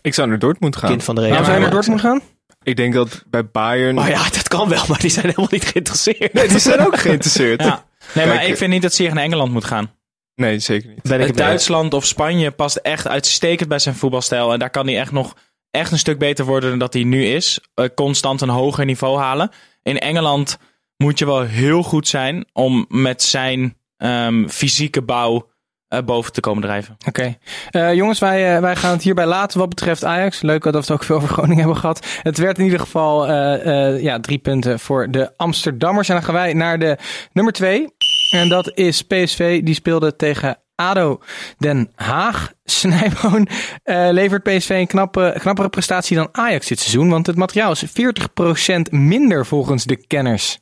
Ik 0.02 0.14
zou 0.14 0.28
naar 0.28 0.40
Dortmund 0.40 0.76
gaan. 0.76 0.90
kind 0.90 1.04
van 1.04 1.16
de 1.16 1.22
Waarom 1.22 1.40
regel. 1.40 1.54
zou 1.54 1.64
je 1.66 1.72
naar 1.72 1.76
Dortmund 1.84 2.02
gaan? 2.02 2.22
Ik 2.64 2.76
denk 2.76 2.94
dat 2.94 3.24
bij 3.30 3.46
Bayern... 3.50 4.00
Oh 4.00 4.08
ja, 4.08 4.24
dat 4.30 4.48
kan 4.48 4.70
wel, 4.70 4.84
maar 4.88 5.00
die 5.00 5.10
zijn 5.10 5.26
helemaal 5.26 5.48
niet 5.52 5.66
geïnteresseerd. 5.66 6.34
Nee, 6.34 6.48
die 6.48 6.60
zijn 6.60 6.80
ook 6.86 6.98
geïnteresseerd. 7.08 7.62
ja. 7.64 7.86
Nee, 8.14 8.26
maar 8.26 8.36
Kijk, 8.38 8.48
ik 8.50 8.58
vind 8.58 8.72
niet 8.72 8.82
dat 8.82 8.94
Ziyech 8.94 9.14
naar 9.14 9.24
Engeland 9.24 9.52
moet 9.52 9.64
gaan. 9.66 9.92
Nee, 10.36 10.60
zeker 10.60 10.90
niet. 10.90 11.02
Ben 11.02 11.20
ik 11.22 11.28
eens. 11.28 11.38
Duitsland 11.38 11.94
of 11.94 12.06
Spanje 12.06 12.52
past 12.52 12.76
echt 12.76 13.08
uitstekend 13.08 13.70
bij 13.70 13.80
zijn 13.80 13.96
voetbalstijl. 13.96 14.54
En 14.54 14.60
daar 14.60 14.70
kan 14.70 14.88
hij 14.88 15.00
echt 15.00 15.12
nog 15.12 15.36
echt 15.72 15.92
een 15.92 15.98
stuk 15.98 16.20
beter 16.20 16.46
worden 16.46 16.70
dan 16.70 16.80
dat 16.80 16.94
hij 16.94 17.04
nu 17.04 17.26
is. 17.26 17.60
Eh, 17.74 17.86
constant 17.96 18.42
een 18.42 18.50
hoger 18.50 18.86
niveau 18.86 19.20
halen. 19.20 19.50
In 19.84 20.00
Engeland 20.00 20.58
moet 20.98 21.20
je 21.20 21.26
wel 21.26 21.42
heel 21.42 21.84
goed 21.84 22.08
zijn 22.08 22.46
om 22.54 22.86
met 22.90 23.24
zijn 23.24 23.78
ehm, 23.98 24.48
fysieke 24.48 25.02
bouw 25.02 25.50
eh, 25.88 26.00
boven 26.06 26.32
te 26.32 26.40
komen 26.40 26.62
drijven. 26.64 26.98
Oké. 27.08 27.36
Eh, 27.70 27.94
jongens, 27.94 28.20
wij, 28.20 28.56
eh, 28.56 28.62
wij 28.62 28.76
gaan 28.76 28.92
het 28.92 29.04
hierbij 29.04 29.26
laten 29.26 29.60
wat 29.60 29.70
betreft 29.70 30.04
Ajax. 30.04 30.42
Leuk 30.42 30.64
dat 30.64 30.74
we 30.74 30.80
het 30.80 30.92
ook 30.92 31.04
veel 31.04 31.16
over 31.16 31.30
Groningen 31.30 31.58
hebben 31.58 31.78
gehad. 31.78 32.06
Het 32.22 32.38
werd 32.38 32.58
in 32.58 32.64
ieder 32.64 32.80
geval 32.80 33.28
eh, 33.28 33.94
eh, 33.94 34.02
ja, 34.02 34.20
drie 34.20 34.38
punten 34.38 34.80
voor 34.80 35.12
de 35.12 35.38
Amsterdammers. 35.38 36.10
En 36.10 36.16
dan 36.16 36.24
gaan 36.24 36.34
wij 36.34 36.54
naar 36.54 36.80
de 36.80 36.98
nummer 37.34 37.54
twee. 37.54 37.95
En 38.36 38.50
dat 38.50 38.78
is 38.78 39.02
PSV. 39.02 39.64
Die 39.64 39.74
speelde 39.74 40.16
tegen 40.16 40.58
ADO 40.76 41.22
Den 41.58 41.92
Haag. 41.96 42.54
Snijboon 42.64 43.48
eh, 43.84 44.08
levert 44.12 44.44
PSV 44.44 44.70
een 44.70 44.88
knappe, 44.88 45.36
knappere 45.40 45.70
prestatie 45.70 46.16
dan 46.16 46.30
Ajax 46.32 46.68
dit 46.68 46.80
seizoen. 46.80 47.10
Want 47.10 47.28
het 47.28 47.36
materiaal 47.36 47.72
is 47.72 47.86
40% 47.86 48.82
minder 48.90 49.46
volgens 49.46 49.84
de 49.84 50.08
kenners. 50.08 50.60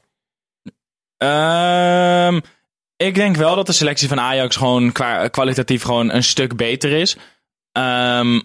Ehm, 1.18 2.40
ik 2.96 3.16
denk 3.16 3.36
wel 3.36 3.56
dat 3.56 3.66
de 3.66 3.74
selectie 3.74 4.08
van 4.08 4.20
Ajax 4.20 4.56
gewoon 4.56 4.92
kwalitatief 5.32 5.84
gewoon 5.84 6.12
een 6.12 6.24
stuk 6.24 6.56
beter 6.56 6.92
is. 6.92 7.18
Ehm, 7.72 8.40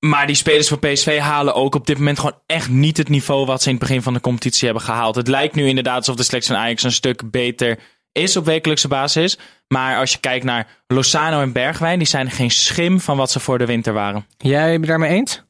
maar 0.00 0.26
die 0.26 0.36
spelers 0.36 0.68
van 0.68 0.78
PSV 0.78 1.18
halen 1.18 1.54
ook 1.54 1.74
op 1.74 1.86
dit 1.86 1.98
moment 1.98 2.18
gewoon 2.18 2.38
echt 2.46 2.68
niet 2.68 2.96
het 2.96 3.08
niveau 3.08 3.46
wat 3.46 3.62
ze 3.62 3.68
in 3.68 3.74
het 3.74 3.82
begin 3.82 4.02
van 4.02 4.12
de 4.12 4.20
competitie 4.20 4.64
hebben 4.64 4.84
gehaald. 4.84 5.14
Het 5.14 5.28
lijkt 5.28 5.54
nu 5.54 5.66
inderdaad 5.66 5.96
alsof 5.96 6.16
de 6.16 6.22
selectie 6.22 6.54
van 6.54 6.62
Ajax 6.62 6.82
een 6.82 6.92
stuk 6.92 7.30
beter 7.30 7.78
is 8.12 8.36
op 8.36 8.44
wekelijkse 8.44 8.88
basis. 8.88 9.38
Maar 9.68 9.96
als 9.96 10.12
je 10.12 10.18
kijkt 10.18 10.44
naar 10.44 10.82
Lozano 10.86 11.40
en 11.40 11.52
Bergwijn, 11.52 11.98
die 11.98 12.08
zijn 12.08 12.30
geen 12.30 12.50
schim 12.50 13.00
van 13.00 13.16
wat 13.16 13.30
ze 13.30 13.40
voor 13.40 13.58
de 13.58 13.66
winter 13.66 13.92
waren. 13.92 14.26
Jij 14.38 14.68
bent 14.68 14.80
het 14.80 14.86
daarmee 14.86 15.10
eens? 15.10 15.42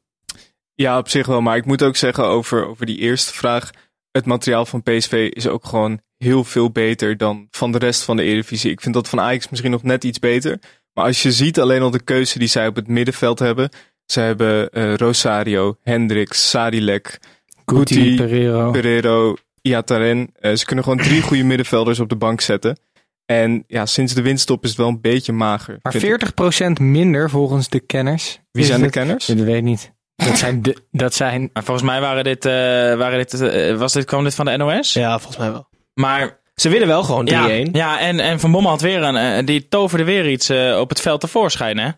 Ja, 0.74 0.98
op 0.98 1.08
zich 1.08 1.26
wel. 1.26 1.40
Maar 1.40 1.56
ik 1.56 1.64
moet 1.64 1.82
ook 1.82 1.96
zeggen 1.96 2.24
over, 2.24 2.66
over 2.66 2.86
die 2.86 2.98
eerste 2.98 3.34
vraag. 3.34 3.70
Het 4.10 4.26
materiaal 4.26 4.66
van 4.66 4.82
PSV 4.82 5.28
is 5.32 5.46
ook 5.46 5.66
gewoon 5.66 6.00
heel 6.16 6.44
veel 6.44 6.70
beter 6.70 7.16
dan 7.16 7.48
van 7.50 7.72
de 7.72 7.78
rest 7.78 8.02
van 8.02 8.16
de 8.16 8.22
Eredivisie. 8.22 8.70
Ik 8.70 8.80
vind 8.80 8.94
dat 8.94 9.08
van 9.08 9.20
Ajax 9.20 9.48
misschien 9.48 9.70
nog 9.70 9.82
net 9.82 10.04
iets 10.04 10.18
beter. 10.18 10.58
Maar 10.92 11.04
als 11.04 11.22
je 11.22 11.32
ziet 11.32 11.60
alleen 11.60 11.82
al 11.82 11.90
de 11.90 12.02
keuze 12.02 12.38
die 12.38 12.48
zij 12.48 12.66
op 12.66 12.76
het 12.76 12.88
middenveld 12.88 13.38
hebben. 13.38 13.70
Ze 14.10 14.20
hebben 14.20 14.70
eh, 14.70 14.94
Rosario, 14.94 15.76
Hendricks, 15.82 16.50
Sadilek, 16.50 17.18
Guti, 17.66 18.16
Pereiro. 18.16 18.70
Pereiro, 18.70 19.36
Iataren. 19.62 20.30
Eh, 20.40 20.54
ze 20.54 20.64
kunnen 20.64 20.84
gewoon 20.84 20.98
drie 20.98 21.22
goede 21.22 21.42
middenvelders 21.42 22.00
op 22.00 22.08
de 22.08 22.16
bank 22.16 22.40
zetten. 22.40 22.78
En 23.26 23.64
ja, 23.66 23.86
sinds 23.86 24.14
de 24.14 24.22
winststop 24.22 24.62
is 24.64 24.68
het 24.68 24.78
wel 24.78 24.88
een 24.88 25.00
beetje 25.00 25.32
mager. 25.32 25.78
Maar 25.82 25.92
vind 25.92 26.22
ik. 26.22 26.30
40% 26.78 26.80
minder 26.80 27.30
volgens 27.30 27.68
de 27.68 27.80
kenners. 27.80 28.40
Wie 28.52 28.64
zijn 28.64 28.80
de 28.80 28.90
kenners? 28.90 29.26
Dat 29.26 29.36
weet 29.36 29.56
ik 29.56 29.62
niet. 29.62 29.92
Dat 30.16 30.38
zijn, 30.38 30.62
de, 30.62 30.76
dat 30.90 31.14
zijn 31.14 31.50
Maar 31.52 31.64
volgens 31.64 31.86
mij 31.86 32.00
waren 32.00 32.24
dit, 32.24 32.44
eh, 32.44 32.52
waren 32.96 33.18
dit, 33.18 33.38
was 33.78 33.92
dit, 33.92 34.04
kwam 34.04 34.24
dit 34.24 34.34
van 34.34 34.44
de 34.44 34.56
NOS. 34.56 34.92
Ja, 34.92 35.18
volgens 35.18 35.36
mij 35.36 35.50
wel. 35.50 35.68
Maar 35.94 36.38
Ze 36.54 36.68
winnen 36.68 36.88
wel 36.88 37.02
gewoon 37.02 37.28
3-1. 37.28 37.30
ja, 37.32 37.46
ja 37.72 38.00
en, 38.00 38.20
en 38.20 38.40
Van 38.40 38.52
Bommel 38.52 38.70
had 38.70 38.80
weer 38.80 39.02
een, 39.02 39.44
die 39.44 39.68
toverde 39.68 40.04
weer 40.04 40.30
iets 40.30 40.48
eh, 40.48 40.78
op 40.80 40.88
het 40.88 41.00
veld 41.00 41.20
tevoorschijn, 41.20 41.78
hè? 41.78 41.90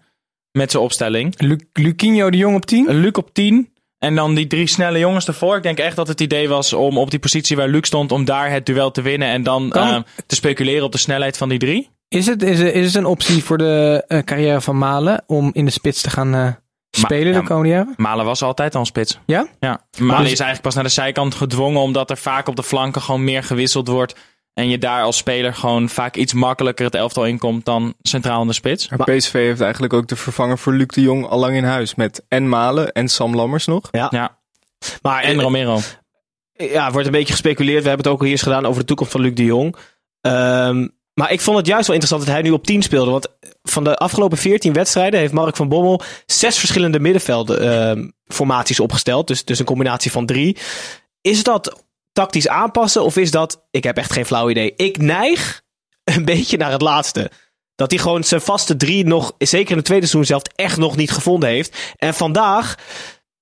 Met 0.53 0.71
zijn 0.71 0.83
opstelling. 0.83 1.35
Lu- 1.39 1.69
de 1.73 2.37
Jong 2.37 2.57
op 2.57 2.67
10. 2.67 3.01
Luc 3.01 3.13
op 3.13 3.35
10. 3.35 3.73
En 3.99 4.15
dan 4.15 4.35
die 4.35 4.47
drie 4.47 4.67
snelle 4.67 4.99
jongens 4.99 5.27
ervoor. 5.27 5.57
Ik 5.57 5.63
denk 5.63 5.79
echt 5.79 5.97
dat 5.97 6.09
het 6.09 6.21
idee 6.21 6.49
was 6.49 6.73
om 6.73 6.99
op 6.99 7.11
die 7.11 7.19
positie 7.19 7.57
waar 7.57 7.69
Luc 7.69 7.87
stond, 7.87 8.13
om 8.13 8.25
daar 8.25 8.51
het 8.51 8.67
duel 8.67 8.91
te 8.91 9.03
winnen. 9.03 9.29
En 9.29 9.43
dan 9.43 9.73
eh, 9.73 9.97
te 10.27 10.35
speculeren 10.35 10.85
op 10.85 10.93
de 10.93 10.99
snelheid 10.99 11.37
van 11.37 11.49
die 11.49 11.59
drie. 11.59 11.91
Is 12.09 12.27
het, 12.27 12.43
is, 12.43 12.61
is 12.61 12.87
het 12.87 12.95
een 12.95 13.05
optie 13.05 13.45
voor 13.45 13.59
de 13.59 14.05
eh, 14.09 14.19
carrière 14.19 14.61
van 14.61 14.79
Malen 14.79 15.23
om 15.27 15.51
in 15.53 15.65
de 15.65 15.71
spits 15.71 16.03
te 16.03 16.11
gaan 16.11 16.35
eh, 16.35 16.49
spelen 16.91 17.33
ja, 17.33 17.41
de 17.41 17.47
komende 17.47 17.69
jaren? 17.69 17.95
Malen 17.97 18.25
was 18.25 18.43
altijd 18.43 18.75
al 18.75 18.81
een 18.81 18.87
spits. 18.87 19.19
Ja? 19.27 19.47
Ja. 19.61 19.81
Malen 19.99 20.23
is 20.23 20.27
eigenlijk 20.27 20.63
pas 20.63 20.75
naar 20.75 20.85
de 20.85 20.91
zijkant 20.91 21.35
gedwongen, 21.35 21.81
omdat 21.81 22.11
er 22.11 22.19
vaak 22.19 22.49
op 22.49 22.57
de 22.57 22.63
flanken 22.63 23.03
gewoon 23.03 23.25
meer 23.25 23.43
gewisseld 23.43 23.89
wordt. 23.89 24.15
En 24.55 24.69
je 24.69 24.79
daar 24.79 25.03
als 25.03 25.17
speler 25.17 25.55
gewoon 25.55 25.89
vaak 25.89 26.17
iets 26.17 26.33
makkelijker 26.33 26.85
het 26.85 26.95
elftal 26.95 27.27
inkomt 27.27 27.65
dan 27.65 27.95
centraal 28.03 28.41
in 28.41 28.47
de 28.47 28.53
spits. 28.53 28.89
Maar 28.89 29.17
PSV 29.17 29.33
heeft 29.33 29.61
eigenlijk 29.61 29.93
ook 29.93 30.09
de 30.09 30.17
vervanger 30.17 30.59
voor 30.59 30.73
Luc 30.73 30.87
de 30.87 31.01
Jong 31.01 31.27
al 31.27 31.39
lang 31.39 31.57
in 31.57 31.65
huis. 31.65 31.95
Met 31.95 32.25
en 32.29 32.49
Malen 32.49 32.93
en 32.93 33.09
Sam 33.09 33.35
Lammers 33.35 33.67
nog. 33.67 33.89
Ja. 33.91 34.39
Maar 35.03 35.23
En 35.23 35.41
Romero. 35.41 35.81
ja, 36.53 36.91
wordt 36.91 37.07
een 37.07 37.13
beetje 37.13 37.33
gespeculeerd. 37.33 37.83
We 37.83 37.89
hebben 37.89 38.05
het 38.05 38.15
ook 38.15 38.19
al 38.19 38.25
hier 38.25 38.35
eens 38.35 38.43
gedaan 38.43 38.67
over 38.67 38.81
de 38.81 38.87
toekomst 38.87 39.13
van 39.13 39.21
Luc 39.21 39.35
de 39.35 39.45
Jong. 39.45 39.77
Ehm, 40.21 40.89
maar 41.15 41.33
ik 41.33 41.41
vond 41.41 41.57
het 41.57 41.67
juist 41.67 41.87
wel 41.87 41.97
interessant 41.97 42.27
dat 42.27 42.35
hij 42.35 42.43
nu 42.43 42.51
op 42.51 42.67
10 42.67 42.83
speelde. 42.83 43.11
Want 43.11 43.29
van 43.63 43.85
de 43.85 43.97
afgelopen 43.97 44.39
14 44.39 44.73
wedstrijden 44.73 45.21
heeft 45.21 45.33
Mark 45.33 45.57
van 45.57 45.69
Bommel 45.69 46.01
zes 46.27 46.59
verschillende 46.59 47.01
middenveldformaties 47.01 48.81
opgesteld. 48.81 49.27
Dus, 49.27 49.45
dus 49.45 49.59
een 49.59 49.65
combinatie 49.65 50.11
van 50.11 50.27
drie. 50.27 50.57
Is 51.21 51.43
dat 51.43 51.85
tactisch 52.13 52.49
aanpassen 52.49 53.03
of 53.03 53.17
is 53.17 53.31
dat, 53.31 53.67
ik 53.71 53.85
heb 53.85 53.97
echt 53.97 54.13
geen 54.13 54.27
flauw 54.27 54.51
idee. 54.51 54.75
Ik 54.77 54.99
neig 54.99 55.63
een 56.05 56.25
beetje 56.25 56.57
naar 56.57 56.71
het 56.71 56.83
laatste. 56.83 57.31
Dat 57.75 57.91
hij 57.91 58.01
gewoon 58.01 58.25
zijn 58.25 58.41
vaste 58.41 58.77
drie 58.77 59.05
nog, 59.05 59.35
zeker 59.39 59.71
in 59.71 59.77
het 59.77 59.85
tweede 59.85 60.07
seizoen 60.07 60.27
zelf, 60.27 60.43
echt 60.55 60.77
nog 60.77 60.97
niet 60.97 61.11
gevonden 61.11 61.49
heeft. 61.49 61.95
En 61.97 62.15
vandaag, 62.15 62.79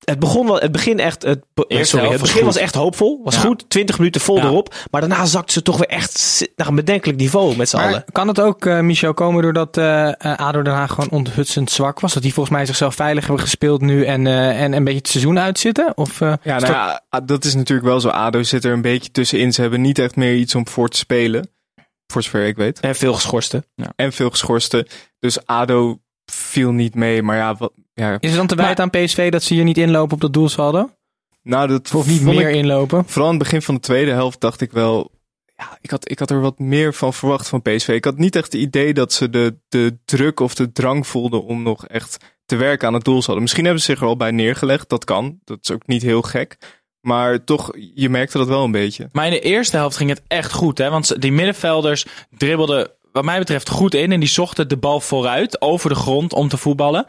het 0.04 0.18
begon 0.18 0.46
wel, 0.46 0.60
het 0.60 0.72
begin 0.72 0.98
echt, 0.98 1.22
het, 1.22 1.44
sorry, 1.68 2.08
het 2.10 2.20
was 2.20 2.30
begin 2.30 2.44
was 2.44 2.56
echt 2.56 2.74
hoopvol. 2.74 3.20
Was 3.24 3.34
Ja. 3.34 3.40
goed, 3.40 3.64
20 3.70 3.98
minuten 3.98 4.20
vol 4.20 4.36
Ja. 4.36 4.42
erop. 4.44 4.74
Maar 4.90 5.00
daarna 5.00 5.24
zakte 5.24 5.52
ze 5.52 5.62
toch 5.62 5.76
weer 5.76 5.88
echt 5.88 6.48
naar 6.56 6.66
een 6.66 6.74
bedenkelijk 6.74 7.18
niveau 7.18 7.56
met 7.56 7.68
z'n 7.68 7.76
allen. 7.76 8.04
Kan 8.12 8.28
het 8.28 8.40
ook, 8.40 8.66
eh, 8.66 8.80
Michel, 8.80 9.14
komen 9.14 9.42
doordat 9.42 9.76
eh 9.76 10.08
eh, 10.08 10.36
ADO 10.38 10.62
Den 10.62 10.72
Haag 10.72 10.90
gewoon 10.90 11.10
onthutsend 11.10 11.70
zwak 11.70 12.00
was? 12.00 12.12
Dat 12.14 12.22
die 12.22 12.32
volgens 12.34 12.56
mij 12.56 12.66
zichzelf 12.66 12.94
veilig 12.94 13.26
hebben 13.26 13.42
gespeeld 13.44 13.80
nu 13.80 14.04
en, 14.04 14.26
eh, 14.26 14.62
en 14.62 14.72
een 14.72 14.84
beetje 14.84 14.98
het 14.98 15.08
seizoen 15.08 15.38
uitzitten? 15.38 15.96
Of, 15.96 16.20
eh, 16.20 16.28
Ja, 16.28 16.36
nou 16.42 16.60
dat- 16.60 16.68
ja, 16.68 17.02
ah, 17.08 17.26
dat 17.26 17.44
is 17.44 17.54
natuurlijk 17.54 17.88
wel 17.88 18.00
zo. 18.00 18.08
ADO 18.08 18.42
zit 18.42 18.64
er 18.64 18.72
een 18.72 18.82
beetje 18.82 19.10
tussenin. 19.10 19.52
Ze 19.52 19.60
hebben 19.60 19.80
niet 19.80 19.98
echt 19.98 20.16
meer 20.16 20.34
iets 20.34 20.54
om 20.54 20.68
voor 20.68 20.88
te 20.88 20.96
spelen. 20.98 21.50
Voor 22.06 22.22
zover 22.22 22.46
ik 22.46 22.56
weet. 22.56 22.80
En 22.80 22.94
veel 22.94 23.14
geschorsten. 23.14 23.64
En 23.96 24.12
veel 24.12 24.30
geschorsten. 24.30 24.86
Dus 25.18 25.46
ADO 25.46 25.98
viel 26.24 26.70
niet 26.72 26.94
mee. 26.94 27.22
Maar 27.22 27.36
ja, 27.36 27.54
wat, 27.54 27.72
ja 28.00 28.16
Is 28.20 28.28
het 28.28 28.38
dan 28.38 28.46
te 28.46 28.54
wijten 28.54 28.84
aan 28.84 28.90
PSV 28.90 29.30
dat 29.30 29.42
ze 29.42 29.54
hier 29.54 29.64
niet 29.64 29.78
inlopen 29.78 30.14
op 30.14 30.20
dat 30.20 30.32
doelsaldo? 30.32 30.90
nou 31.42 31.68
dat 31.68 31.94
Of 31.94 32.06
niet 32.06 32.22
meer 32.22 32.48
ik- 32.48 32.54
inlopen? 32.54 33.04
Vooral 33.06 33.30
in 33.30 33.34
het 33.34 33.42
begin 33.44 33.62
van 33.62 33.74
de 33.74 33.80
tweede 33.80 34.10
helft 34.10 34.40
dacht 34.40 34.60
ik 34.60 34.72
wel... 34.72 35.10
Ja, 35.56 35.78
ik 35.80 35.90
had, 35.90 36.10
ik 36.10 36.18
had 36.18 36.30
er 36.30 36.40
wat 36.40 36.58
meer 36.58 36.94
van 36.94 37.14
verwacht 37.14 37.48
van 37.48 37.62
PSV. 37.62 37.88
Ik 37.88 38.04
had 38.04 38.18
niet 38.18 38.36
echt 38.36 38.52
het 38.52 38.62
idee 38.62 38.94
dat 38.94 39.12
ze 39.12 39.30
de, 39.30 39.56
de 39.68 39.98
druk 40.04 40.40
of 40.40 40.54
de 40.54 40.72
drang 40.72 41.06
voelden 41.06 41.44
om 41.44 41.62
nog 41.62 41.86
echt 41.86 42.16
te 42.46 42.56
werken 42.56 42.88
aan 42.88 42.94
het 42.94 43.04
doel 43.04 43.22
hadden. 43.24 43.40
Misschien 43.42 43.64
hebben 43.64 43.82
ze 43.82 43.90
zich 43.90 44.00
er 44.00 44.06
al 44.06 44.16
bij 44.16 44.30
neergelegd. 44.30 44.88
Dat 44.88 45.04
kan. 45.04 45.38
Dat 45.44 45.58
is 45.62 45.70
ook 45.70 45.86
niet 45.86 46.02
heel 46.02 46.22
gek. 46.22 46.56
Maar 47.00 47.44
toch, 47.44 47.70
je 47.94 48.08
merkte 48.08 48.38
dat 48.38 48.46
wel 48.48 48.64
een 48.64 48.70
beetje. 48.70 49.08
Maar 49.12 49.24
in 49.26 49.30
de 49.32 49.40
eerste 49.40 49.76
helft 49.76 49.96
ging 49.96 50.10
het 50.10 50.22
echt 50.26 50.52
goed. 50.52 50.78
Hè? 50.78 50.90
Want 50.90 51.20
die 51.22 51.32
middenvelders 51.32 52.06
dribbelden 52.30 52.90
wat 53.12 53.24
mij 53.24 53.38
betreft 53.38 53.68
goed 53.68 53.94
in. 53.94 54.12
En 54.12 54.20
die 54.20 54.28
zochten 54.28 54.68
de 54.68 54.76
bal 54.76 55.00
vooruit 55.00 55.60
over 55.60 55.88
de 55.88 55.94
grond 55.96 56.32
om 56.32 56.48
te 56.48 56.56
voetballen. 56.56 57.06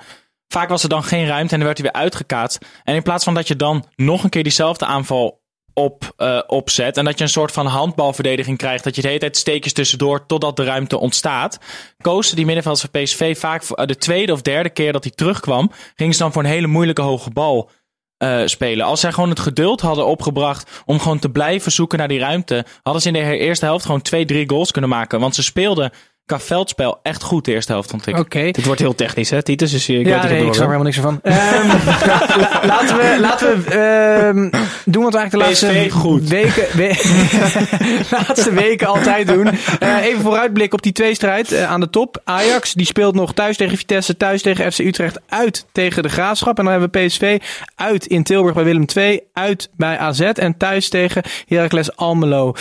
Vaak 0.52 0.70
was 0.70 0.84
er 0.84 0.90
dan 0.90 1.04
geen 1.04 1.28
ruimte 1.28 1.54
en 1.54 1.60
dan 1.60 1.68
werd 1.68 1.82
hij 1.82 1.92
weer 1.92 2.02
uitgekaatst. 2.02 2.66
En 2.84 2.96
in 2.96 3.02
plaats 3.02 3.24
van 3.24 3.34
dat 3.34 3.48
je 3.48 3.56
dan 3.56 3.86
nog 3.96 4.24
een 4.24 4.30
keer 4.30 4.44
diezelfde 4.44 4.86
aanval 4.86 5.42
op, 5.74 6.14
eh, 6.18 6.40
opzet. 6.48 6.98
En 6.98 7.06
dat 7.06 7.18
je 7.18 7.24
een 7.24 7.30
soort 7.30 7.52
van 7.52 7.66
handbalverdediging 7.66 8.58
krijgt. 8.58 8.84
Dat 8.84 8.96
je 8.96 9.02
de 9.02 9.08
hele 9.08 9.20
tijd 9.20 9.38
steekjes 9.38 9.74
tussendoor 9.74 10.26
totdat 10.26 10.56
de 10.56 10.64
ruimte 10.64 10.98
ontstaat. 10.98 11.60
Kozen 12.02 12.36
die 12.36 12.46
middenvelders 12.46 12.88
van 12.92 13.02
PSV 13.02 13.38
vaak 13.38 13.64
eh, 13.64 13.86
de 13.86 13.98
tweede 13.98 14.32
of 14.32 14.42
derde 14.42 14.70
keer 14.70 14.92
dat 14.92 15.04
hij 15.04 15.14
terugkwam. 15.16 15.72
Gingen 15.96 16.14
ze 16.14 16.20
dan 16.20 16.32
voor 16.32 16.44
een 16.44 16.50
hele 16.50 16.68
moeilijke 16.68 17.02
hoge 17.02 17.30
bal 17.30 17.70
eh, 18.18 18.42
spelen. 18.46 18.86
Als 18.86 19.00
zij 19.00 19.12
gewoon 19.12 19.30
het 19.30 19.40
geduld 19.40 19.82
hadden 19.82 20.06
opgebracht 20.06 20.84
om 20.86 21.00
gewoon 21.00 21.20
te 21.20 21.30
blijven 21.30 21.72
zoeken 21.72 21.98
naar 21.98 22.08
die 22.08 22.20
ruimte, 22.20 22.66
hadden 22.84 23.02
ze 23.02 23.08
in 23.08 23.14
de 23.14 23.38
eerste 23.38 23.66
helft 23.66 23.86
gewoon 23.86 24.02
twee, 24.02 24.26
drie 24.26 24.50
goals 24.50 24.72
kunnen 24.72 24.90
maken. 24.90 25.20
Want 25.20 25.36
ze 25.36 25.44
speelden 25.44 25.92
qua 26.26 26.40
veldspel 26.40 27.00
echt 27.04 27.24
goed 27.24 27.46
de 27.46 27.52
eerste 27.52 27.72
helft, 27.72 27.90
vond 27.90 28.08
ik. 28.08 28.18
Oké. 28.20 28.52
Dit 28.52 28.66
wordt 28.66 28.80
heel 28.82 28.96
technisch, 28.96 29.30
hè, 29.30 29.44
Titus? 29.44 29.72
Dus 29.72 29.90
ik 29.90 29.96
weet 29.96 30.06
Ja, 30.08 30.22
je 30.24 30.28
nee, 30.28 30.38
ik 30.38 30.44
door 30.46 30.56
snap 30.56 30.68
er 30.70 30.74
helemaal 30.74 30.94
niks 30.94 30.98
van. 30.98 31.20
Ehm, 31.32 32.68
laten 32.68 32.98
we, 32.98 33.18
laten 33.20 33.64
we 33.64 33.70
ehm, 33.72 34.64
doen 34.86 35.04
wat 35.04 35.14
we 35.14 35.20
eigenlijk 35.20 35.32
de 35.32 35.38
laatste 35.68 35.90
goed. 35.90 36.28
weken, 36.30 36.66
we- 36.78 38.10
laatste 38.28 38.54
weken 38.54 38.88
altijd 38.88 39.28
doen. 39.28 39.48
Eh, 39.80 40.06
even 40.06 40.22
vooruitblik 40.22 40.74
op 40.74 40.82
die 40.82 40.92
tweestrijd 40.92 41.52
eh, 41.52 41.72
aan 41.72 41.80
de 41.80 41.90
top. 41.90 42.22
Ajax 42.24 42.74
die 42.74 42.86
speelt 42.86 43.16
nog 43.16 43.34
thuis 43.34 43.58
tegen 43.58 43.78
Vitesse, 43.78 44.18
thuis 44.18 44.42
tegen 44.42 44.72
FC 44.72 44.80
Utrecht, 44.80 45.20
uit 45.30 45.66
tegen 45.72 46.04
de 46.04 46.10
Graafschap. 46.10 46.58
En 46.58 46.64
dan 46.64 46.74
hebben 46.74 46.92
we 47.02 47.06
PSV 47.06 47.40
uit 47.76 48.06
in 48.06 48.24
Tilburg 48.24 48.56
bij 48.56 48.64
Willem 48.64 48.86
II, 48.96 49.20
uit 49.34 49.70
bij 49.78 49.98
AZ 49.98 50.20
en 50.22 50.58
thuis 50.58 50.90
tegen 50.90 51.24
Heracles 51.48 51.96
Almelo. 51.96 52.54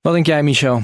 Wat 0.00 0.12
denk 0.12 0.26
jij, 0.26 0.42
Michel? 0.42 0.82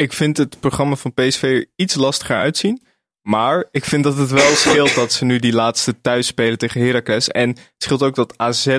Ik 0.00 0.12
vind 0.12 0.36
het 0.36 0.60
programma 0.60 0.96
van 0.96 1.14
PSV 1.14 1.42
er 1.42 1.66
iets 1.76 1.94
lastiger 1.94 2.36
uitzien. 2.36 2.82
Maar 3.22 3.68
ik 3.70 3.84
vind 3.84 4.04
dat 4.04 4.16
het 4.16 4.30
wel 4.30 4.54
scheelt 4.54 4.94
dat 4.94 5.12
ze 5.12 5.24
nu 5.24 5.38
die 5.38 5.52
laatste 5.52 6.00
thuis 6.00 6.26
spelen 6.26 6.58
tegen 6.58 6.80
Heracles. 6.80 7.28
En 7.28 7.48
het 7.48 7.74
scheelt 7.78 8.02
ook 8.02 8.14
dat 8.14 8.38
AZ 8.38 8.76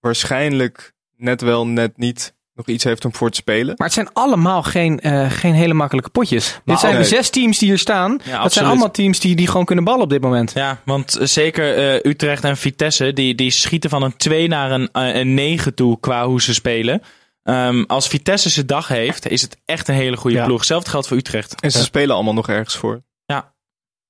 waarschijnlijk 0.00 0.92
net 1.16 1.40
wel, 1.40 1.66
net 1.66 1.96
niet 1.96 2.34
nog 2.54 2.66
iets 2.66 2.84
heeft 2.84 3.04
om 3.04 3.14
voor 3.14 3.30
te 3.30 3.36
spelen. 3.36 3.74
Maar 3.76 3.86
het 3.86 3.92
zijn 3.92 4.12
allemaal 4.12 4.62
geen, 4.62 5.00
eh, 5.00 5.30
geen 5.30 5.54
hele 5.54 5.74
makkelijke 5.74 6.10
potjes. 6.10 6.60
Dit 6.64 6.80
zijn 6.80 6.94
nee. 6.94 7.04
zes 7.04 7.30
teams 7.30 7.58
die 7.58 7.68
hier 7.68 7.78
staan. 7.78 8.20
dat 8.42 8.52
zijn 8.52 8.66
allemaal 8.66 8.90
teams 8.90 9.20
die, 9.20 9.36
die 9.36 9.46
gewoon 9.46 9.64
kunnen 9.64 9.84
ballen 9.84 10.02
op 10.02 10.10
dit 10.10 10.22
moment. 10.22 10.52
Ja, 10.54 10.80
want 10.84 11.16
eh, 11.16 11.26
zeker 11.26 11.76
eh, 11.76 12.10
Utrecht 12.10 12.44
en 12.44 12.56
Vitesse, 12.56 13.12
die, 13.12 13.34
die 13.34 13.50
schieten 13.50 13.90
van 13.90 14.02
een 14.02 14.16
2 14.16 14.48
naar 14.48 14.70
een, 14.70 14.88
een 14.92 15.34
9 15.34 15.74
toe 15.74 16.00
qua 16.00 16.26
hoe 16.26 16.42
ze 16.42 16.54
spelen. 16.54 17.02
Ehm, 17.42 17.82
als 17.86 18.08
Vitesse 18.08 18.50
zijn 18.50 18.66
dag 18.66 18.88
heeft, 18.88 19.28
is 19.28 19.42
het 19.42 19.56
echt 19.64 19.88
een 19.88 19.94
hele 19.94 20.16
goede 20.16 20.36
Ja. 20.36 20.44
ploeg. 20.44 20.58
Hetzelfde 20.58 20.90
geldt 20.90 21.06
voor 21.06 21.16
Utrecht. 21.16 21.60
En 21.60 21.70
ze 21.70 21.82
spelen 21.82 22.14
allemaal 22.14 22.34
nog 22.34 22.48
ergens 22.48 22.76
voor. 22.76 23.02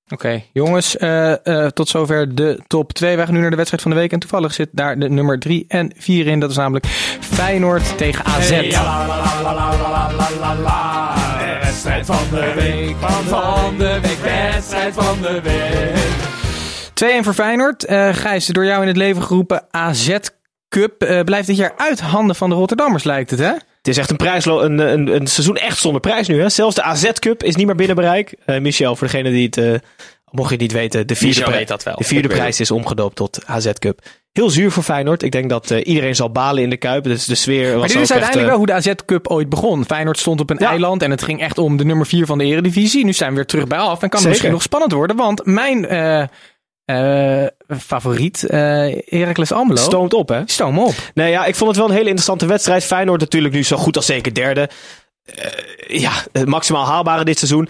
Oké, 0.08 0.42
jongens, 0.52 0.96
eh, 0.96 1.46
eh, 1.46 1.70
tot 1.70 1.88
zover 1.88 2.34
de 2.34 2.60
top 2.66 2.92
2. 2.92 3.16
Wij 3.16 3.24
gaan 3.24 3.34
nu 3.34 3.40
naar 3.40 3.50
de 3.50 3.56
wedstrijd 3.56 3.82
van 3.82 3.90
de 3.92 3.96
week. 3.96 4.12
En 4.12 4.18
toevallig 4.18 4.54
zit 4.54 4.68
daar 4.72 4.98
de 4.98 5.08
nummer 5.08 5.38
3 5.38 5.64
en 5.68 5.92
4 5.96 6.26
in. 6.26 6.40
Dat 6.40 6.50
is 6.50 6.56
namelijk 6.56 6.86
Feyenoord 7.20 7.96
tegen 7.98 8.24
AZ. 8.24 8.50
Wedstrijd 11.62 12.06
van 12.06 12.24
de 12.30 12.52
week, 12.54 12.96
van 13.28 13.78
de 13.78 13.98
week, 14.02 14.18
wedstrijd 14.18 14.94
van 14.94 15.20
de 15.22 15.40
week. 15.40 15.96
2-1 16.94 17.24
voor 17.24 17.34
Feyenoord. 17.34 17.84
Eh 17.84 18.08
Gijs, 18.14 18.46
door 18.46 18.64
jou 18.64 18.82
in 18.82 18.88
het 18.88 18.96
leven 18.96 19.22
geroepen 19.22 19.64
AZ 19.70 20.16
Cup 20.72 21.02
eh, 21.02 21.20
blijft 21.20 21.46
dit 21.46 21.56
jaar 21.56 21.72
uit 21.76 22.00
handen 22.00 22.36
van 22.36 22.48
de 22.50 22.54
Rotterdammers, 22.56 23.04
lijkt 23.04 23.30
het, 23.30 23.38
hè? 23.40 23.46
Het 23.52 23.88
is 23.90 23.96
echt 23.98 24.10
een, 24.10 24.16
prijslo 24.16 24.60
een, 24.60 24.78
een, 24.78 25.14
een 25.14 25.26
seizoen 25.26 25.56
echt 25.56 25.78
zonder 25.78 26.00
prijs 26.00 26.28
nu. 26.28 26.40
Hè? 26.40 26.48
Zelfs 26.48 26.74
de 26.74 26.82
AZ 26.82 27.10
Cup 27.12 27.42
is 27.42 27.56
niet 27.56 27.66
meer 27.66 27.74
binnen 27.74 27.96
bereik. 27.96 28.34
Eh, 28.44 28.60
Michel, 28.60 28.96
voor 28.96 29.06
degene 29.06 29.30
die 29.30 29.44
het, 29.46 29.56
eh, 29.56 29.64
mocht 30.30 30.48
je 30.48 30.54
het 30.54 30.62
niet 30.62 30.72
weten, 30.72 31.06
de 31.06 31.14
vierde, 31.14 31.26
Michel 31.34 31.48
pri- 31.48 31.58
weet 31.58 31.68
dat 31.68 31.82
wel. 31.82 31.94
de 31.96 32.04
vierde 32.04 32.28
prijs 32.28 32.60
is 32.60 32.70
omgedoopt 32.70 33.16
tot 33.16 33.38
AZ 33.46 33.72
Cup. 33.78 34.00
Heel 34.32 34.50
zuur 34.50 34.70
voor 34.70 34.82
Feyenoord. 34.82 35.22
Ik 35.22 35.32
denk 35.32 35.50
dat 35.50 35.70
eh, 35.70 35.86
iedereen 35.86 36.14
zal 36.14 36.30
balen 36.30 36.62
in 36.62 36.70
de 36.70 36.76
Kuip. 36.76 37.04
Dus 37.04 37.24
de 37.24 37.34
sfeer 37.34 37.70
was 37.70 37.78
Maar 37.78 37.88
dit 37.88 37.96
ook 37.96 38.02
is 38.02 38.10
echt, 38.10 38.20
uiteindelijk 38.22 38.42
eh, 38.42 38.48
wel 38.48 38.56
hoe 38.56 38.66
de 38.66 38.72
AZ 38.90 38.92
Cup 39.06 39.28
ooit 39.28 39.48
begon. 39.48 39.84
Feyenoord 39.84 40.18
stond 40.18 40.40
op 40.40 40.50
een 40.50 40.56
Ja. 40.60 40.68
eiland 40.70 41.02
en 41.02 41.10
het 41.10 41.22
ging 41.22 41.40
echt 41.40 41.58
om 41.58 41.76
de 41.76 41.84
nummer 41.84 42.06
4 42.06 42.26
van 42.26 42.38
de 42.38 42.44
eredivisie. 42.44 43.04
Nu 43.04 43.12
zijn 43.12 43.30
we 43.30 43.36
weer 43.36 43.46
terug 43.46 43.66
bij 43.66 43.78
af 43.78 44.02
en 44.02 44.08
kan 44.08 44.20
het 44.20 44.28
misschien 44.28 44.50
nog 44.50 44.62
spannend 44.62 44.92
worden. 44.92 45.16
Want 45.16 45.44
mijn 45.46 45.86
eh, 46.84 47.46
favoriet, 47.78 48.44
eh 48.44 48.58
Heracles 49.06 49.52
Almelo, 49.52 49.80
stoomt 49.80 50.14
op, 50.14 50.28
hè? 50.28 50.42
stoom 50.44 50.78
op. 50.78 50.94
Nee, 51.14 51.30
ja, 51.30 51.44
ik 51.44 51.54
vond 51.54 51.70
het 51.70 51.78
wel 51.78 51.88
een 51.88 51.94
hele 51.94 52.08
interessante 52.08 52.46
wedstrijd. 52.46 52.84
Feyenoord 52.84 53.20
natuurlijk 53.20 53.54
nu 53.54 53.64
zo 53.64 53.76
goed 53.76 53.96
als 53.96 54.06
zeker 54.06 54.34
derde. 54.34 54.68
Eh, 55.24 55.98
ja, 56.00 56.12
het 56.32 56.48
maximaal 56.48 56.86
haalbare 56.86 57.24
dit 57.24 57.38
seizoen. 57.38 57.68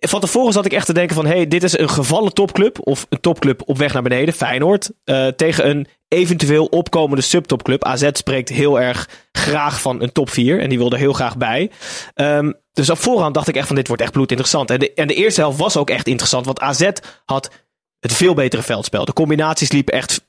van 0.00 0.20
tevoren 0.20 0.52
zat 0.52 0.64
ik 0.64 0.72
echt 0.72 0.86
te 0.86 0.92
denken 0.92 1.14
van... 1.14 1.26
hey, 1.26 1.46
dit 1.46 1.62
is 1.62 1.78
een 1.78 1.88
gevallen 1.88 2.34
topclub. 2.34 2.78
Of 2.80 3.06
een 3.08 3.20
topclub 3.20 3.62
op 3.64 3.78
weg 3.78 3.92
naar 3.92 4.02
beneden, 4.02 4.34
Feyenoord. 4.34 4.90
tegen 5.36 5.68
een 5.68 5.86
eventueel 6.08 6.64
opkomende 6.64 7.22
subtopclub. 7.22 7.84
AZ 7.84 8.08
spreekt 8.12 8.48
heel 8.48 8.80
erg 8.80 9.08
graag 9.32 9.80
van 9.80 10.02
een 10.02 10.12
top 10.12 10.30
4. 10.30 10.60
En 10.60 10.68
die 10.68 10.78
wil 10.78 10.90
er 10.90 10.98
heel 10.98 11.12
graag 11.12 11.36
bij. 11.36 11.70
Ehm, 12.14 12.52
dus 12.72 12.90
op 12.90 12.98
voorhand 12.98 13.34
dacht 13.34 13.48
ik 13.48 13.56
echt 13.56 13.66
van 13.66 13.76
dit 13.76 13.86
wordt 13.86 14.02
echt 14.02 14.12
bloedinteressant. 14.12 14.70
En 14.70 14.78
de, 14.78 14.92
en 14.94 15.06
de 15.06 15.14
eerste 15.14 15.40
helft 15.40 15.58
was 15.58 15.76
ook 15.76 15.90
echt 15.90 16.06
interessant. 16.06 16.46
Want 16.46 16.60
AZ 16.60 16.90
had 17.24 17.50
het 18.00 18.12
veel 18.12 18.34
betere 18.34 18.62
veldspel. 18.62 19.04
De 19.04 19.12
combinaties 19.12 19.72
liepen 19.72 19.94
echt 19.94 20.26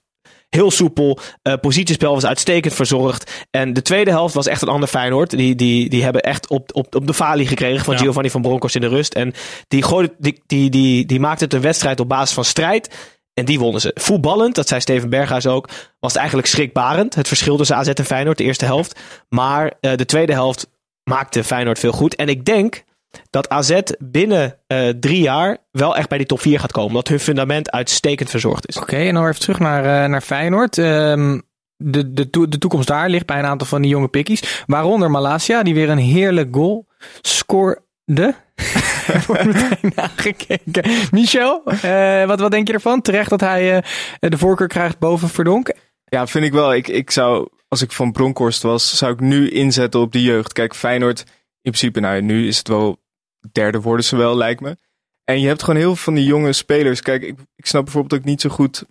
heel 0.49 0.71
soepel. 0.71 1.19
Eh 1.41 1.53
positiespel 1.61 2.13
was 2.13 2.25
uitstekend 2.25 2.73
verzorgd. 2.73 3.47
En 3.51 3.73
de 3.73 3.81
tweede 3.81 4.11
helft 4.11 4.33
was 4.33 4.47
echt 4.47 4.61
een 4.61 4.67
ander 4.67 4.89
Feyenoord. 4.89 5.29
Die, 5.29 5.55
die, 5.55 5.89
die 5.89 6.03
hebben 6.03 6.21
echt 6.21 6.47
op, 6.47 6.69
op, 6.75 6.95
op 6.95 7.07
de 7.07 7.13
falie 7.13 7.47
gekregen 7.47 7.85
van 7.85 7.93
Ja. 7.93 7.99
Giovanni 7.99 8.29
van 8.29 8.41
Bronckhorst 8.41 8.75
in 8.75 8.81
de 8.81 8.87
rust. 8.87 9.13
En 9.13 9.33
die, 9.67 9.83
gooide, 9.83 10.15
die, 10.17 10.41
die, 10.45 10.69
die, 10.69 11.05
die 11.05 11.19
maakte 11.19 11.43
het 11.43 11.53
een 11.53 11.61
wedstrijd 11.61 11.99
op 11.99 12.09
basis 12.09 12.33
van 12.33 12.45
strijd. 12.45 13.17
En 13.33 13.45
die 13.45 13.59
wonnen 13.59 13.81
ze. 13.81 13.91
Voetballend, 13.95 14.55
dat 14.55 14.67
zei 14.67 14.81
Steven 14.81 15.09
Berghuis 15.09 15.47
ook, 15.47 15.67
was 15.99 16.11
het 16.11 16.15
eigenlijk 16.15 16.47
schrikbarend. 16.47 17.15
Het 17.15 17.27
verschil 17.27 17.57
tussen 17.57 17.75
AZ 17.75 17.87
en 17.87 18.05
Feyenoord, 18.05 18.37
de 18.37 18.43
eerste 18.43 18.65
helft. 18.65 18.99
Maar 19.29 19.73
eh, 19.79 19.95
de 19.95 20.05
tweede 20.05 20.33
helft 20.33 20.67
maakte 21.03 21.43
Feyenoord 21.43 21.79
veel 21.79 21.91
goed. 21.91 22.15
En 22.15 22.29
ik 22.29 22.45
denk 22.45 22.83
dat 23.29 23.49
AZ 23.49 23.79
binnen 23.99 24.57
eh, 24.67 24.89
drie 24.89 25.21
jaar 25.21 25.57
wel 25.71 25.95
echt 25.95 26.09
bij 26.09 26.17
die 26.17 26.27
top 26.27 26.39
4 26.41 26.59
gaat 26.59 26.71
komen. 26.71 26.93
Dat 26.93 27.07
hun 27.07 27.19
fundament 27.19 27.71
uitstekend 27.71 28.29
verzorgd 28.29 28.67
is. 28.67 28.77
Oké, 28.77 28.95
en 28.97 29.13
dan 29.13 29.21
weer 29.21 29.31
even 29.31 29.41
terug 29.43 29.59
naar, 29.59 30.03
eh, 30.03 30.09
naar 30.09 30.21
Feyenoord. 30.21 30.77
Ehm, 30.77 31.39
de, 31.77 32.13
de, 32.13 32.29
toe- 32.29 32.47
de 32.47 32.57
toekomst 32.57 32.87
daar 32.87 33.09
ligt 33.09 33.25
bij 33.25 33.39
een 33.39 33.45
aantal 33.45 33.67
van 33.67 33.81
die 33.81 33.91
jonge 33.91 34.07
pikkies. 34.07 34.63
Waaronder 34.65 35.11
Malasia, 35.11 35.63
die 35.63 35.73
weer 35.73 35.89
een 35.89 35.97
heerlijk 35.97 36.55
goal 36.55 36.87
scoorde. 37.21 38.35
Er 39.07 39.23
wordt 39.27 39.45
meteen 39.45 39.91
nagekeken. 39.95 40.91
Michel, 41.11 41.61
eh, 41.81 42.25
wat, 42.25 42.39
wat 42.39 42.51
denk 42.51 42.67
je 42.67 42.73
ervan? 42.73 43.01
Terecht 43.01 43.29
dat 43.29 43.39
hij 43.41 43.75
eh, 43.77 43.83
de 44.29 44.37
voorkeur 44.37 44.67
krijgt 44.67 44.99
boven 44.99 45.29
Verdonk. 45.29 45.71
Ja, 46.05 46.27
vind 46.27 46.45
ik 46.45 46.51
wel. 46.51 46.73
Ik, 46.73 46.87
ik 46.87 47.11
zou, 47.11 47.47
als 47.67 47.81
ik 47.81 47.91
van 47.91 48.11
Bronkhorst 48.11 48.61
was, 48.61 48.97
zou 48.97 49.13
ik 49.13 49.19
nu 49.19 49.49
inzetten 49.49 49.99
op 49.99 50.11
die 50.11 50.23
jeugd. 50.23 50.53
Kijk, 50.53 50.75
Feyenoord, 50.75 51.23
in 51.61 51.71
principe, 51.71 51.99
nou 51.99 52.21
nu 52.21 52.47
is 52.47 52.57
het 52.57 52.67
wel, 52.67 52.97
derde 53.51 53.81
worden 53.81 54.05
ze 54.05 54.15
wel, 54.15 54.37
lijkt 54.37 54.61
me. 54.61 54.77
En 55.23 55.41
je 55.41 55.47
hebt 55.47 55.63
gewoon 55.63 55.79
heel 55.79 55.95
veel 55.95 56.03
van 56.03 56.13
die 56.13 56.25
jonge 56.25 56.53
spelers. 56.53 57.01
Kijk, 57.01 57.23
ik, 57.23 57.37
ik 57.55 57.65
snap 57.65 57.83
bijvoorbeeld 57.83 58.21
ook 58.21 58.27
niet 58.27 58.41
zo 58.41 58.49
goed. 58.49 58.83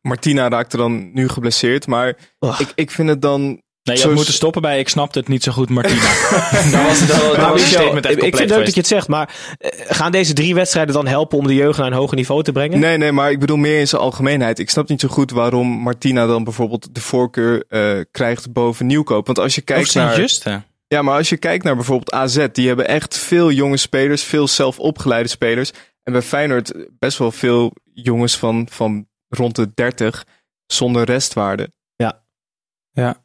Martina 0.00 0.48
raakte 0.48 0.76
dan 0.76 1.12
nu 1.12 1.28
geblesseerd, 1.28 1.86
maar 1.86 2.16
Och. 2.38 2.60
ik, 2.60 2.72
ik 2.74 2.90
vind 2.90 3.08
het 3.08 3.22
dan. 3.22 3.40
Nee, 3.82 3.96
je 3.96 3.96
Zo 3.96 4.02
had 4.02 4.10
is- 4.10 4.16
moeten 4.16 4.34
stoppen 4.34 4.62
bij 4.62 4.78
ik 4.78 4.88
snapte 4.88 5.18
het 5.18 5.28
niet 5.28 5.42
zo 5.42 5.52
goed, 5.52 5.68
Martina. 5.70 6.00
dat 6.72 6.82
was, 6.86 7.06
dat, 7.06 7.36
dat 7.36 7.48
was 7.50 7.68
statement 7.70 8.06
echt 8.06 8.14
ik, 8.14 8.20
vind 8.20 8.38
het 8.38 8.48
leuk 8.48 8.64
dat 8.64 8.74
je 8.74 8.80
het 8.80 8.88
zegt, 8.88 9.08
maar 9.08 9.34
eh, 9.58 9.70
gaan 9.96 10.12
deze 10.12 10.32
drie 10.32 10.54
wedstrijden 10.54 10.94
dan 10.94 11.06
helpen 11.06 11.38
om 11.38 11.46
de 11.46 11.54
jeugd 11.54 11.78
naar 11.78 11.86
een 11.86 11.92
hoger 11.92 12.16
niveau 12.16 12.42
te 12.42 12.52
brengen? 12.52 12.78
Nee, 12.80 12.96
nee, 12.96 13.12
maar 13.12 13.30
ik 13.30 13.38
bedoel 13.40 13.56
meer 13.56 13.78
in 13.80 13.88
zijn 13.88 14.02
algemeenheid. 14.02 14.58
Ik 14.58 14.70
snap 14.70 14.88
niet 14.88 15.00
zo 15.00 15.08
goed 15.08 15.30
waarom 15.30 15.68
Martina 15.68 16.26
dan 16.26 16.44
bijvoorbeeld 16.44 16.94
de 16.94 17.00
voorkeur 17.00 17.64
eh, 17.68 18.00
krijgt 18.10 18.52
boven 18.52 18.86
Nieuwkoop. 18.86 19.26
Want 19.26 19.38
als 19.38 19.54
je 19.54 19.60
Of 19.60 19.66
kijkt 19.66 19.94
naar. 19.94 20.08
Sint-Just, 20.08 20.44
hè? 20.44 20.56
Ja, 20.94 21.02
maar 21.02 21.16
als 21.16 21.28
je 21.28 21.36
kijkt 21.36 21.64
naar 21.64 21.74
bijvoorbeeld 21.74 22.12
AZ, 22.12 22.46
die 22.52 22.66
hebben 22.66 22.88
echt 22.88 23.18
veel 23.18 23.50
jonge 23.50 23.76
spelers, 23.76 24.22
veel 24.22 24.48
zelf 24.48 24.78
opgeleide 24.78 25.28
spelers. 25.28 25.72
En 26.02 26.12
bij 26.12 26.22
Feyenoord 26.22 26.72
best 26.98 27.18
wel 27.18 27.32
veel 27.32 27.72
jongens 27.92 28.36
van, 28.36 28.68
van 28.70 29.06
rond 29.28 29.56
de 29.56 29.70
30 29.74 30.24
zonder 30.66 31.04
restwaarde. 31.04 31.72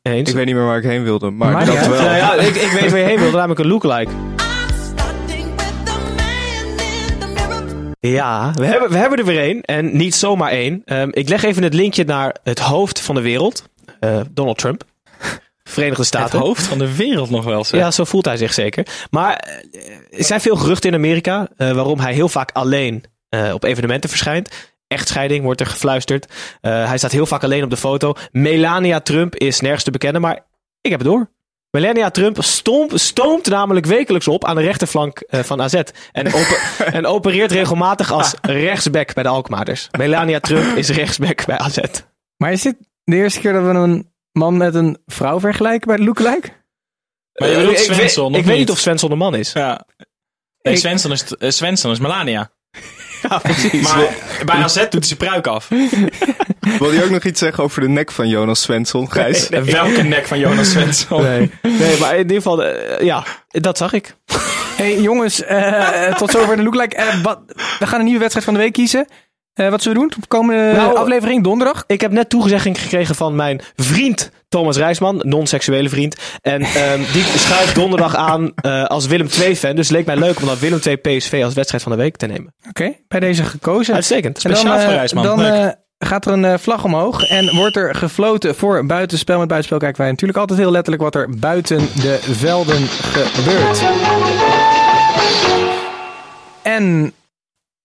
Eens? 0.02 0.30
Ik 0.30 0.36
weet 0.36 0.46
niet 0.46 0.56
meer 0.56 0.66
waar 0.66 0.78
ik 0.78 0.84
heen 0.84 1.04
wilde, 1.04 1.30
maar 1.30 1.52
Maar 1.52 1.66
dat 1.66 1.76
ja. 1.76 1.90
wel. 1.90 2.02
Nou 2.02 2.16
ja, 2.16 2.34
ik, 2.34 2.56
ik 2.56 2.72
weet 2.72 2.92
waar 2.92 3.00
je 3.00 3.06
heen 3.06 3.20
wil, 3.20 3.32
namelijk 3.32 3.60
een 3.60 3.68
lookalike. 3.68 4.12
Ja, 8.00 8.54
we 8.54 8.66
hebben, 8.66 8.90
we 8.90 8.98
hebben 8.98 9.20
er 9.20 9.26
weer 9.26 9.40
één. 9.40 9.62
En 9.62 9.98
niet 9.98 10.16
zomaar 10.16 10.52
één. 10.52 10.82
Ehm, 10.86 11.10
ik 11.12 11.30
leg 11.30 11.44
even 11.44 11.64
het 11.64 11.74
linkje 11.74 12.04
naar 12.04 12.36
het 12.44 12.60
hoofd 12.60 13.02
van 13.02 13.16
de 13.16 13.22
wereld. 13.22 13.64
eh, 14.00 14.22
Donald 14.32 14.58
Trump. 14.58 14.84
Verenigde 15.70 16.02
Het 16.02 16.08
Staten. 16.08 16.40
hoofd 16.40 16.68
van 16.68 16.78
de 16.78 16.96
wereld 16.96 17.30
nog 17.30 17.44
wel, 17.46 17.64
zeg. 17.64 17.80
Ja, 17.80 17.92
zo 17.92 18.04
voelt 18.04 18.26
hij 18.26 18.38
zich 18.38 18.54
zeker. 18.54 18.86
Maar 19.12 19.34
eh, 19.36 20.18
er 20.20 20.24
zijn 20.24 20.42
veel 20.42 20.56
geruchten 20.56 20.90
in 20.90 20.96
Amerika 20.96 21.48
eh, 21.58 21.72
waarom 21.72 22.00
hij 22.00 22.14
heel 22.14 22.30
vaak 22.30 22.52
alleen 22.54 23.04
eh, 23.30 23.54
op 23.54 23.64
evenementen 23.64 24.10
verschijnt. 24.10 24.50
Echtscheiding 24.88 25.44
wordt 25.44 25.60
er 25.62 25.68
gefluisterd. 25.68 26.34
Eh, 26.62 26.88
hij 26.88 26.98
staat 26.98 27.12
heel 27.12 27.26
vaak 27.26 27.44
alleen 27.44 27.64
op 27.64 27.70
de 27.70 27.78
foto. 27.78 28.14
Melania 28.32 29.00
Trump 29.00 29.36
is 29.36 29.60
nergens 29.60 29.84
te 29.84 29.92
bekennen, 29.92 30.22
maar 30.22 30.36
ik 30.82 30.92
heb 30.92 31.00
het 31.00 31.10
door. 31.10 31.30
Melania 31.72 32.10
Trump 32.10 32.44
stomp, 32.44 32.92
stoomt 32.96 33.48
namelijk 33.50 33.86
wekelijks 33.86 34.28
op 34.28 34.46
aan 34.46 34.56
de 34.56 34.62
rechterflank 34.62 35.20
eh, 35.20 35.40
van 35.40 35.62
AZ. 35.62 35.82
En, 36.12 36.26
en 36.92 37.06
opereert 37.06 37.52
regelmatig 37.52 38.12
als 38.12 38.34
rechtsback 38.42 39.14
bij 39.14 39.24
de 39.24 39.30
Alkmaarders. 39.30 39.88
Melania 39.98 40.40
Trump 40.40 40.78
is 40.78 40.90
rechtsback 40.90 41.46
bij 41.46 41.58
AZ. 41.58 41.78
Maar 42.38 42.52
is 42.52 42.62
dit 42.62 42.76
de 43.04 43.16
eerste 43.16 43.40
keer 43.40 43.54
dat 43.54 43.64
we 43.64 43.70
een 43.70 44.09
man 44.40 44.58
met 44.58 44.76
een 44.76 44.98
vrouw 45.06 45.40
vergelijken 45.40 45.88
bij 45.88 45.98
de 45.98 46.04
lookalike? 46.04 46.50
Maar 47.34 47.50
je 47.50 47.56
bedoelt 47.56 47.80
ik, 47.80 47.88
weet- 47.88 47.96
Svensson, 47.96 48.36
ik 48.36 48.46
weet 48.46 48.58
niet? 48.58 48.70
of 48.70 48.78
Svensson 48.80 49.12
een 49.12 49.18
man 49.18 49.36
is. 49.36 49.52
Ja. 49.54 49.86
Nee, 50.62 50.74
Ik- 50.74 50.80
Svensson 50.80 51.12
is, 51.12 51.36
eh, 51.36 51.50
Svensson 51.50 51.92
is 51.92 52.00
Melania. 52.00 52.50
Ja, 53.30 53.38
precies. 53.38 53.82
Maar 53.82 54.08
bij 54.46 54.56
AZ 54.56 54.76
doet 54.76 54.94
hij 54.94 55.04
zijn 55.04 55.18
pruik 55.20 55.48
af. 55.48 55.68
Wil 56.80 56.92
je 56.92 57.04
ook 57.04 57.10
nog 57.10 57.24
iets 57.24 57.40
zeggen 57.40 57.64
over 57.64 57.82
de 57.82 57.88
nek 57.88 58.12
van 58.12 58.28
Jonas 58.28 58.62
Svensson, 58.62 59.12
Gijs? 59.12 59.50
En 59.50 59.66
Welke 59.66 60.02
nek 60.04 60.26
van 60.28 60.40
Jonas 60.40 60.72
Svensson? 60.72 61.22
Nee. 61.22 61.52
nee, 61.62 61.98
maar 62.00 62.12
in 62.14 62.18
ieder 62.22 62.36
geval, 62.36 62.64
eh, 62.64 63.06
ja, 63.06 63.24
dat 63.48 63.78
zag 63.78 63.94
ik. 63.94 64.16
hey, 64.78 65.02
jongens, 65.02 65.44
eh, 65.44 66.16
tot 66.16 66.32
zover 66.32 66.56
de 66.56 66.64
lookalike. 66.64 66.96
Eh, 66.96 67.22
wat, 67.24 67.40
we 67.80 67.88
gaan 67.88 68.00
een 68.00 68.06
nieuwe 68.06 68.20
wedstrijd 68.20 68.46
van 68.46 68.54
de 68.56 68.60
week 68.60 68.74
kiezen. 68.74 69.08
Eh, 69.60 69.70
wat 69.70 69.82
zullen 69.82 70.02
we 70.02 70.10
doen? 70.10 70.24
Komende 70.28 70.72
Nou, 70.76 70.96
aflevering, 70.96 71.44
donderdag? 71.44 71.84
Ik 71.88 72.02
heb 72.02 72.12
net 72.12 72.30
toegezegging 72.30 72.82
gekregen 72.82 73.16
van 73.16 73.36
mijn 73.36 73.62
vriend 73.76 74.32
Thomas 74.50 74.78
Rijsman, 74.78 75.22
non-seksuele 75.26 75.90
vriend. 75.90 76.16
En 76.42 76.62
ehm, 76.62 77.00
die 77.14 77.24
schuift 77.24 77.76
donderdag 77.76 78.16
aan 78.16 78.52
eh, 78.56 78.84
als 78.84 79.08
Willem 79.08 79.28
II-fan. 79.42 79.76
Dus 79.76 79.88
het 79.88 79.98
leek 79.98 80.06
mij 80.06 80.18
leuk 80.18 80.40
om 80.40 80.46
dan 80.46 80.58
Willem 80.60 80.80
II 80.86 80.96
PSV 80.96 81.42
als 81.44 81.54
wedstrijd 81.54 81.84
van 81.84 81.92
de 81.92 81.98
week 81.98 82.18
te 82.18 82.26
nemen. 82.26 82.54
Oké, 82.70 82.96
bij 83.08 83.20
deze 83.20 83.44
gekozen. 83.44 83.94
Uitstekend. 83.94 84.44
En 84.44 84.50
dan, 84.50 84.60
Speciaal 84.60 84.80
voor 84.80 84.90
eh, 84.90 84.96
Rijsman. 84.96 85.24
Dan 85.24 85.42
eh, 85.42 85.68
gaat 86.00 86.26
er 86.26 86.34
een 86.34 86.46
eh, 86.46 86.58
vlag 86.58 86.84
omhoog 86.84 87.30
en 87.30 87.56
wordt 87.56 87.76
er 87.76 87.96
gefloten 87.96 88.56
voor 88.56 88.86
buitenspel. 88.86 89.40
Met 89.40 89.48
buitenspel 89.48 89.80
kijken 89.80 90.02
wij 90.02 90.12
natuurlijk 90.12 90.40
altijd 90.40 90.60
heel 90.60 90.72
letterlijk 90.72 91.04
wat 91.04 91.16
er 91.16 91.30
buiten 91.40 91.78
de 91.78 92.20
velden 92.22 92.88
gebeurt. 92.88 93.84
En 96.62 97.14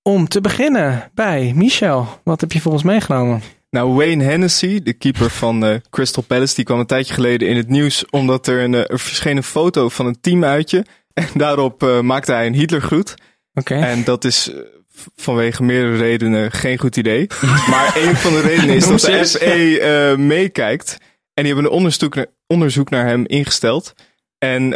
om 0.04 0.28
te 0.28 0.40
beginnen 0.40 1.10
bij 1.14 1.52
Michel, 1.54 2.08
wat 2.24 2.40
heb 2.40 2.52
je 2.52 2.60
voor 2.60 2.72
ons 2.72 2.82
meegenomen? 2.82 3.42
Nou, 3.70 3.92
Wayne 3.92 4.24
Hennessy, 4.24 4.82
de 4.82 4.92
keeper 4.92 5.30
van 5.30 5.64
eh, 5.64 5.74
Crystal 5.90 6.22
Palace, 6.22 6.54
die 6.54 6.64
kwam 6.64 6.78
een 6.78 6.86
tijdje 6.86 7.14
geleden 7.14 7.48
in 7.48 7.56
het 7.56 7.68
nieuws 7.68 8.04
omdat 8.10 8.46
er 8.46 8.62
een, 8.62 8.74
eh, 8.74 8.90
er 8.90 8.98
verscheen 8.98 9.36
een 9.36 9.42
foto 9.42 9.88
van 9.88 10.06
een 10.06 10.20
teamuitje. 10.20 10.84
En 11.14 11.28
daarop 11.34 11.82
eh, 11.82 12.00
maakte 12.00 12.32
hij 12.32 12.46
een 12.46 12.54
Hitlergroet. 12.54 13.14
Oké. 13.54 13.74
En 13.74 14.04
dat 14.04 14.24
is 14.24 14.50
vanwege 15.16 15.62
meerdere 15.62 15.96
redenen 15.96 16.52
geen 16.52 16.78
goed 16.78 16.96
idee. 16.96 17.26
maar 17.70 17.96
een 17.96 18.16
van 18.16 18.32
de 18.32 18.40
redenen 18.40 18.74
is 18.74 18.86
dat 18.86 19.00
de 19.00 20.14
meekijkt. 20.18 20.96
En 21.34 21.44
die 21.44 21.52
hebben 21.52 21.64
een 21.64 21.76
onderzoek 21.76 22.14
naar, 22.14 22.26
onderzoek 22.46 22.90
naar 22.90 23.06
hem 23.06 23.26
ingesteld. 23.26 23.94
En 24.38 24.70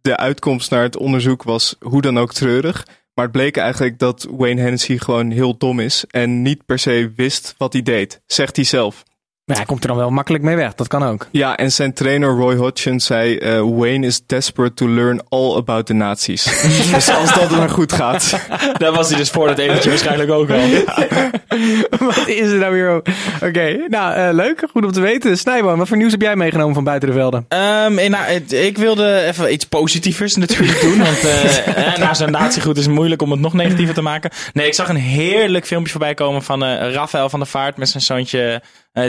de 0.00 0.16
uitkomst 0.16 0.70
naar 0.70 0.82
het 0.82 0.96
onderzoek 0.96 1.42
was 1.42 1.76
hoe 1.80 2.02
dan 2.02 2.18
ook 2.18 2.32
treurig. 2.32 2.84
Maar 3.18 3.26
het 3.26 3.36
bleek 3.36 3.56
eigenlijk 3.56 3.98
dat 3.98 4.26
Wayne 4.30 4.60
Hennessy 4.60 4.98
gewoon 4.98 5.30
heel 5.30 5.56
dom 5.56 5.80
is. 5.80 6.04
En 6.10 6.42
niet 6.42 6.66
per 6.66 6.78
se 6.78 7.12
wist 7.16 7.54
wat 7.56 7.72
hij 7.72 7.82
deed. 7.82 8.20
Zegt 8.26 8.56
hij 8.56 8.64
zelf. 8.64 9.02
Maar 9.48 9.56
hij 9.56 9.66
komt 9.66 9.82
er 9.82 9.88
dan 9.88 9.96
wel 9.96 10.10
makkelijk 10.10 10.44
mee 10.44 10.56
weg, 10.56 10.74
dat 10.74 10.88
kan 10.88 11.02
ook. 11.04 11.26
Ja, 11.30 11.56
en 11.56 11.72
zijn 11.72 11.92
trainer 11.92 12.28
Roy 12.28 12.54
Hodgson 12.54 13.00
zei... 13.00 13.36
eh, 13.38 13.60
Wayne 13.60 14.06
is 14.06 14.20
desperate 14.26 14.74
to 14.74 14.88
learn 14.88 15.20
all 15.28 15.56
about 15.56 15.86
the 15.86 15.92
Nazis. 15.92 16.44
dus 16.92 17.10
als 17.10 17.34
dat 17.34 17.50
dan 17.50 17.70
goed 17.70 17.92
gaat... 17.92 18.40
Daar 18.78 18.92
was 18.92 19.08
hij 19.08 19.18
dus 19.18 19.30
voor 19.30 19.46
dat 19.46 19.58
etentje 19.58 19.88
waarschijnlijk 19.88 20.30
ook 20.30 20.48
wel. 20.48 20.60
wat 22.06 22.26
is 22.26 22.50
er 22.50 22.58
nou 22.58 22.72
weer? 22.72 22.96
Oké, 23.42 23.84
nou 23.88 24.14
eh, 24.14 24.28
leuk, 24.32 24.62
goed 24.72 24.84
om 24.84 24.92
te 24.92 25.00
weten. 25.00 25.38
Snijboom, 25.38 25.78
wat 25.78 25.88
voor 25.88 25.96
nieuws 25.96 26.12
heb 26.12 26.20
jij 26.20 26.36
meegenomen 26.36 26.74
van 26.74 26.84
buiten 26.84 27.08
de 27.08 27.14
velden? 27.14 27.44
Ehm, 27.48 27.98
en 27.98 28.10
nou, 28.10 28.24
het- 28.24 28.52
ik 28.52 28.78
wilde 28.78 29.20
even 29.26 29.52
iets 29.52 29.64
positievers 29.64 30.36
natuurlijk 30.36 30.80
doen. 30.80 30.98
Want 30.98 31.18
eh, 31.24 31.66
eh, 31.92 31.98
na 31.98 32.14
zo'n 32.14 32.30
natiegoed 32.30 32.76
is 32.78 32.84
het 32.84 32.94
moeilijk 32.94 33.22
om 33.22 33.30
het 33.30 33.40
nog 33.40 33.52
negatiever 33.52 33.94
te 33.94 34.02
maken. 34.02 34.30
Nee, 34.52 34.66
ik 34.66 34.74
zag 34.74 34.88
een 34.88 34.96
heerlijk 34.96 35.66
filmpje 35.66 35.90
voorbij 35.90 36.14
komen 36.14 36.42
van 36.42 36.64
eh 36.64 36.92
Rafael 36.92 37.28
van 37.28 37.38
der 37.38 37.48
Vaart 37.48 37.76
met 37.76 37.88
zijn 37.88 38.02
zoontje 38.02 38.42
eh, 38.42 38.60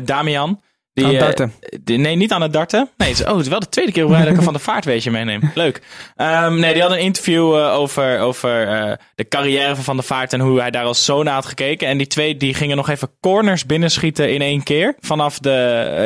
Damian. 0.04 0.62
Die, 0.94 1.06
Aan 1.06 1.14
het 1.14 1.22
eh, 1.22 1.28
darten. 1.28 1.54
die- 1.84 1.98
nee, 1.98 2.16
niet 2.16 2.32
aan 2.32 2.42
het 2.42 2.54
darten. 2.54 2.90
Nee, 2.98 3.10
het 3.10 3.20
is, 3.20 3.26
oh, 3.26 3.32
het 3.32 3.42
is 3.42 3.48
wel 3.48 3.60
de 3.60 3.70
tweede 3.70 3.92
keer 3.92 4.08
dat 4.08 4.28
ik 4.28 4.38
een 4.38 4.44
van 4.44 4.54
der 4.54 4.62
Vaart 4.62 4.86
weetje 4.86 5.12
meeneem. 5.12 5.52
Leuk. 5.56 5.82
Ehm, 6.16 6.60
nee, 6.60 6.74
die 6.74 6.82
had 6.82 6.92
een 6.92 7.00
interview 7.00 7.56
eh, 7.58 7.74
over, 7.74 8.20
over 8.20 8.68
eh, 8.68 8.94
de 9.16 9.28
carrière 9.28 9.76
van 9.76 9.84
Van 9.84 9.96
der 9.96 10.06
Vaart 10.06 10.34
en 10.34 10.40
hoe 10.40 10.60
hij 10.60 10.72
daar 10.72 10.84
als 10.84 11.06
zoon 11.06 11.26
naar 11.26 11.34
had 11.34 11.46
gekeken. 11.46 11.88
En 11.88 11.98
die 11.98 12.08
twee 12.08 12.38
die 12.38 12.54
gingen 12.54 12.78
nog 12.78 12.90
even 12.90 13.10
corners 13.20 13.66
binnenschieten 13.66 14.34
in 14.34 14.42
één 14.42 14.64
keer. 14.64 14.96
Vanaf 15.00 15.40
de, 15.40 15.52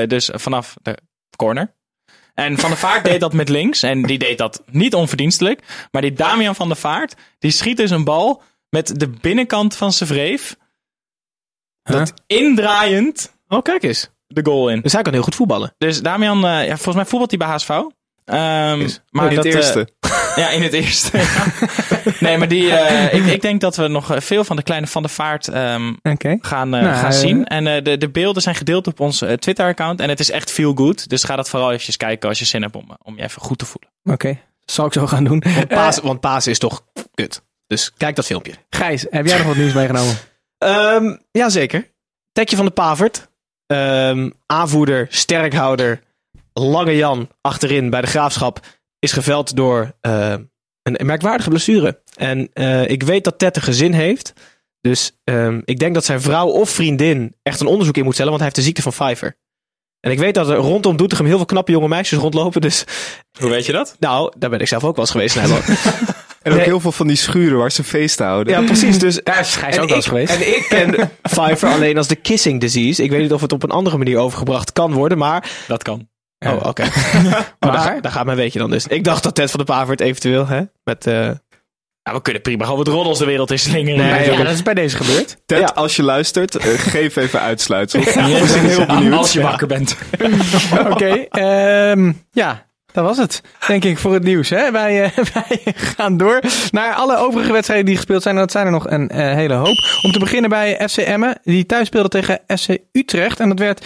eh, 0.01 0.07
dus 0.07 0.29
vanaf 0.33 0.75
de 0.81 0.97
corner. 1.35 1.73
En 2.33 2.57
Van 2.57 2.69
der 2.69 2.79
Vaart 2.79 3.03
deed 3.05 3.19
dat 3.19 3.33
met 3.33 3.49
links. 3.49 3.83
En 3.83 4.01
die 4.01 4.17
deed 4.17 4.37
dat 4.37 4.63
niet 4.71 4.95
onverdienstelijk. 4.95 5.87
Maar 5.91 6.01
die 6.01 6.13
Damian 6.13 6.55
van 6.55 6.67
der 6.67 6.77
Vaart, 6.77 7.15
die 7.39 7.51
schiet 7.51 7.77
dus 7.77 7.89
een 7.91 8.03
bal 8.03 8.41
met 8.69 8.99
de 8.99 9.07
binnenkant 9.09 9.75
van 9.75 9.93
zijn 9.93 10.09
vreef. 10.09 10.55
Dat 11.83 12.13
indraaiend 12.27 13.32
Oh, 13.53 13.61
kijk 13.61 13.83
eens. 13.83 14.09
de 14.27 14.41
goal 14.45 14.69
in. 14.69 14.81
Dus 14.81 14.93
hij 14.93 15.01
kan 15.01 15.13
heel 15.13 15.21
goed 15.23 15.35
voetballen. 15.35 15.75
Dus 15.77 16.01
Damian, 16.01 16.45
eh, 16.45 16.65
ja, 16.65 16.73
volgens 16.75 16.95
mij 16.95 17.05
voetbalt 17.05 17.29
hij 17.29 17.39
bij 17.39 17.47
HSV. 17.47 17.69
Ehm, 18.25 18.89
maar 19.09 19.29
in 19.29 19.35
dat, 19.35 19.45
het 19.45 19.53
eh, 19.53 19.59
eerste. 19.59 19.87
ja, 20.41 20.49
in 20.49 20.61
het 20.63 20.73
eerste. 20.73 21.19
Nee, 22.19 22.37
maar 22.37 22.47
die, 22.47 22.71
eh, 22.75 23.13
ik, 23.19 23.25
ik 23.25 23.41
denk 23.41 23.61
dat 23.61 23.75
we 23.75 23.87
nog 23.87 24.11
eh, 24.11 24.19
veel 24.19 24.43
van 24.43 24.55
de 24.55 24.63
kleine 24.63 24.87
Van 24.87 25.01
der 25.01 25.11
Vaart 25.11 25.47
ehm, 25.47 25.93
gaan, 26.41 26.73
eh, 26.73 26.81
Nou, 26.81 26.95
gaan 26.95 27.11
eh, 27.11 27.17
zien. 27.17 27.45
En 27.45 27.67
eh, 27.67 27.83
de, 27.83 27.97
de 27.97 28.09
beelden 28.09 28.41
zijn 28.41 28.55
gedeeld 28.55 28.87
op 28.87 28.99
ons 28.99 29.21
eh, 29.21 29.33
Twitter-account. 29.33 29.99
En 29.99 30.09
het 30.09 30.19
is 30.19 30.31
echt 30.31 30.51
feel 30.51 30.73
good. 30.73 31.09
Dus 31.09 31.23
ga 31.23 31.35
dat 31.35 31.49
vooral 31.49 31.69
eventjes 31.69 31.97
kijken 31.97 32.29
als 32.29 32.39
je 32.39 32.45
zin 32.45 32.61
hebt 32.61 32.75
om, 32.75 32.85
eh, 32.89 32.95
om 33.03 33.17
je 33.17 33.23
even 33.23 33.41
goed 33.41 33.57
te 33.57 33.65
voelen. 33.65 33.91
Oké. 34.03 34.39
Zal 34.65 34.85
ik 34.85 34.93
zo 34.93 35.07
gaan 35.07 35.23
doen. 35.23 35.43
Want 35.55 35.67
Eh, 35.67 35.77
Pasen, 35.77 36.03
want 36.03 36.47
is 36.47 36.59
toch 36.59 36.83
kut. 37.13 37.41
Dus 37.67 37.91
kijk 37.97 38.15
dat 38.15 38.25
filmpje. 38.25 38.53
Gijs, 38.69 39.05
heb 39.09 39.25
jij 39.25 39.37
nog 39.37 39.47
wat 39.47 39.55
nieuws 39.55 39.73
meegenomen? 39.73 40.15
Ehm 40.57 41.15
jazeker. 41.31 41.91
Tekje 42.31 42.55
van 42.55 42.65
de 42.65 42.71
Pavert. 42.71 43.27
Ehm, 43.73 44.29
aanvoerder, 44.45 45.07
sterkhouder, 45.09 46.01
Lange 46.53 46.95
Jan 46.95 47.29
achterin 47.41 47.89
bij 47.89 48.01
de 48.01 48.07
Graafschap 48.07 48.59
is 48.99 49.11
geveld 49.11 49.55
door 49.55 49.95
eh, 50.01 50.35
een 50.81 51.05
merkwaardige 51.05 51.49
blessure. 51.49 52.01
En 52.15 52.49
eh, 52.53 52.89
ik 52.89 53.03
weet 53.03 53.23
dat 53.23 53.39
Ted 53.39 53.55
een 53.55 53.61
gezin 53.61 53.93
heeft. 53.93 54.33
Dus 54.81 55.11
ehm, 55.23 55.61
ik 55.65 55.79
denk 55.79 55.93
dat 55.93 56.05
zijn 56.05 56.21
vrouw 56.21 56.47
of 56.47 56.69
vriendin 56.69 57.35
echt 57.41 57.59
een 57.59 57.67
onderzoek 57.67 57.97
in 57.97 58.03
moet 58.03 58.13
stellen, 58.13 58.31
want 58.31 58.43
hij 58.43 58.51
heeft 58.53 58.61
de 58.65 58.71
ziekte 58.71 58.91
van 58.91 59.05
Pfeiffer. 59.05 59.37
En 59.99 60.11
ik 60.11 60.19
weet 60.19 60.33
dat 60.33 60.49
er 60.49 60.55
rondom 60.55 60.97
Doetinchem 60.97 61.27
heel 61.27 61.37
veel 61.37 61.45
knappe 61.45 61.71
jonge 61.71 61.87
meisjes 61.87 62.19
rondlopen. 62.19 62.61
Dus 62.61 62.83
Hoe 63.39 63.49
weet 63.49 63.65
je 63.65 63.71
dat? 63.71 63.95
nou, 63.99 64.33
daar 64.37 64.49
ben 64.49 64.59
ik 64.59 64.67
zelf 64.67 64.83
ook 64.83 64.95
wel 64.95 65.05
eens 65.05 65.31
geweest. 65.31 65.35
En 66.43 66.51
ook 66.51 66.57
Nee. 66.57 66.67
heel 66.67 66.79
veel 66.79 66.91
van 66.91 67.07
die 67.07 67.15
schuren 67.15 67.57
waar 67.57 67.71
ze 67.71 67.83
feesten 67.83 68.25
houden. 68.25 68.53
ja, 68.53 68.61
precies. 68.65 68.99
Dus 68.99 69.19
Daar 69.23 69.39
is 69.39 69.55
Gijs 69.55 69.75
En 69.75 69.81
ook 69.81 69.87
wel 69.87 69.95
eens 69.97 70.05
ik- 70.05 70.11
geweest. 70.11 70.33
En 70.35 70.47
ik 70.57 70.65
ken 70.69 71.11
Pfeiffer 71.21 71.69
alleen 71.69 71.97
als 71.97 72.07
de 72.07 72.15
kissing 72.15 72.59
disease. 72.61 73.03
Ik 73.03 73.09
weet 73.11 73.21
niet 73.21 73.33
of 73.33 73.41
het 73.41 73.51
op 73.51 73.63
een 73.63 73.69
andere 73.71 73.97
manier 73.97 74.17
overgebracht 74.17 74.71
kan 74.73 74.93
worden, 74.93 75.17
maar... 75.17 75.49
Dat 75.67 75.83
kan. 75.83 76.07
Oh, 76.39 76.65
oké. 76.67 76.83
Oh, 77.59 77.71
daar, 77.71 77.79
ga- 77.81 77.99
daar 78.01 78.11
gaat 78.11 78.25
mijn 78.25 78.37
weetje 78.37 78.59
dan 78.59 78.69
dus. 78.69 78.87
Ik 78.87 79.03
dacht 79.03 79.23
dat 79.23 79.35
Ted 79.35 79.51
van 79.51 79.59
de 79.59 79.65
Pavert 79.65 79.99
eventueel, 80.01 80.47
hè, 80.47 80.61
met... 80.83 81.07
eh, 81.07 81.13
Ja, 82.03 82.13
we 82.13 82.21
kunnen 82.21 82.41
prima 82.41 82.63
gewoon 82.63 82.77
wat 82.77 82.87
roddels 82.87 83.19
de 83.19 83.25
wereld 83.25 83.51
in 83.51 83.59
slingeren. 83.59 84.05
Nee, 84.05 84.31
ja, 84.31 84.43
dat 84.43 84.53
is 84.53 84.63
bij 84.63 84.73
deze 84.73 84.95
gebeurd. 84.97 85.37
Ted, 85.45 85.59
Ja. 85.59 85.65
als 85.65 85.95
je 85.95 86.03
luistert, 86.03 86.55
eh, 86.55 86.65
geef 86.77 87.15
even 87.15 87.39
uitsluitsel. 87.41 87.99
Ja, 88.01 88.05
We 88.39 88.47
zijn 88.47 88.65
heel 88.65 88.79
ja, 88.79 88.85
benieuwd. 88.85 89.13
Als 89.17 89.33
je 89.33 89.41
wakker 89.41 89.67
bent. 89.67 89.97
Oké, 90.91 91.05
ehm, 91.29 92.11
ja, 92.31 92.65
dat 92.93 93.05
was 93.05 93.17
het. 93.17 93.41
Denk 93.67 93.83
ik 93.83 93.97
voor 93.97 94.13
het 94.13 94.23
nieuws. 94.23 94.49
Hè? 94.49 94.71
Wij, 94.71 95.03
eh, 95.03 95.17
wij 95.33 95.61
gaan 95.73 96.17
door 96.17 96.41
naar 96.71 96.93
alle 96.93 97.17
overige 97.17 97.51
wedstrijden 97.51 97.85
die 97.85 97.95
gespeeld 97.95 98.21
zijn. 98.21 98.35
En 98.35 98.41
dat 98.41 98.51
zijn 98.51 98.65
er 98.65 98.71
nog 98.71 98.89
een 98.89 99.09
eh, 99.09 99.33
hele 99.33 99.53
hoop. 99.53 99.99
Om 100.01 100.11
te 100.11 100.19
beginnen 100.19 100.49
bij 100.49 100.87
FC 100.89 100.97
Emmen, 100.97 101.39
die 101.43 101.65
thuis 101.65 101.87
speelde 101.87 102.09
tegen 102.09 102.39
FC 102.57 102.77
Utrecht. 102.91 103.39
En 103.39 103.49
dat 103.49 103.59
werd 103.59 103.85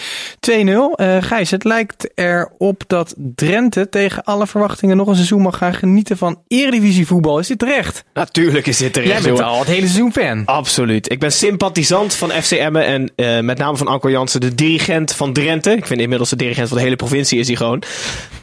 2-0. 0.50 0.50
Eh 0.94 1.16
Gijs, 1.20 1.50
het 1.50 1.64
lijkt 1.64 2.08
erop 2.14 2.82
dat 2.86 3.14
Drenthe 3.16 3.88
tegen 3.88 4.24
alle 4.24 4.46
verwachtingen 4.46 4.96
nog 4.96 5.06
een 5.08 5.14
seizoen 5.14 5.42
mag 5.42 5.56
gaan 5.56 5.74
genieten 5.74 6.16
van 6.16 6.40
eredivisie 6.48 7.06
voetbal. 7.06 7.38
Is 7.38 7.46
dit 7.46 7.58
terecht? 7.58 8.04
natuurlijk 8.14 8.66
is 8.66 8.76
dit 8.76 8.92
terecht, 8.92 9.12
Jij 9.12 9.32
bent 9.32 9.42
al 9.42 9.58
het 9.58 9.68
hele 9.68 9.86
seizoen 9.86 10.12
fan. 10.12 10.44
Absoluut. 10.44 11.12
Ik 11.12 11.18
ben 11.18 11.32
sympathisant 11.32 12.14
van 12.14 12.30
FC 12.30 12.50
Emmen 12.50 13.12
en 13.16 13.44
met 13.44 13.58
name 13.58 13.76
van 13.76 13.86
Anko 13.86 14.10
Jansen, 14.10 14.40
de 14.40 14.54
dirigent 14.54 15.14
van 15.14 15.32
Drenthe. 15.32 15.70
Ik 15.70 15.86
vind 15.86 16.00
inmiddels 16.00 16.30
de 16.30 16.36
dirigent 16.36 16.68
van 16.68 16.76
de 16.76 16.82
hele 16.82 16.96
provincie 16.96 17.38
is 17.38 17.46
hij 17.46 17.56
gewoon. 17.56 17.82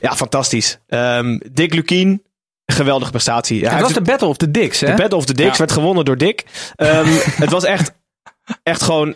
Ja, 0.01 0.15
fantastisch. 0.15 0.54
Ehm, 0.87 1.39
Dick 1.51 1.73
Lukien, 1.73 2.23
geweldige 2.65 3.11
prestatie. 3.11 3.59
Ja, 3.59 3.71
het 3.71 3.81
was 3.81 3.93
de 3.93 4.01
Battle 4.01 4.27
of 4.27 4.37
the 4.37 4.51
Dicks, 4.51 4.79
hè? 4.79 4.87
De 4.87 4.93
Battle 4.95 5.17
of 5.17 5.25
the 5.25 5.33
Dicks 5.33 5.51
Ja. 5.51 5.57
werd 5.57 5.71
gewonnen 5.71 6.05
door 6.05 6.17
Dick. 6.17 6.45
Ehm, 6.75 7.07
het 7.43 7.51
was 7.51 7.63
echt, 7.63 7.93
echt 8.63 8.83
gewoon 8.83 9.15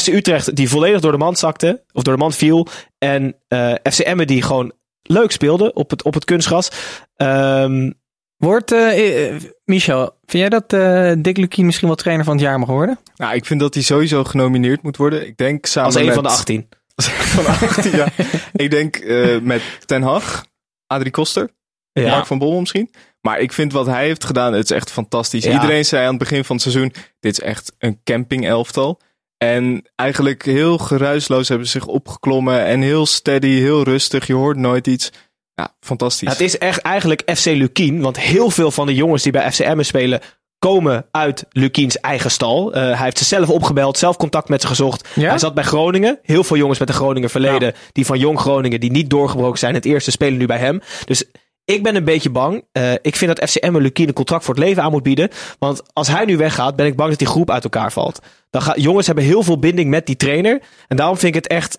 FC 0.00 0.06
Utrecht 0.06 0.56
die 0.56 0.68
volledig 0.68 1.00
door 1.00 1.12
de 1.12 1.18
mand 1.18 1.38
zakte. 1.38 1.82
Of 1.92 2.02
door 2.02 2.14
de 2.14 2.20
mand 2.20 2.36
viel. 2.36 2.66
En 2.98 3.36
eh, 3.48 3.72
FC 3.90 3.98
Emmen 3.98 4.26
die 4.26 4.42
gewoon 4.42 4.72
leuk 5.02 5.30
speelde 5.32 5.72
op 5.72 5.90
het, 5.90 6.02
op 6.02 6.14
het 6.14 6.24
kunstgras. 6.24 6.68
Ehm, 7.16 7.90
Wordt, 8.36 8.72
eh, 8.72 9.26
eh, 9.26 9.42
Michel, 9.64 10.02
vind 10.24 10.42
jij 10.42 10.48
dat 10.48 10.72
eh, 10.72 11.12
Dick 11.18 11.36
Lukien 11.36 11.66
misschien 11.66 11.86
wel 11.86 11.96
trainer 11.96 12.24
van 12.24 12.34
het 12.34 12.42
jaar 12.44 12.58
mag 12.58 12.68
worden? 12.68 12.98
Nou, 13.16 13.34
ik 13.34 13.44
vind 13.44 13.60
dat 13.60 13.74
hij 13.74 13.82
sowieso 13.82 14.24
genomineerd 14.24 14.82
moet 14.82 14.96
worden. 14.96 15.26
Ik 15.26 15.36
denk 15.36 15.66
samen 15.66 15.86
als 15.86 15.94
een 16.00 16.04
met... 16.04 16.14
van 16.14 16.22
de 16.22 16.28
18. 16.28 16.68
van 16.96 17.46
18, 17.46 17.96
ja. 17.96 18.08
Ik 18.64 18.70
denk 18.70 18.96
eh, 18.96 19.40
met 19.40 19.62
Ten 19.84 20.02
Hag, 20.02 20.44
Adrie 20.86 21.10
Koster, 21.10 21.50
Ja. 21.92 22.10
Mark 22.10 22.26
van 22.26 22.38
Bommel 22.38 22.60
misschien. 22.60 22.90
Maar 23.20 23.40
ik 23.40 23.52
vind 23.52 23.72
wat 23.72 23.86
hij 23.86 24.04
heeft 24.04 24.24
gedaan, 24.24 24.52
het 24.52 24.64
is 24.64 24.76
echt 24.76 24.90
fantastisch. 24.90 25.44
Ja. 25.44 25.52
Iedereen 25.52 25.84
zei 25.84 26.02
aan 26.02 26.08
het 26.10 26.18
begin 26.18 26.44
van 26.44 26.56
het 26.56 26.64
seizoen, 26.64 26.92
dit 27.20 27.32
is 27.32 27.40
echt 27.40 27.72
een 27.78 28.00
camping 28.04 28.46
elftal. 28.46 29.00
En 29.36 29.90
eigenlijk 29.94 30.44
heel 30.44 30.78
geruisloos 30.78 31.48
hebben 31.48 31.66
ze 31.66 31.72
zich 31.78 31.86
opgeklommen 31.86 32.64
en 32.64 32.80
heel 32.80 33.06
steady, 33.06 33.46
heel 33.48 33.82
rustig. 33.82 34.26
Je 34.26 34.34
hoort 34.34 34.56
nooit 34.56 34.86
iets. 34.86 35.10
Ja, 35.54 35.74
fantastisch. 35.80 36.26
Ja, 36.28 36.32
het 36.32 36.40
is 36.40 36.58
echt 36.58 36.78
eigenlijk 36.78 37.22
FC 37.36 37.44
Lukien. 37.44 38.00
Want 38.00 38.18
heel 38.18 38.50
veel 38.50 38.70
van 38.70 38.86
de 38.86 38.94
jongens 38.94 39.22
die 39.22 39.32
bij 39.32 39.52
FC 39.52 39.58
Emmen 39.58 39.86
spelen 39.86 40.20
komen 40.58 41.06
uit 41.10 41.44
Lukiens 41.50 42.00
eigen 42.00 42.30
stal. 42.30 42.72
Eh, 42.72 42.82
hij 42.82 43.04
heeft 43.04 43.18
ze 43.18 43.24
zelf 43.24 43.50
opgebeld, 43.50 43.98
zelf 43.98 44.16
contact 44.16 44.48
met 44.48 44.60
ze 44.60 44.66
gezocht. 44.66 45.08
Ja? 45.14 45.28
Hij 45.28 45.38
zat 45.38 45.54
bij 45.54 45.64
Groningen. 45.64 46.18
Heel 46.22 46.44
veel 46.44 46.56
jongens 46.56 46.78
met 46.78 46.88
een 46.88 46.94
Groningen 46.94 47.30
verleden. 47.30 47.74
Die 47.92 48.06
van 48.06 48.18
jong 48.18 48.40
Groningen, 48.40 48.80
die 48.80 48.90
niet 48.90 49.10
doorgebroken 49.10 49.58
zijn. 49.58 49.74
Het 49.74 49.84
eerste 49.84 50.10
spelen 50.10 50.38
nu 50.38 50.46
bij 50.46 50.58
hem. 50.58 50.80
Dus 51.04 51.24
ik 51.64 51.82
ben 51.82 51.96
een 51.96 52.04
beetje 52.04 52.30
bang. 52.30 52.64
Eh, 52.72 52.92
ik 52.92 53.16
vind 53.16 53.36
dat 53.36 53.50
FC 53.50 53.56
Emmen 53.56 53.82
Lukien 53.82 54.08
een 54.08 54.14
contract 54.14 54.44
voor 54.44 54.54
het 54.54 54.64
leven 54.64 54.82
aan 54.82 54.90
moet 54.90 55.02
bieden. 55.02 55.30
Want 55.58 55.82
als 55.92 56.08
hij 56.08 56.24
nu 56.24 56.36
weggaat, 56.36 56.76
ben 56.76 56.86
ik 56.86 56.96
bang 56.96 57.10
dat 57.10 57.18
die 57.18 57.28
groep 57.28 57.50
uit 57.50 57.64
elkaar 57.64 57.92
valt. 57.92 58.20
Dan 58.50 58.62
ga, 58.62 58.74
jongens 58.76 59.06
hebben 59.06 59.24
heel 59.24 59.42
veel 59.42 59.58
binding 59.58 59.90
met 59.90 60.06
die 60.06 60.16
trainer. 60.16 60.62
En 60.88 60.96
daarom 60.96 61.16
vind 61.16 61.34
ik 61.34 61.42
het 61.42 61.52
echt 61.52 61.78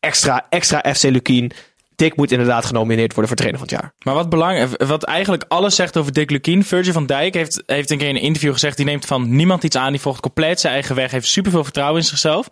extra, 0.00 0.46
extra 0.48 0.94
FC 0.94 1.02
Lukien. 1.02 1.52
Dick 2.00 2.16
moet 2.16 2.30
inderdaad 2.32 2.64
genomineerd 2.64 3.14
worden 3.14 3.26
voor 3.26 3.36
trainer 3.36 3.60
van 3.60 3.68
het 3.68 3.80
jaar. 3.80 3.94
Maar 4.04 4.14
wat, 4.14 4.28
belang, 4.28 4.86
wat 4.86 5.02
eigenlijk 5.02 5.44
alles 5.48 5.74
zegt 5.74 5.96
over 5.96 6.12
Dick 6.12 6.30
Lukien. 6.30 6.64
Virgil 6.64 6.92
van 6.92 7.06
Dijk 7.06 7.34
heeft, 7.34 7.62
heeft 7.66 7.90
een 7.90 7.98
keer 7.98 8.08
in 8.08 8.16
een 8.16 8.22
interview 8.22 8.52
gezegd. 8.52 8.76
Die 8.76 8.86
neemt 8.86 9.04
van 9.06 9.36
niemand 9.36 9.64
iets 9.64 9.76
aan. 9.76 9.92
Die 9.92 10.00
volgt 10.00 10.20
compleet 10.20 10.60
zijn 10.60 10.72
eigen 10.72 10.94
weg. 10.94 11.10
Heeft 11.10 11.26
superveel 11.28 11.64
vertrouwen 11.64 12.00
in 12.00 12.06
zichzelf. 12.06 12.48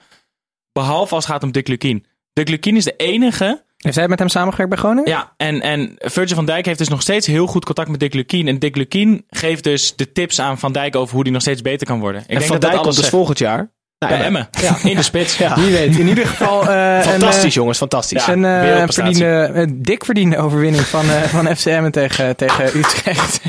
Behalve 0.72 1.14
als 1.14 1.24
het 1.24 1.32
gaat 1.32 1.42
om 1.42 1.52
Dick 1.52 1.68
Lukien. 1.68 2.06
Dick 2.32 2.48
Lukien 2.48 2.76
is 2.76 2.84
de 2.84 2.96
enige. 2.96 3.62
Heeft 3.76 3.94
zij 3.96 4.08
met 4.08 4.18
hem 4.18 4.28
samengewerkt 4.28 4.70
bij 4.70 4.80
Groningen? 4.80 5.10
Ja, 5.10 5.34
en, 5.36 5.60
en 5.60 5.94
Virgil 5.98 6.36
van 6.36 6.46
Dijk 6.46 6.66
heeft 6.66 6.78
dus 6.78 6.88
nog 6.88 7.02
steeds 7.02 7.26
heel 7.26 7.46
goed 7.46 7.64
contact 7.64 7.88
met 7.88 8.00
Dick 8.00 8.14
Lukien. 8.14 8.48
En 8.48 8.58
Dick 8.58 8.76
Lukien 8.76 9.24
geeft 9.28 9.64
dus 9.64 9.96
de 9.96 10.12
tips 10.12 10.40
aan 10.40 10.58
Van 10.58 10.72
Dijk 10.72 10.96
over 10.96 11.14
hoe 11.14 11.22
hij 11.22 11.32
nog 11.32 11.40
steeds 11.40 11.62
beter 11.62 11.86
kan 11.86 12.00
worden. 12.00 12.20
Ik 12.20 12.26
en 12.28 12.34
denk 12.34 12.46
Van 12.46 12.52
dat 12.52 12.60
dat 12.60 12.70
Dijk 12.70 12.82
alles 12.82 12.94
komt 12.94 12.96
dus 12.96 13.04
zegt. 13.04 13.16
volgend 13.16 13.38
jaar. 13.38 13.70
Nou, 13.98 14.12
Bij 14.12 14.20
ja, 14.20 14.26
Emmen. 14.26 14.48
Ja. 14.60 14.76
In 14.90 14.96
de 14.96 15.02
spits. 15.02 15.38
Ja. 15.38 15.54
Wie 15.54 15.72
weet. 15.72 15.96
In 15.96 16.08
ieder 16.08 16.26
geval 16.26 16.68
eh, 16.68 16.96
een, 16.96 17.02
Fantastisch, 17.02 17.44
eh, 17.44 17.50
jongens, 17.50 17.78
fantastisch. 17.78 18.26
Ja. 18.26 18.32
een 18.32 18.44
eh, 18.44 18.84
verdiende, 18.88 19.50
een 19.52 19.82
dik 19.82 20.04
verdiende 20.04 20.38
overwinning 20.38 20.84
van, 20.84 21.10
eh 21.10 21.22
van 21.22 21.56
FCM 21.56 21.90
tegen, 21.90 22.36
tegen 22.36 22.76
Utrecht. 22.76 23.40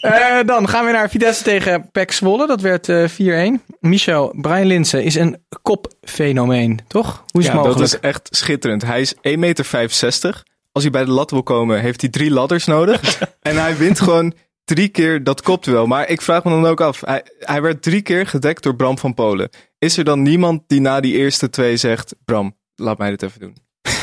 Eh, 0.00 0.46
dan 0.46 0.68
gaan 0.68 0.84
we 0.84 0.92
naar 0.92 1.10
Vitesse 1.10 1.42
tegen 1.42 1.90
PEC 1.92 2.12
Zwolle. 2.12 2.46
Dat 2.46 2.60
werd 2.60 2.88
eh 2.88 3.08
4-1. 3.08 3.64
Michel, 3.80 4.34
Brian 4.36 4.66
Linsen 4.66 5.04
is 5.04 5.14
een 5.14 5.44
kopfenomeen, 5.62 6.80
toch? 6.88 7.24
Hoe 7.32 7.40
is 7.40 7.46
ja, 7.46 7.52
het 7.52 7.62
dat 7.62 7.72
mogelijk? 7.72 7.92
is 7.92 8.00
echt 8.00 8.28
schitterend. 8.30 8.84
Hij 8.84 9.00
is 9.00 9.14
1,65 9.14 9.20
meter. 9.38 10.42
Als 10.72 10.82
hij 10.82 10.90
bij 10.92 11.04
de 11.04 11.10
lat 11.10 11.30
wil 11.30 11.42
komen, 11.42 11.80
heeft 11.80 12.00
hij 12.00 12.10
drie 12.10 12.30
ladders 12.30 12.66
nodig. 12.66 13.00
en 13.40 13.56
hij 13.56 13.76
wint 13.76 14.00
gewoon 14.00 14.34
drie 14.74 14.88
keer 14.88 15.24
dat 15.24 15.42
kopduel. 15.42 15.86
Maar 15.86 16.08
ik 16.08 16.20
vraag 16.22 16.44
me 16.44 16.50
dan 16.50 16.66
ook 16.66 16.80
af. 16.80 17.00
Hij, 17.04 17.22
hij 17.38 17.62
werd 17.62 17.82
drie 17.82 18.02
keer 18.02 18.26
gedekt 18.26 18.62
door 18.62 18.76
Bram 18.76 18.98
van 18.98 19.14
Polen. 19.14 19.50
Is 19.78 19.96
er 19.96 20.04
dan 20.04 20.22
niemand 20.22 20.62
die 20.66 20.80
na 20.80 21.00
die 21.00 21.14
eerste 21.14 21.50
twee 21.50 21.76
zegt... 21.76 22.14
Bram, 22.24 22.56
laat 22.74 22.98
mij 22.98 23.10
dit 23.10 23.22
even 23.22 23.40
doen. 23.40 23.56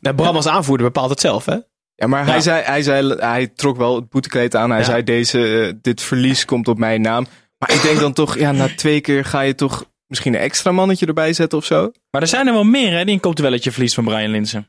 Nou, 0.00 0.16
Bram 0.16 0.36
als 0.36 0.46
aanvoerder 0.46 0.86
bepaalt 0.86 1.10
het 1.10 1.20
zelf, 1.20 1.44
hè? 1.44 1.56
Ja, 1.94 2.06
maar 2.06 2.26
hij, 2.26 2.40
zei, 2.40 2.62
hij, 2.62 2.82
zei, 2.82 3.14
hij 3.14 3.46
trok 3.46 3.76
wel 3.76 3.94
het 3.94 4.08
boetekleed 4.08 4.54
aan. 4.56 4.70
Hij 4.70 4.78
Ja. 4.78 4.84
zei, 4.84 5.02
deze, 5.02 5.60
eh, 5.66 5.72
dit 5.82 6.00
verlies 6.02 6.44
komt 6.44 6.68
op 6.68 6.78
mijn 6.78 7.00
naam. 7.00 7.26
Maar 7.58 7.72
ik 7.72 7.82
denk 7.82 8.00
dan 8.00 8.12
toch, 8.12 8.38
ja, 8.38 8.52
na 8.52 8.68
twee 8.76 9.00
keer 9.00 9.24
ga 9.24 9.40
je 9.40 9.54
toch 9.54 9.84
misschien 10.06 10.34
een 10.34 10.40
extra 10.40 10.72
mannetje 10.72 11.06
erbij 11.06 11.32
zetten 11.32 11.58
of 11.58 11.64
zo. 11.64 11.90
Maar 12.10 12.22
er 12.22 12.28
zijn 12.28 12.46
er 12.46 12.52
wel 12.52 12.64
meer 12.64 12.92
hè, 12.96 13.04
die 13.04 13.14
een 13.14 13.20
kopduelletje 13.20 13.72
verliest 13.72 13.94
van 13.94 14.04
Brian 14.04 14.30
Linsen. 14.30 14.68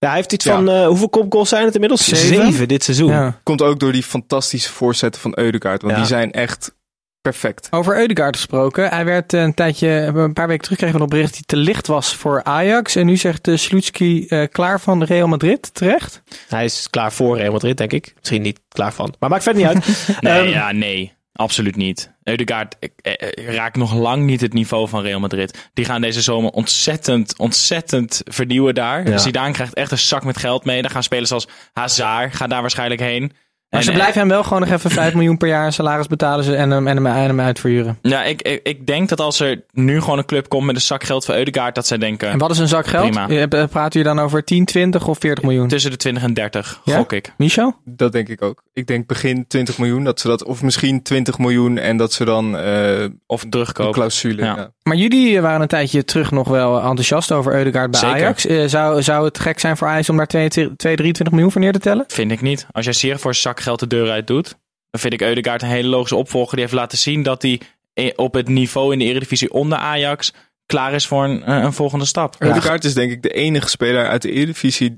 Ja, 0.00 0.06
hij 0.08 0.16
heeft 0.16 0.32
iets 0.32 0.44
Ja. 0.44 0.54
van, 0.54 0.68
eh, 0.68 0.86
hoeveel 0.86 1.08
kopgoals 1.08 1.48
zijn 1.48 1.64
het 1.64 1.74
inmiddels? 1.74 2.08
Zeven? 2.08 2.68
dit 2.68 2.84
seizoen. 2.84 3.10
Ja. 3.10 3.38
Komt 3.42 3.62
ook 3.62 3.80
door 3.80 3.92
die 3.92 4.02
fantastische 4.02 4.72
voorzetten 4.72 5.20
van 5.20 5.32
Eudegaard. 5.38 5.80
Want 5.82 5.94
Ja. 5.94 5.98
die 6.00 6.08
zijn 6.08 6.32
echt 6.32 6.74
perfect. 7.20 7.68
Over 7.70 7.96
Eudegaard 7.98 8.36
gesproken. 8.36 8.88
Hij 8.88 9.04
werd 9.04 9.32
eh, 9.32 9.40
een 9.42 9.54
tijdje, 9.54 9.88
een 9.88 10.32
paar 10.32 10.46
weken 10.46 10.62
terug 10.62 10.78
kregen 10.78 10.94
we 10.96 11.00
nog 11.02 11.10
bericht 11.10 11.34
hij 11.34 11.42
te 11.46 11.56
licht 11.56 11.86
was 11.86 12.14
voor 12.16 12.44
Ajax. 12.44 12.96
En 12.96 13.06
nu 13.06 13.16
zegt 13.16 13.48
uh, 13.48 13.56
Slutski 13.56 14.26
eh, 14.26 14.48
klaar 14.50 14.80
van 14.80 15.02
Real 15.02 15.28
Madrid, 15.28 15.74
terecht? 15.74 16.22
Hij 16.48 16.64
is 16.64 16.86
klaar 16.90 17.12
voor 17.12 17.36
Real 17.38 17.52
Madrid, 17.52 17.76
denk 17.76 17.92
ik. 17.92 18.12
Misschien 18.18 18.42
niet 18.42 18.60
klaar 18.68 18.92
van. 18.92 19.14
Maar 19.18 19.30
maakt 19.30 19.42
verder 19.42 19.62
niet 19.62 19.70
uit. 19.74 20.06
Nee, 20.20 20.38
Ehm, 20.40 20.48
ja, 20.48 20.72
nee. 20.72 21.12
Absoluut 21.32 21.76
niet. 21.76 22.10
Eudegaard 22.30 22.76
eh, 22.78 23.12
eh, 23.12 23.54
raakt 23.54 23.76
nog 23.76 23.94
lang 23.94 24.24
niet 24.24 24.40
het 24.40 24.52
niveau 24.52 24.88
van 24.88 25.02
Real 25.02 25.20
Madrid. 25.20 25.70
Die 25.74 25.84
gaan 25.84 26.00
deze 26.00 26.22
zomer 26.22 26.50
ontzettend, 26.50 27.38
ontzettend 27.38 28.22
vernieuwen 28.24 28.74
daar. 28.74 29.08
Ja. 29.08 29.18
Zidane 29.18 29.52
krijgt 29.52 29.74
echt 29.74 29.90
een 29.90 29.98
zak 29.98 30.24
met 30.24 30.38
geld 30.38 30.64
mee. 30.64 30.82
Dan 30.82 30.90
gaan 30.90 31.02
spelers 31.02 31.32
als 31.32 31.48
Hazard, 31.72 32.34
gaan 32.34 32.48
daar 32.48 32.60
waarschijnlijk 32.60 33.00
heen. 33.00 33.32
Maar 33.70 33.80
En, 33.80 33.84
ze 33.86 33.90
eh, 33.92 33.96
blijven 33.96 34.20
hem 34.20 34.28
wel 34.28 34.42
gewoon 34.42 34.60
nog 34.60 34.70
even 34.70 34.90
5 34.90 35.14
miljoen 35.14 35.36
per 35.36 35.48
jaar 35.48 35.72
salaris 35.72 36.06
betalen 36.06 36.44
ze 36.44 36.56
en 36.56 36.70
hem, 36.70 36.86
en 36.86 36.96
hem, 36.96 37.06
en 37.06 37.14
hem 37.14 37.40
uitverhuren. 37.40 37.98
Ja, 38.02 38.24
ik, 38.24 38.42
ik, 38.42 38.60
ik 38.62 38.86
denk 38.86 39.08
dat 39.08 39.20
als 39.20 39.40
er 39.40 39.62
nu 39.72 40.00
gewoon 40.00 40.18
een 40.18 40.24
club 40.24 40.48
komt 40.48 40.66
met 40.66 40.74
een 40.74 40.80
zak 40.80 41.04
geld 41.04 41.24
voor 41.24 41.34
Eudegaard, 41.34 41.74
dat 41.74 41.86
zij 41.86 41.98
denken 41.98 42.28
En 42.28 42.38
wat 42.38 42.50
is 42.50 42.58
een 42.58 42.68
zak 42.68 42.86
geld? 42.86 43.10
Prima. 43.10 43.66
Praten 43.66 44.00
we 44.00 44.06
dan 44.06 44.18
over 44.18 44.44
10, 44.44 44.64
20 44.64 45.08
of 45.08 45.18
40 45.18 45.44
miljoen? 45.44 45.68
tussen 45.68 45.90
de 45.90 45.96
20 45.96 46.22
en 46.22 46.34
30, 46.34 46.80
Ja? 46.84 46.96
gok 46.96 47.12
ik. 47.12 47.32
Micho? 47.36 47.76
Dat 47.84 48.12
denk 48.12 48.28
ik 48.28 48.42
ook. 48.42 48.62
Ik 48.80 48.86
denk 48.86 49.06
begin 49.06 49.46
20 49.46 49.78
miljoen, 49.78 50.04
dat 50.04 50.20
ze 50.20 50.28
dat, 50.28 50.44
of 50.44 50.62
misschien 50.62 51.02
20 51.02 51.38
miljoen 51.38 51.78
en 51.78 51.96
dat 51.96 52.12
ze 52.12 52.24
dan 52.24 52.56
eh 52.56 53.04
Of 53.26 53.42
een 53.42 53.50
terugkopen. 53.50 53.92
clausule. 53.92 54.42
Ja. 54.42 54.56
Ja. 54.56 54.72
Maar 54.82 54.96
jullie 54.96 55.36
eh, 55.36 55.42
waren 55.42 55.60
een 55.60 55.68
tijdje 55.68 56.04
terug 56.04 56.30
nog 56.30 56.48
wel 56.48 56.76
enthousiast 56.80 57.32
over 57.32 57.54
Eudegaard 57.54 57.90
bij 57.90 58.00
Zeker. 58.00 58.16
Ajax. 58.16 58.46
Eh, 58.46 58.64
zou, 58.66 59.02
zou 59.02 59.24
het 59.24 59.38
gek 59.38 59.58
zijn 59.58 59.76
voor 59.76 59.88
Ajax 59.88 60.08
om 60.08 60.16
daar 60.16 60.26
22, 60.26 60.76
23 60.76 61.30
miljoen 61.34 61.52
voor 61.52 61.60
neer 61.60 61.72
te 61.72 61.78
tellen? 61.78 62.04
Vind 62.08 62.30
ik 62.30 62.40
niet. 62.40 62.66
Als 62.72 62.84
jij 62.84 62.94
zeer 62.94 63.18
voor 63.18 63.34
zak 63.34 63.60
geld 63.60 63.80
de 63.80 63.86
deur 63.86 64.10
uit 64.10 64.26
doet, 64.26 64.48
dan 64.90 65.00
vind 65.00 65.12
ik 65.12 65.20
Eudegaard 65.22 65.62
een 65.62 65.68
hele 65.68 65.88
logische 65.88 66.16
opvolger. 66.16 66.52
Die 66.52 66.60
heeft 66.64 66.76
laten 66.76 66.98
zien 66.98 67.22
dat 67.22 67.42
hij 67.42 67.60
eh, 67.94 68.10
op 68.16 68.34
het 68.34 68.48
niveau 68.48 68.92
in 68.92 68.98
de 68.98 69.04
Eredivisie 69.04 69.52
onder 69.52 69.78
Ajax 69.78 70.32
klaar 70.66 70.92
is 70.92 71.06
voor 71.06 71.24
een, 71.24 71.42
eh, 71.44 71.56
een 71.62 71.72
volgende 71.72 72.04
stap. 72.04 72.36
Eudegaard 72.38 72.84
is 72.84 72.94
denk 72.94 73.10
ik 73.12 73.22
de 73.22 73.28
enige 73.30 73.68
speler 73.68 74.08
uit 74.08 74.22
de 74.22 74.30
Eredivisie, 74.30 74.96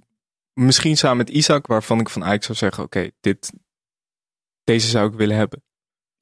misschien 0.54 0.96
samen 0.96 1.16
met 1.16 1.28
Isaac, 1.30 1.66
waarvan 1.66 2.00
ik 2.00 2.08
van 2.08 2.24
Ajax 2.24 2.46
zou 2.46 2.58
zeggen, 2.58 2.84
oké, 2.84 3.10
dit, 3.20 3.52
deze 4.64 4.88
zou 4.88 5.08
ik 5.08 5.14
willen 5.16 5.36
hebben. 5.36 5.62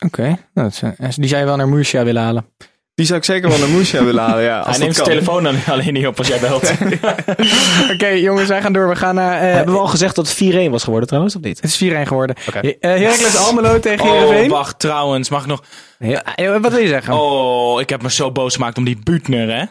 Oké, 0.06 0.36
nou, 0.54 0.70
eh, 0.80 1.08
die 1.14 1.28
zou 1.28 1.40
je 1.40 1.46
wel 1.46 1.56
naar 1.56 1.68
Murcia 1.68 2.04
willen 2.04 2.22
halen. 2.22 2.46
Die 2.94 3.06
zou 3.08 3.18
ik 3.18 3.24
zeker 3.24 3.48
wel 3.48 3.58
naar 3.58 3.68
Moesja 3.68 4.04
willen 4.04 4.22
halen, 4.22 4.42
ja. 4.44 4.62
Hij 4.68 4.78
neemt 4.78 4.94
zijn 4.94 5.06
telefoon 5.08 5.42
dan 5.42 5.56
alleen 5.68 5.92
niet 5.92 6.06
op 6.06 6.18
als 6.18 6.26
jij 6.28 6.38
belt. 6.40 6.72
Oké, 7.92 8.06
jongens, 8.08 8.48
wij 8.48 8.62
gaan 8.62 8.72
door. 8.72 8.88
We 8.88 8.96
gaan 8.96 9.14
naar... 9.14 9.40
eh, 9.40 9.54
Hebben 9.54 9.74
we 9.74 9.80
al 9.80 9.86
gezegd 9.86 10.14
dat 10.14 10.28
het 10.38 10.54
4-1 10.68 10.70
was 10.70 10.84
geworden 10.84 11.08
trouwens, 11.08 11.36
of 11.36 11.42
niet? 11.42 11.60
Het 11.60 11.70
is 11.80 11.84
4-1 11.84 11.96
geworden. 12.08 12.36
Oké. 12.48 12.58
Eh, 12.58 12.90
Heracles 12.90 13.36
Almelo 13.36 13.80
tegen 13.80 14.04
Oh, 14.06 14.12
Heerenveen. 14.12 14.50
wacht, 14.50 14.78
trouwens, 14.78 15.28
mag 15.28 15.40
ik 15.42 15.46
nog... 15.48 15.64
Ja, 15.98 16.22
wat 16.60 16.72
wil 16.72 16.80
je 16.80 16.88
zeggen? 16.88 17.14
Oh, 17.14 17.80
ik 17.80 17.88
heb 17.88 18.02
me 18.02 18.10
zo 18.10 18.32
boos 18.32 18.54
gemaakt 18.54 18.78
om 18.78 18.84
die 18.84 18.98
Butner, 19.04 19.48
hè? 19.56 19.64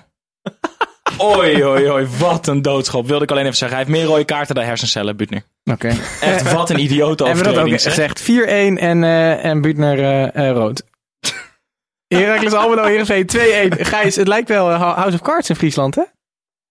Oei, 1.22 1.66
oei, 1.66 1.90
oei, 1.92 2.08
wat 2.18 2.48
een 2.48 2.62
doodschop. 2.62 3.08
Wilde 3.08 3.24
ik 3.24 3.32
alleen 3.32 3.44
even 3.44 3.58
zeggen. 3.58 3.78
Hij 3.78 3.88
heeft 3.88 4.00
meer 4.00 4.10
rode 4.10 4.26
kaarten 4.26 4.56
dan 4.56 4.64
hersencellen, 4.64 5.18
Butner. 5.18 5.44
Oké. 5.72 5.96
Echt, 6.22 6.52
wat 6.54 6.70
een 6.70 6.80
idiote 6.80 7.26
Hebben 7.26 7.44
we 7.44 7.52
dat 7.54 7.64
ook 7.64 7.82
gezegd? 7.82 8.22
4-1 8.22 8.26
en, 8.26 9.04
eh 9.04 9.46
en 9.46 9.62
Butner 9.62 10.00
eh, 10.00 10.50
eh, 10.50 10.56
rood. 10.56 10.84
Heracles 12.08 12.54
Almelo, 12.54 12.84
Heerenveen 12.84 13.30
2-1. 13.78 13.82
Gijs, 13.82 14.16
het 14.16 14.28
lijkt 14.28 14.50
wel 14.50 14.72
House 14.72 15.16
of 15.16 15.22
Cards 15.22 15.50
in 15.50 15.56
Friesland, 15.56 15.96
hè? 15.96 16.04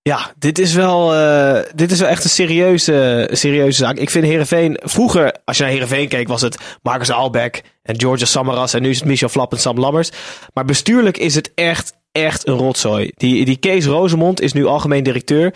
Ja, 0.02 0.32
dit 0.38 0.58
is 0.58 0.74
wel, 0.74 1.14
eh, 1.14 1.62
dit 1.74 1.90
is 1.90 2.00
wel 2.00 2.08
echt 2.08 2.24
een 2.24 2.30
serieuze, 2.30 3.28
serieuze 3.32 3.78
zaak. 3.78 3.96
Ik 3.96 4.10
vind 4.10 4.24
Herenveen 4.24 4.78
vroeger, 4.82 5.34
als 5.44 5.56
je 5.56 5.62
naar 5.62 5.72
Herenveen 5.72 6.08
keek, 6.08 6.28
was 6.28 6.40
het 6.40 6.58
Marcus 6.82 7.10
Albeck 7.10 7.62
en 7.82 8.00
George 8.00 8.26
Samaras. 8.26 8.74
En 8.74 8.82
nu 8.82 8.90
is 8.90 8.98
het 8.98 9.08
Michel 9.08 9.28
Flap 9.28 9.52
en 9.52 9.58
Sam 9.58 9.78
Lammers. 9.78 10.10
Maar 10.54 10.64
bestuurlijk 10.64 11.16
is 11.16 11.34
het 11.34 11.52
echt, 11.54 11.92
echt 12.12 12.46
een 12.46 12.54
rotzooi. 12.54 13.10
Die, 13.14 13.44
die 13.44 13.56
Kees 13.56 13.86
Rozemond 13.86 14.40
is 14.40 14.52
nu 14.52 14.66
algemeen 14.66 15.02
directeur. 15.02 15.54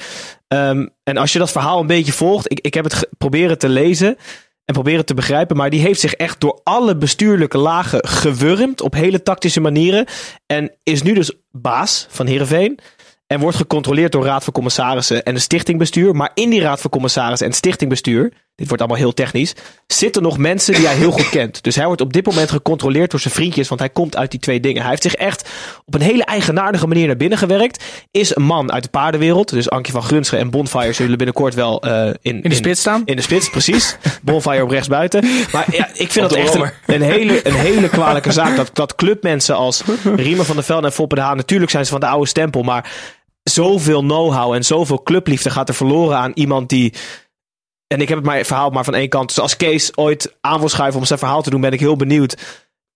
Ehm, 0.48 0.86
en 1.02 1.16
als 1.16 1.32
je 1.32 1.38
dat 1.38 1.50
verhaal 1.50 1.80
een 1.80 1.86
beetje 1.86 2.12
volgt, 2.12 2.52
ik, 2.52 2.60
ik 2.60 2.74
heb 2.74 2.84
het 2.84 3.08
proberen 3.18 3.58
te 3.58 3.68
lezen 3.68 4.16
en 4.64 4.74
proberen 4.74 5.04
te 5.04 5.14
begrijpen. 5.14 5.56
Maar 5.56 5.70
die 5.70 5.80
heeft 5.80 6.00
zich 6.00 6.14
echt 6.14 6.40
door 6.40 6.60
alle 6.62 6.96
bestuurlijke 6.96 7.58
lagen 7.58 8.08
gewurmd 8.08 8.80
op 8.80 8.94
hele 8.94 9.22
tactische 9.22 9.60
manieren. 9.60 10.06
En 10.46 10.72
is 10.82 11.02
nu 11.02 11.14
dus 11.14 11.32
baas 11.50 12.06
van 12.10 12.26
Herenveen. 12.26 12.78
En 13.26 13.40
wordt 13.40 13.56
gecontroleerd 13.56 14.12
door 14.12 14.24
Raad 14.24 14.44
van 14.44 14.52
Commissarissen 14.52 15.22
en 15.22 15.34
de 15.34 15.40
stichtingbestuur. 15.40 16.14
Maar 16.14 16.30
in 16.34 16.50
die 16.50 16.60
Raad 16.60 16.80
van 16.80 16.90
Commissarissen 16.90 17.46
en 17.46 17.52
stichtingbestuur, 17.52 18.32
dit 18.54 18.68
wordt 18.68 18.82
allemaal 18.82 19.00
heel 19.00 19.14
technisch, 19.14 19.54
zitten 19.86 20.22
nog 20.22 20.38
mensen 20.38 20.74
die 20.74 20.86
hij 20.86 20.96
heel 20.96 21.10
goed 21.10 21.28
kent. 21.28 21.62
Dus 21.62 21.76
hij 21.76 21.86
wordt 21.86 22.00
op 22.00 22.12
dit 22.12 22.26
moment 22.26 22.50
gecontroleerd 22.50 23.10
door 23.10 23.20
zijn 23.20 23.34
vriendjes, 23.34 23.68
want 23.68 23.80
hij 23.80 23.90
komt 23.90 24.16
uit 24.16 24.30
die 24.30 24.40
twee 24.40 24.60
dingen. 24.60 24.80
Hij 24.80 24.90
heeft 24.90 25.02
zich 25.02 25.14
echt 25.14 25.48
op 25.84 25.94
een 25.94 26.00
hele 26.00 26.24
eigenaardige 26.24 26.86
manier 26.86 27.06
naar 27.06 27.16
binnen 27.16 27.38
gewerkt. 27.38 27.84
Is 28.10 28.36
een 28.36 28.42
man 28.42 28.72
uit 28.72 28.82
de 28.82 28.88
paardenwereld. 28.88 29.50
Dus 29.50 29.70
Ankie 29.70 29.92
van 29.92 30.02
Grunsche 30.02 30.36
en 30.36 30.50
Bonfire 30.50 30.92
zullen 30.92 31.16
binnenkort 31.16 31.54
wel 31.54 31.82
eh, 31.82 32.06
in, 32.06 32.42
In 32.42 32.50
de 32.50 32.54
spits 32.54 32.80
staan. 32.80 33.02
in 33.04 33.16
de 33.16 33.22
spits, 33.22 33.50
precies. 33.50 33.96
Bonfire 34.22 34.62
op 34.62 34.70
rechtsbuiten. 34.70 35.24
Maar 35.52 35.66
ja, 35.70 35.88
ik 35.94 36.10
vind 36.10 36.28
dat 36.28 36.38
echt 36.38 36.54
een, 36.86 37.02
hele, 37.02 37.46
een 37.46 37.54
hele 37.54 37.88
kwalijke 37.88 38.32
zaak. 38.32 38.56
Dat, 38.56 38.70
dat 38.72 38.94
clubmensen 38.94 39.56
als 39.56 39.82
Riemer 40.16 40.44
van 40.44 40.56
der 40.56 40.64
Velde 40.64 40.86
en 40.86 40.92
Foppe 40.92 41.14
de 41.14 41.20
Haan... 41.20 41.36
natuurlijk 41.36 41.70
zijn 41.70 41.84
ze 41.84 41.90
van 41.90 42.00
de 42.00 42.06
oude 42.06 42.28
stempel, 42.28 42.62
maar 42.62 42.90
zoveel 43.42 44.00
know-how 44.00 44.54
en 44.54 44.64
zoveel 44.64 45.02
clubliefde 45.02 45.50
gaat 45.50 45.68
er 45.68 45.74
verloren 45.74 46.16
aan 46.16 46.32
iemand 46.34 46.68
die... 46.68 46.94
En 47.92 48.00
ik 48.00 48.08
heb 48.08 48.16
het 48.16 48.26
maar 48.26 48.44
verhaal 48.44 48.70
maar 48.70 48.84
van 48.84 48.94
één 48.94 49.08
kant. 49.08 49.28
Dus 49.28 49.38
als 49.38 49.56
Kees 49.56 49.96
ooit 49.96 50.34
aan 50.40 50.58
wil 50.58 50.68
schuiven 50.68 51.00
om 51.00 51.06
zijn 51.06 51.18
verhaal 51.18 51.42
te 51.42 51.50
doen, 51.50 51.60
ben 51.60 51.72
ik 51.72 51.80
heel 51.80 51.96
benieuwd. 51.96 52.36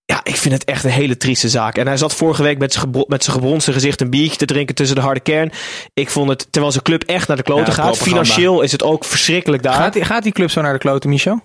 Ja, 0.04 0.20
ik 0.22 0.36
vind 0.36 0.54
het 0.54 0.64
echt 0.64 0.84
een 0.84 0.90
hele 0.90 1.16
trieste 1.16 1.48
zaak. 1.48 1.76
En 1.76 1.86
hij 1.86 1.96
zat 1.96 2.14
vorige 2.14 2.42
week 2.42 2.58
met 2.58 2.72
zijn, 2.72 2.84
gebro- 2.84 3.04
met 3.08 3.24
zijn 3.24 3.36
gebronste 3.36 3.72
gezicht 3.72 4.00
een 4.00 4.10
biertje 4.10 4.36
te 4.36 4.44
drinken 4.44 4.74
tussen 4.74 4.96
de 4.96 5.02
harde 5.02 5.20
kern. 5.20 5.52
Ik 5.94 6.10
vond 6.10 6.28
het, 6.28 6.46
terwijl 6.50 6.72
zijn 6.72 6.84
club 6.84 7.02
echt 7.02 7.28
naar 7.28 7.36
de 7.36 7.42
kloten 7.42 7.66
Ja, 7.66 7.72
gaat. 7.72 7.96
Financieel 7.98 8.60
is 8.62 8.72
het 8.72 8.82
ook 8.82 9.04
verschrikkelijk 9.04 9.62
daar. 9.62 9.74
Gaat 9.74 9.92
die, 9.92 10.04
gaat 10.04 10.22
die 10.22 10.32
club 10.32 10.50
zo 10.50 10.60
naar 10.60 10.72
de 10.72 10.78
kloten, 10.78 11.10
Micho? 11.10 11.40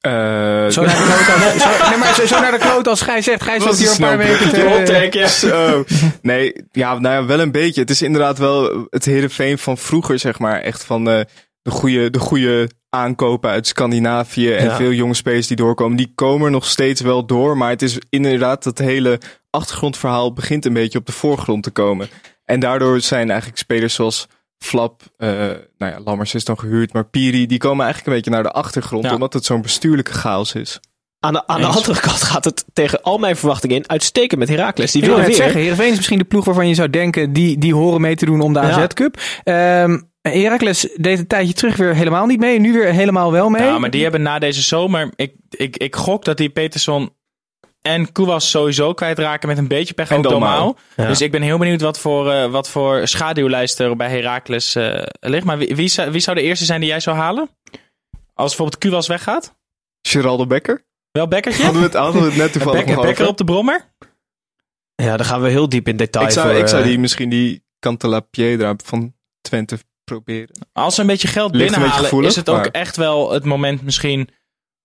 Eh, 0.00 0.12
Zo 0.68 0.84
naar 0.84 0.96
de 0.96 1.24
kloten 1.24 1.52
als, 1.52 1.62
zo, 1.78 1.88
nee, 1.88 1.98
maar 1.98 2.14
zo, 2.14 2.26
zo 2.26 2.40
naar 2.40 2.50
de 2.52 2.58
kloten 2.58 2.90
als 2.90 3.00
Gijs 3.00 3.24
zegt. 3.24 3.42
Gijs 3.42 3.58
Was 3.58 3.66
was 3.66 3.78
hier 3.78 3.90
een 3.90 3.96
paar 3.98 4.18
weken 4.18 4.50
te... 4.50 5.26
Zo. 5.28 5.84
Nee, 6.22 6.52
ja, 6.72 6.98
nou 6.98 7.14
ja, 7.14 7.24
wel 7.26 7.40
een 7.40 7.52
beetje. 7.52 7.80
Het 7.80 7.90
is 7.90 8.02
inderdaad 8.02 8.38
wel 8.38 8.86
het 8.90 9.04
Heerenveen 9.04 9.58
van 9.58 9.78
vroeger, 9.78 10.18
zeg 10.18 10.38
maar. 10.38 10.60
Echt 10.60 10.84
van 10.84 11.10
eh, 11.10 11.20
de 11.64 11.70
goede, 11.70 12.10
de 12.10 12.18
goede 12.18 12.70
aankopen 12.90 13.50
uit 13.50 13.66
Scandinavië. 13.66 14.52
En 14.52 14.64
Ja. 14.64 14.76
veel 14.76 14.92
jonge 14.92 15.14
spelers 15.14 15.46
die 15.46 15.56
doorkomen. 15.56 15.96
Die 15.96 16.12
komen 16.14 16.46
er 16.46 16.50
nog 16.52 16.66
steeds 16.66 17.00
wel 17.00 17.26
door. 17.26 17.56
Maar 17.56 17.70
het 17.70 17.82
is 17.82 17.98
inderdaad 18.10 18.62
dat 18.64 18.78
hele 18.78 19.20
achtergrondverhaal 19.50 20.32
begint 20.32 20.64
een 20.64 20.72
beetje 20.72 20.98
op 20.98 21.06
de 21.06 21.12
voorgrond 21.12 21.62
te 21.62 21.70
komen. 21.70 22.08
En 22.44 22.60
daardoor 22.60 23.00
zijn 23.00 23.28
eigenlijk 23.30 23.58
spelers 23.58 23.94
zoals 23.94 24.26
Flap, 24.58 25.02
eh, 25.16 25.28
nou 25.78 25.92
ja, 25.92 26.00
Lammers 26.04 26.34
is 26.34 26.44
dan 26.44 26.58
gehuurd, 26.58 26.92
maar 26.92 27.04
Piri, 27.04 27.46
die 27.46 27.58
komen 27.58 27.84
eigenlijk 27.84 28.06
een 28.06 28.14
beetje 28.22 28.30
naar 28.42 28.52
de 28.52 28.58
achtergrond. 28.58 29.04
Ja. 29.04 29.12
Omdat 29.14 29.32
het 29.32 29.44
zo'n 29.44 29.62
bestuurlijke 29.62 30.12
chaos 30.12 30.54
is. 30.54 30.80
Aan 31.20 31.32
de, 31.32 31.46
aan 31.46 31.60
de 31.60 31.66
andere 31.66 32.00
kant 32.00 32.22
gaat 32.22 32.44
het 32.44 32.64
tegen 32.72 33.02
al 33.02 33.18
mijn 33.18 33.36
verwachtingen 33.36 33.76
in 33.76 33.88
uitstekend 33.88 34.40
met 34.40 34.48
Heracles. 34.48 34.92
Die 34.92 35.00
wil 35.00 35.10
willen 35.10 35.26
net 35.26 35.36
weer. 35.36 35.44
zeggen, 35.44 35.60
Heerenveen 35.62 35.90
is 35.90 35.96
misschien 35.96 36.18
de 36.18 36.24
ploeg 36.24 36.44
waarvan 36.44 36.68
je 36.68 36.74
zou 36.74 36.90
denken... 36.90 37.32
die, 37.32 37.58
die 37.58 37.74
horen 37.74 38.00
mee 38.00 38.16
te 38.16 38.24
doen 38.24 38.40
om 38.40 38.52
de 38.52 38.58
Ja. 38.60 38.70
AZ-cup. 38.70 39.20
Heracles 40.28 40.88
deed 40.96 41.18
een 41.18 41.26
tijdje 41.26 41.54
terug 41.54 41.76
weer 41.76 41.94
helemaal 41.94 42.26
niet 42.26 42.40
mee. 42.40 42.60
Nu 42.60 42.72
weer 42.72 42.92
helemaal 42.92 43.32
wel 43.32 43.50
mee. 43.50 43.62
Ja, 43.62 43.78
maar 43.78 43.90
die 43.90 44.02
hebben 44.02 44.22
na 44.22 44.38
deze 44.38 44.62
zomer... 44.62 45.12
Ik, 45.16 45.34
ik, 45.50 45.76
ik 45.76 45.96
gok 45.96 46.24
dat 46.24 46.36
die 46.36 46.48
Peterson 46.48 47.12
en 47.82 48.12
Kuwas 48.12 48.50
sowieso 48.50 48.94
kwijtraken 48.94 49.48
met 49.48 49.58
een 49.58 49.68
beetje 49.68 49.94
pech. 49.94 50.10
En. 50.10 50.22
Ja. 50.22 50.74
Dus 50.96 51.20
ik 51.20 51.30
ben 51.30 51.42
heel 51.42 51.58
benieuwd 51.58 51.80
wat 51.80 51.98
voor, 51.98 52.30
eh, 52.30 52.50
wat 52.50 52.70
voor 52.70 53.08
schaduwlijst 53.08 53.80
er 53.80 53.96
bij 53.96 54.10
Heracles 54.10 54.74
eh, 54.74 55.02
ligt. 55.20 55.44
Maar 55.44 55.58
wie, 55.58 55.76
wie, 55.76 55.88
zou, 55.88 56.10
wie 56.10 56.20
zou 56.20 56.36
de 56.36 56.42
eerste 56.42 56.64
zijn 56.64 56.80
die 56.80 56.88
jij 56.88 57.00
zou 57.00 57.16
halen? 57.16 57.48
Als 58.34 58.48
bijvoorbeeld 58.48 58.78
Kuwas 58.78 59.06
weggaat? 59.06 59.54
Geraldo 60.02 60.46
Becker? 60.46 60.84
Wel 61.10 61.28
Bekkertje? 61.28 61.62
Hadden 61.62 61.80
we 61.80 61.86
het, 61.86 61.96
hadden 61.96 62.22
we 62.22 62.28
het 62.28 62.36
net 62.36 62.52
toevallig 62.52 62.84
Bekker 62.84 63.10
over. 63.10 63.26
op 63.26 63.36
de 63.36 63.44
brommer? 63.44 63.92
Ja, 64.94 65.16
dan 65.16 65.26
gaan 65.26 65.42
we 65.42 65.48
heel 65.48 65.68
diep 65.68 65.88
in 65.88 65.96
detail. 65.96 66.26
Ik 66.26 66.32
zou, 66.32 66.48
voor, 66.48 66.58
ik 66.58 66.68
zou 66.68 66.82
eh, 66.82 66.88
die 66.88 66.98
misschien 66.98 67.28
die 67.28 67.64
Cantala 67.78 68.20
Piedra 68.20 68.74
van 68.84 69.14
Twente 69.40 69.78
proberen. 70.04 70.66
Als 70.72 70.94
ze 70.94 71.00
een 71.00 71.06
beetje 71.06 71.28
geld 71.28 71.54
Ligt 71.54 71.54
een 71.54 71.58
beetje 71.60 71.74
binnenhalen, 71.80 72.04
gevoelig, 72.08 72.30
is 72.30 72.36
het 72.36 72.48
ook 72.48 72.56
maar- 72.56 72.68
echt 72.68 72.96
wel 72.96 73.32
het 73.32 73.44
moment 73.44 73.82
misschien 73.82 74.28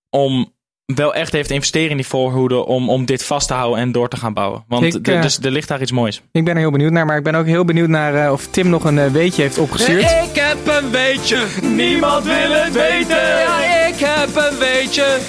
om 0.10 0.54
wel 0.96 1.14
echt 1.14 1.34
even 1.34 1.48
te 1.48 1.54
investeren 1.54 1.90
in 1.90 1.96
die 1.98 2.08
voorhoede 2.08 2.66
om, 2.66 2.90
om 2.90 3.06
dit 3.06 3.26
vast 3.26 3.48
te 3.48 3.54
houden 3.54 3.80
en 3.80 3.92
door 3.92 4.10
te 4.10 4.18
gaan 4.18 4.34
bouwen. 4.34 4.64
Want 4.68 4.84
Ik, 4.96 5.04
de- 5.06 5.14
eh, 5.14 5.22
dus, 5.22 5.38
er 5.40 5.52
ligt 5.52 5.68
daar 5.68 5.82
iets 5.82 5.92
moois. 5.92 6.22
Ik 6.32 6.44
ben 6.46 6.54
er 6.54 6.60
heel 6.60 6.72
benieuwd 6.72 6.92
naar. 6.92 7.06
Maar 7.06 7.18
ik 7.18 7.24
ben 7.24 7.36
ook 7.36 7.46
heel 7.46 7.66
benieuwd 7.66 7.90
naar 7.90 8.26
eh, 8.26 8.32
of 8.32 8.48
Tim 8.48 8.70
nog 8.70 8.84
een 8.84 9.00
eh, 9.00 9.12
weetje 9.12 9.42
heeft 9.42 9.58
opgestuurd. 9.58 10.02
Ik 10.02 10.36
heb 10.36 10.68
een 10.68 10.92
weetje, 10.92 11.46
niemand 11.62 12.24
wil 12.24 12.52
het 12.52 12.74
weten. 12.74 13.28
Ja, 13.28 13.86
ik 13.88 13.96
heb 13.98 14.36
een 14.36 14.58
weetje. 14.58 15.20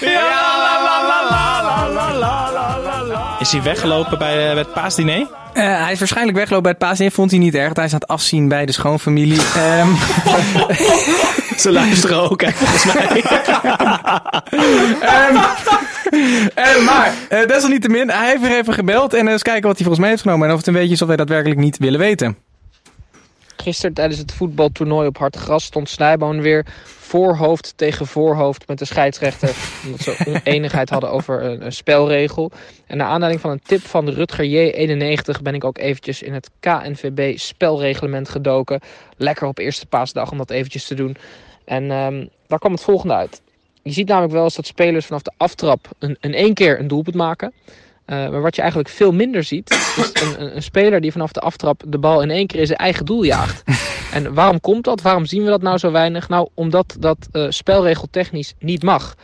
Ja, 0.00 0.12
la 0.12 0.82
la 0.82 0.82
la 0.82 1.28
la 1.28 1.28
la 1.30 1.88
la 1.88 2.14
la 2.18 2.52
la 2.52 2.52
la 2.52 2.82
la. 2.82 2.99
Is 3.50 3.56
hij 3.56 3.64
weggelopen 3.64 4.18
bij, 4.18 4.46
eh, 4.46 4.52
bij 4.52 4.62
het 4.62 4.72
paasdiner? 4.72 5.26
Eh, 5.52 5.82
hij 5.82 5.92
is 5.92 5.98
waarschijnlijk 5.98 6.36
weggelopen 6.36 6.62
bij 6.62 6.70
het 6.78 6.88
paasdiner. 6.88 7.12
Vond 7.12 7.30
hij 7.30 7.40
niet 7.40 7.54
erg. 7.54 7.74
Hij 7.74 7.84
is 7.84 7.92
aan 7.92 7.98
het 7.98 8.08
afzien 8.08 8.48
bij 8.48 8.66
de 8.66 8.72
schoonfamilie. 8.72 9.40
Ehm, 9.56 9.94
Ze 11.56 11.72
luisteren 11.72 12.30
ook, 12.30 12.40
hè, 12.42 12.50
volgens 12.50 12.84
mij. 12.84 13.06
ehm, 15.00 15.36
eh, 16.54 16.84
maar 16.84 17.14
desalniettemin, 17.46 18.10
hij 18.10 18.28
heeft 18.28 18.40
weer 18.40 18.58
even 18.58 18.74
gebeld. 18.74 19.14
En 19.14 19.28
eens 19.28 19.42
kijken 19.42 19.66
wat 19.66 19.76
hij 19.76 19.84
volgens 19.86 19.98
mij 19.98 20.08
heeft 20.08 20.22
genomen. 20.22 20.46
En 20.46 20.52
of 20.52 20.58
het 20.58 20.68
een 20.68 20.74
beetje 20.74 20.94
is 20.94 21.02
of 21.02 21.08
wij 21.08 21.16
daadwerkelijk 21.16 21.60
niet 21.60 21.78
willen 21.78 22.00
weten. 22.00 22.36
Gisteren 23.56 23.94
tijdens 23.94 24.18
het 24.18 24.32
voetbaltoernooi 24.32 25.06
op 25.06 25.18
hard 25.18 25.36
gras 25.36 25.64
stond 25.64 25.88
Snijboon 25.88 26.40
weer 26.40 26.66
voorhoofd 27.10 27.72
tegen 27.76 28.06
voorhoofd 28.06 28.68
met 28.68 28.78
de 28.78 28.84
scheidsrechter. 28.84 29.54
omdat 29.84 30.00
ze 30.00 30.16
oneenigheid 30.44 30.90
hadden 30.90 31.10
over 31.10 31.44
een, 31.44 31.64
een 31.64 31.72
spelregel. 31.72 32.50
En 32.86 32.96
naar 32.96 33.06
aanleiding 33.06 33.40
van 33.40 33.50
een 33.50 33.62
tip 33.62 33.80
van 33.80 34.08
Rutger 34.08 34.46
J91 34.46 35.42
ben 35.42 35.54
ik 35.54 35.64
ook 35.64 35.78
eventjes 35.78 36.22
in 36.22 36.32
het 36.32 36.50
KNVB 36.60 37.38
spelreglement 37.38 38.28
gedoken. 38.28 38.80
Lekker 39.16 39.46
op 39.46 39.58
eerste 39.58 39.86
paasdag 39.86 40.30
om 40.30 40.38
dat 40.38 40.50
eventjes 40.50 40.86
te 40.86 40.94
doen. 40.94 41.16
En 41.64 41.90
ehm, 41.90 42.26
daar 42.46 42.58
kwam 42.58 42.72
het 42.72 42.82
volgende 42.82 43.14
uit. 43.14 43.40
Je 43.82 43.92
ziet 43.92 44.08
namelijk 44.08 44.32
wel 44.32 44.44
eens 44.44 44.56
dat 44.56 44.66
spelers 44.66 45.06
vanaf 45.06 45.22
de 45.22 45.32
aftrap 45.36 45.88
een, 45.98 46.16
in 46.20 46.34
één 46.34 46.54
keer 46.54 46.80
een 46.80 46.88
doelpunt 46.88 47.16
maken. 47.16 47.52
Uh, 48.10 48.28
maar 48.28 48.42
wat 48.42 48.54
je 48.54 48.60
eigenlijk 48.60 48.90
veel 48.90 49.12
minder 49.12 49.44
ziet, 49.44 49.70
is 49.70 50.22
een, 50.22 50.40
een, 50.40 50.56
een, 50.56 50.62
speler 50.62 51.00
die 51.00 51.12
vanaf 51.12 51.32
de 51.32 51.40
aftrap 51.40 51.82
de 51.86 51.98
bal 51.98 52.22
in 52.22 52.30
één 52.30 52.46
keer 52.46 52.60
in 52.60 52.66
zijn 52.66 52.78
eigen 52.78 53.04
doel 53.04 53.22
jaagt. 53.22 53.62
En 54.12 54.34
waarom 54.34 54.60
komt 54.60 54.84
dat? 54.84 55.02
Waarom 55.02 55.26
zien 55.26 55.44
we 55.44 55.50
dat 55.50 55.62
nou 55.62 55.78
zo 55.78 55.90
weinig? 55.90 56.28
Nou, 56.28 56.48
omdat 56.54 56.96
dat 56.98 57.28
uh, 57.32 57.46
spelregeltechnisch 57.48 58.54
niet 58.58 58.82
mag. 58.82 59.14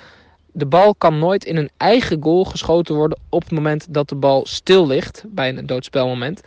De 0.53 0.66
bal 0.66 0.95
kan 0.95 1.18
nooit 1.18 1.45
in 1.45 1.57
een 1.57 1.70
eigen 1.76 2.22
goal 2.22 2.45
geschoten 2.45 2.95
worden 2.95 3.18
op 3.28 3.43
het 3.43 3.51
moment 3.51 3.87
dat 3.89 4.09
de 4.09 4.14
bal 4.14 4.47
stil 4.49 4.87
ligt 4.87 5.24
bij 5.26 5.49
een 5.57 5.66
doodspelmoment. 5.66 6.41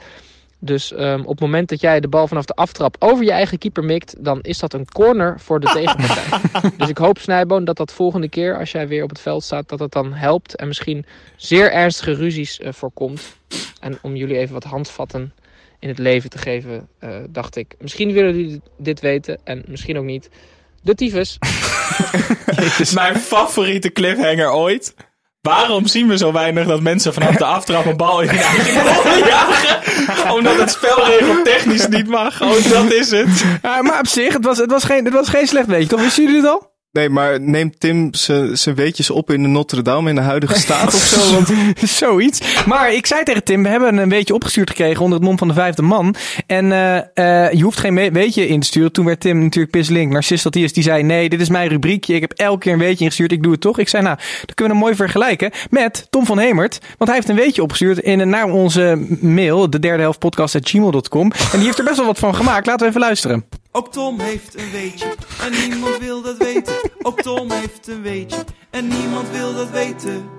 Dus 0.60 0.92
um, 0.92 1.22
op 1.22 1.30
het 1.30 1.40
moment 1.40 1.70
dat 1.70 1.82
jij 1.82 2.00
de 2.00 2.08
bal 2.08 2.28
vanaf 2.28 2.46
de 2.46 2.54
aftrap 2.54 2.96
over 3.00 3.24
je 3.24 3.32
eigen 3.32 3.58
keeper 3.58 3.84
mikt, 3.84 4.16
dan 4.24 4.42
is 4.42 4.60
dat 4.60 4.74
een 4.74 4.92
corner 4.92 5.40
voor 5.40 5.60
de 5.60 5.68
tegenpartij. 5.74 6.72
dus 6.78 6.90
ik 6.90 6.98
hoop, 6.98 7.18
Snijboon, 7.18 7.66
dat 7.66 7.78
dat 7.78 7.94
volgende 7.94 8.30
keer 8.30 8.58
als 8.58 8.72
jij 8.72 8.88
weer 8.88 9.04
op 9.04 9.10
het 9.10 9.20
veld 9.20 9.44
staat, 9.44 9.70
dat 9.70 9.80
het 9.80 9.92
dan 9.92 10.14
helpt 10.14 10.56
en 10.56 10.68
misschien 10.68 11.06
zeer 11.36 11.72
ernstige 11.72 12.14
ruzies 12.14 12.60
uh, 12.60 12.72
voorkomt. 12.72 13.38
En 13.80 13.98
om 14.02 14.16
jullie 14.16 14.38
even 14.38 14.54
wat 14.54 14.64
handvatten 14.64 15.34
in 15.80 15.88
het 15.88 15.98
leven 15.98 16.30
te 16.30 16.38
geven, 16.38 16.88
uh, 17.00 17.16
dacht 17.30 17.56
ik, 17.56 17.76
misschien 17.80 18.12
willen 18.12 18.36
jullie 18.38 18.62
dit 18.78 19.00
weten 19.00 19.40
en 19.44 19.64
misschien 19.68 19.98
ook 19.98 20.04
niet. 20.04 20.30
De 20.82 20.96
tyfus. 20.96 21.38
Dit 22.56 22.80
is 22.80 22.94
mijn 23.04 23.16
favoriete 23.16 23.92
cliffhanger 23.92 24.52
ooit. 24.52 24.94
Waarom 25.42 25.88
zien 25.88 26.08
we 26.08 26.18
zo 26.18 26.32
weinig 26.32 26.68
dat 26.68 26.82
mensen 26.82 27.14
vanaf 27.14 27.36
de 27.36 27.46
aftrap 27.46 27.86
een 27.86 27.98
bal 27.98 28.22
in 28.22 28.36
jagen? 28.36 30.34
Omdat 30.34 30.58
het 30.58 30.72
spelregel 30.72 31.44
technisch 31.44 31.88
niet 31.88 32.08
mag. 32.08 32.42
Oh, 32.42 32.70
dat 32.70 32.92
is 32.92 33.12
het. 33.12 33.46
Maar 33.62 34.00
op 34.00 34.08
zich, 34.08 34.34
het 34.34 34.46
was, 34.46 34.58
het 34.58 34.72
was, 34.72 34.84
geen, 34.84 35.06
het 35.06 35.14
was 35.14 35.30
geen 35.30 35.48
slecht 35.48 35.68
weetje, 35.68 35.88
toch? 35.88 36.02
Wisten 36.02 36.24
jullie 36.24 36.40
het 36.42 36.50
al? 36.50 36.78
Nee, 36.92 37.10
maar 37.10 37.42
neemt 37.42 37.80
Tim 37.80 38.14
zijn 38.54 38.76
weetjes 38.76 39.10
op 39.10 39.32
in 39.32 39.42
de 39.42 39.48
Notre 39.48 39.82
Dame 39.82 40.10
in 40.10 40.16
de 40.16 40.22
huidige 40.22 40.60
staat 40.60 40.94
of 40.94 41.02
zo? 41.02 41.32
Want... 41.34 41.50
Zoiets. 41.90 42.66
Maar 42.66 42.94
ik 42.94 43.06
zei 43.06 43.24
tegen 43.24 43.44
Tim, 43.44 43.64
we 43.64 43.70
hebben 43.70 43.98
een 43.98 44.10
weetje 44.10 44.34
opgestuurd 44.34 44.70
gekregen 44.70 45.04
onder 45.04 45.18
het 45.18 45.28
mom 45.28 45.38
van 45.38 45.48
de 45.48 45.54
vijfde 45.54 45.82
man. 45.82 46.16
En 46.48 46.66
uh, 46.66 46.96
uh, 46.96 47.52
je 47.52 47.62
hoeft 47.62 47.80
geen 47.80 48.14
weetje 48.14 48.48
in 48.48 48.60
te 48.60 48.68
sturen. 48.68 48.92
Toen 48.92 49.06
werd 49.06 49.20
Tim 49.20 49.40
natuurlijk 49.44 49.72
pisslink. 49.72 50.12
Narcist 50.12 50.44
dat 50.44 50.54
hij 50.54 50.64
is, 50.64 50.74
die 50.74 50.84
zei, 50.84 51.04
nee, 51.04 51.30
dit 51.30 51.42
is 51.42 51.50
mijn 51.50 51.70
rubriekje. 51.70 52.16
Ik 52.16 52.22
heb 52.22 52.32
elke 52.32 52.60
keer 52.60 52.74
een 52.74 52.80
weetje 52.80 53.04
ingestuurd. 53.04 53.32
Ik 53.32 53.44
doe 53.44 53.52
het 53.52 53.62
toch. 53.62 53.80
Ik 53.80 53.90
zei, 53.90 54.04
nou, 54.04 54.18
dan 54.18 54.56
kunnen 54.56 54.76
we 54.76 54.80
hem 54.80 54.90
mooi 54.90 54.96
vergelijken 54.96 55.52
met 55.70 56.08
Tom 56.10 56.26
van 56.26 56.40
Hemert. 56.40 56.80
Want 56.98 57.10
hij 57.10 57.14
heeft 57.14 57.30
een 57.30 57.36
weetje 57.36 57.62
opgestuurd 57.62 58.00
in, 58.00 58.30
naar 58.30 58.46
onze 58.46 59.06
mail, 59.22 59.70
de 59.70 59.80
derde 59.80 60.02
helft 60.02 60.20
podcast 60.20 60.58
gmail.com. 60.62 61.32
En 61.32 61.58
die 61.58 61.66
heeft 61.66 61.80
er 61.80 61.84
best 61.84 61.98
wel 61.98 62.06
wat 62.06 62.20
van 62.20 62.36
gemaakt. 62.36 62.66
Laten 62.66 62.82
we 62.82 62.88
even 62.88 63.02
luisteren. 63.02 63.46
Ook 63.72 63.92
Tom 63.92 64.20
heeft 64.20 64.60
een 64.60 64.72
weetje 64.72 65.16
en 65.42 65.70
niemand 65.70 65.98
wil 65.98 66.22
dat 66.22 66.38
weten. 66.38 66.92
Ook 67.02 67.22
Tom 67.22 67.52
heeft 67.52 67.88
een 67.88 68.02
weetje 68.02 68.46
en 68.70 68.88
niemand 68.88 69.30
wil 69.30 69.54
dat 69.54 69.70
weten. 69.70 70.30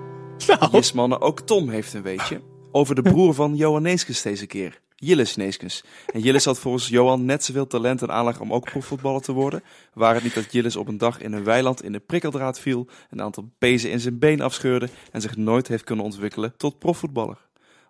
Nou. 0.47 0.71
Yes 0.71 0.91
mannen, 0.91 1.21
ook 1.21 1.39
Tom 1.41 1.69
heeft 1.69 1.93
een 1.93 2.01
weetje. 2.01 2.41
Over 2.71 2.95
de 2.95 3.01
broer 3.01 3.33
van 3.33 3.55
Johan 3.55 3.81
Neeskens 3.81 4.21
deze 4.21 4.45
keer. 4.45 4.81
Jillis 4.95 5.35
Neeskens. 5.35 5.83
En 6.13 6.19
Jillis 6.19 6.45
had 6.45 6.59
volgens 6.59 6.87
Johan 6.87 7.25
net 7.25 7.43
zoveel 7.43 7.67
talent 7.67 8.01
en 8.01 8.11
aanleg 8.11 8.39
om 8.39 8.53
ook 8.53 8.65
profvoetballer 8.65 9.21
te 9.21 9.31
worden. 9.31 9.63
Waar 9.93 10.13
het 10.13 10.23
niet 10.23 10.35
dat 10.35 10.51
Jillis 10.51 10.75
op 10.75 10.87
een 10.87 10.97
dag 10.97 11.21
in 11.21 11.33
een 11.33 11.43
weiland 11.43 11.83
in 11.83 11.91
de 11.91 11.99
prikkeldraad 11.99 12.59
viel, 12.59 12.87
een 13.09 13.21
aantal 13.21 13.49
pezen 13.57 13.91
in 13.91 13.99
zijn 13.99 14.19
been 14.19 14.41
afscheurde 14.41 14.89
en 15.11 15.21
zich 15.21 15.37
nooit 15.37 15.67
heeft 15.67 15.83
kunnen 15.83 16.05
ontwikkelen 16.05 16.57
tot 16.57 16.79
profvoetballer. 16.79 17.37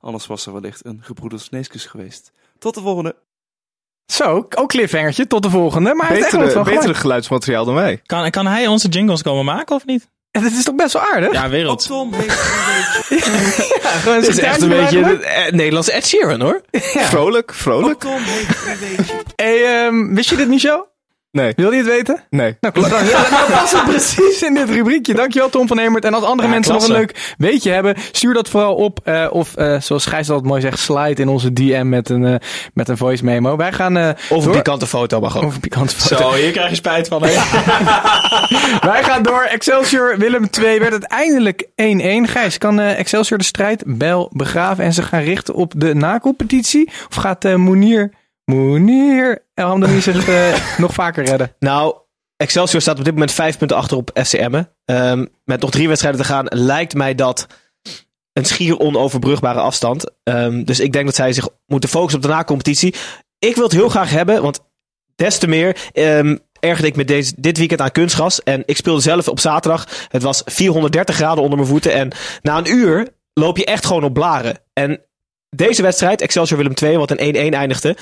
Anders 0.02 0.28
was 0.28 0.46
er 0.46 0.54
wellicht 0.54 0.86
een 0.86 1.04
gebroeders 1.04 1.50
Neeskens 1.50 1.86
geweest. 1.86 2.32
Tot 2.58 2.74
de 2.74 2.82
volgende! 2.82 3.16
Zo, 4.06 4.48
ook 4.56 4.70
cliffhangertje. 4.70 5.28
Tot 5.28 5.44
de 5.44 5.50
volgende. 5.50 5.94
Maar 5.94 6.08
hij 6.08 6.16
heeft 6.16 6.28
echt 6.34 6.38
Betere, 6.44 6.64
betere 6.64 6.94
geluidsmateriaal 6.94 7.66
dan 7.66 7.74
wij. 7.74 8.00
Kan, 8.06 8.30
kan 8.30 8.48
hij 8.48 8.68
onze 8.68 8.88
jingles 8.88 9.22
komen 9.22 9.46
maken 9.46 9.76
of 9.76 9.86
niet? 9.86 10.10
En 10.32 10.44
Het 10.44 10.54
is 10.54 10.64
toch 10.64 10.76
best 10.76 10.94
wel 10.94 11.02
aardig? 11.02 11.32
Ja, 11.32 11.50
wereld. 11.50 11.88
Tom 11.88 12.14
heeft 12.14 12.30
een. 12.30 13.20
Ja, 13.82 13.90
gewoon 13.90 14.18
Het 14.18 14.28
is 14.28 14.40
echt 14.40 14.62
een 14.62 14.70
beetje 14.70 15.20
eh, 15.20 15.52
Nederlands 15.52 15.90
Ed 15.90 16.08
Sheeran 16.08 16.42
hoor. 16.42 16.62
Vrolijk, 16.72 17.54
vrolijk. 17.54 18.00
Tom 18.00 18.18
heeft 18.18 18.68
een 18.68 18.98
weetje. 18.98 19.14
Hey, 19.36 19.86
ehm, 19.86 20.14
wist 20.14 20.30
je 20.30 20.36
dit, 20.36 20.48
Michel? 20.48 20.91
Nee, 21.32 21.54
Wil 21.56 21.72
je 21.72 21.78
het 21.78 21.86
weten? 21.88 22.24
nee. 22.30 22.58
Nou, 22.62 22.74
kla- 22.74 22.88
dan, 22.90 23.06
ja, 23.06 23.30
nou 23.30 23.52
past 23.52 23.72
het 23.74 23.84
precies 23.84 24.42
in 24.44 24.54
dit 24.54 24.70
rubriekje. 24.70 25.14
Dankjewel 25.14 25.50
Tom 25.50 25.68
van 25.68 25.78
Hemert. 25.80 26.06
En 26.06 26.14
als 26.14 26.24
andere 26.24 26.48
Ja, 26.48 26.54
mensen 26.54 26.74
nog 26.74 26.84
een 26.84 26.92
leuk 26.92 27.34
weetje 27.38 27.72
hebben, 27.72 27.96
stuur 28.12 28.34
dat 28.34 28.50
vooral 28.50 28.76
op. 28.76 29.00
eh, 29.04 29.28
of 29.30 29.56
eh, 29.56 29.80
zoals 29.82 30.06
Gijs 30.06 30.30
altijd 30.30 30.48
mooi 30.48 30.62
zegt, 30.62 30.80
slide 30.80 31.22
in 31.22 31.28
onze 31.28 31.54
DM 31.54 31.90
met 31.90 32.10
een, 32.10 32.26
eh, 32.26 32.36
met 32.74 32.90
een 32.90 32.98
voice 32.98 33.24
memo. 33.24 33.56
Wij 33.56 33.72
gaan 33.72 33.98
eh 33.98 34.10
Of 34.30 34.38
een 34.38 34.44
door. 34.44 34.56
pikante 34.56 34.88
foto 34.88 35.20
mag 35.20 35.38
ook. 35.38 35.44
Of 35.44 35.54
een 35.54 35.60
pikante 35.60 35.96
foto. 35.96 36.32
Zo, 36.32 36.34
hier 36.38 36.52
krijg 36.52 36.70
je 36.70 36.76
spijt 36.76 37.08
van. 37.08 37.24
Hè? 37.24 37.30
Wij 38.92 39.04
gaan 39.04 39.24
door. 39.24 39.42
Excelsior 39.42 40.18
Willem 40.18 40.50
2 40.50 40.80
werd 40.80 40.92
uiteindelijk 40.92 41.64
1-1. 41.76 42.30
Gijs, 42.32 42.58
kan 42.58 42.80
eh, 42.80 43.00
Excelsior 43.00 43.38
de 43.38 43.44
strijd 43.46 43.84
bel 43.86 44.30
begraven 44.34 44.84
en 44.84 44.94
zich 44.94 45.08
gaan 45.10 45.22
richten 45.24 45.54
op 45.54 45.74
de 45.78 45.94
nacompetitie? 45.96 46.90
Of 47.10 47.16
gaat 47.16 47.46
eh 47.46 47.56
Moenier, 48.52 48.80
Moenier 48.80 49.46
Elhamdani 49.54 50.02
zich 50.02 50.28
eh, 50.28 50.54
nog 50.84 50.94
vaker 50.94 51.24
redden? 51.24 51.56
Nou, 51.60 51.96
Excelsior 52.38 52.82
staat 52.82 52.98
op 52.98 53.04
dit 53.04 53.14
moment 53.14 53.32
vijf 53.32 53.58
punten 53.58 53.78
achter 53.78 53.98
op 53.98 54.20
FCM. 54.24 54.64
Ehm 54.86 55.26
met 55.46 55.62
nog 55.62 55.70
drie 55.72 55.88
wedstrijden 55.88 56.22
te 56.22 56.28
gaan, 56.28 56.46
lijkt 56.50 56.94
mij 56.94 57.16
dat 57.16 57.48
een 58.34 58.46
schier 58.46 58.80
onoverbrugbare 58.80 59.60
afstand. 59.60 60.12
Ehm, 60.24 60.64
dus 60.64 60.80
ik 60.80 60.94
denk 60.94 61.06
dat 61.06 61.16
zij 61.16 61.34
zich 61.34 61.48
moeten 61.68 61.90
focussen 61.90 62.20
op 62.20 62.26
de 62.26 62.32
na-competitie. 62.32 62.96
Ik 63.40 63.56
wil 63.56 63.64
het 63.64 63.74
heel 63.74 63.90
graag 63.90 64.10
hebben, 64.10 64.42
want 64.42 64.60
des 65.16 65.38
te 65.38 65.48
meer 65.48 65.90
ehm 65.92 66.38
ergerde 66.60 66.88
ik 66.88 66.96
me 66.96 67.06
deze, 67.06 67.34
dit 67.38 67.58
weekend 67.58 67.82
aan 67.82 67.92
kunstgras. 67.92 68.44
En 68.44 68.64
ik 68.66 68.78
speelde 68.78 69.02
zelf 69.02 69.28
op 69.28 69.40
zaterdag. 69.40 69.88
Het 70.08 70.22
was 70.22 70.42
430 70.46 71.16
graden 71.16 71.44
onder 71.44 71.58
mijn 71.58 71.70
voeten. 71.70 71.94
En 71.94 72.12
na 72.42 72.58
een 72.58 72.72
uur 72.72 73.08
loop 73.34 73.58
je 73.58 73.66
echt 73.66 73.86
gewoon 73.86 74.04
op 74.04 74.14
blaren. 74.14 74.60
En 74.74 75.02
deze 75.50 75.82
wedstrijd, 75.82 76.22
Excelsior 76.22 76.58
Willem 76.58 76.76
2, 76.76 76.98
wat 76.98 77.12
een 77.12 77.36
1-1 77.36 77.54
eindigde, 77.54 77.98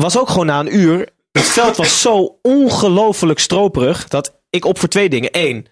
was 0.00 0.18
ook 0.18 0.28
gewoon 0.28 0.46
na 0.46 0.60
een 0.60 0.76
uur. 0.76 1.08
Het 1.32 1.44
veld 1.44 1.76
was 1.76 2.00
zo 2.00 2.38
ongelooflijk 2.42 3.38
stroperig 3.38 4.08
dat 4.08 4.40
ik 4.50 4.64
op 4.64 4.78
voor 4.78 4.88
twee 4.88 5.08
dingen. 5.08 5.28
Eén, 5.32 5.66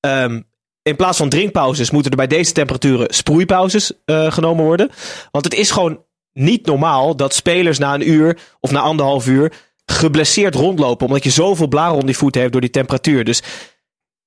ehm, 0.00 0.40
in 0.82 0.96
plaats 0.96 1.18
van 1.18 1.28
drinkpauzes 1.28 1.90
moeten 1.90 2.10
er 2.10 2.16
bij 2.16 2.26
deze 2.26 2.52
temperaturen 2.52 3.14
sproeipauzes 3.14 3.92
eh, 4.04 4.32
genomen 4.32 4.64
worden. 4.64 4.90
Want 5.30 5.44
het 5.44 5.54
is 5.54 5.70
gewoon 5.70 6.04
niet 6.32 6.66
normaal 6.66 7.16
dat 7.16 7.34
spelers 7.34 7.78
na 7.78 7.94
een 7.94 8.10
uur 8.10 8.38
of 8.60 8.70
na 8.70 8.80
anderhalf 8.80 9.26
uur 9.26 9.52
geblesseerd 9.86 10.54
rondlopen. 10.54 11.06
Omdat 11.06 11.24
je 11.24 11.30
zoveel 11.30 11.68
blaren 11.68 11.96
om 11.96 12.06
die 12.06 12.16
voeten 12.16 12.40
heeft 12.40 12.52
door 12.52 12.60
die 12.60 12.70
temperatuur. 12.70 13.24
Dus 13.24 13.42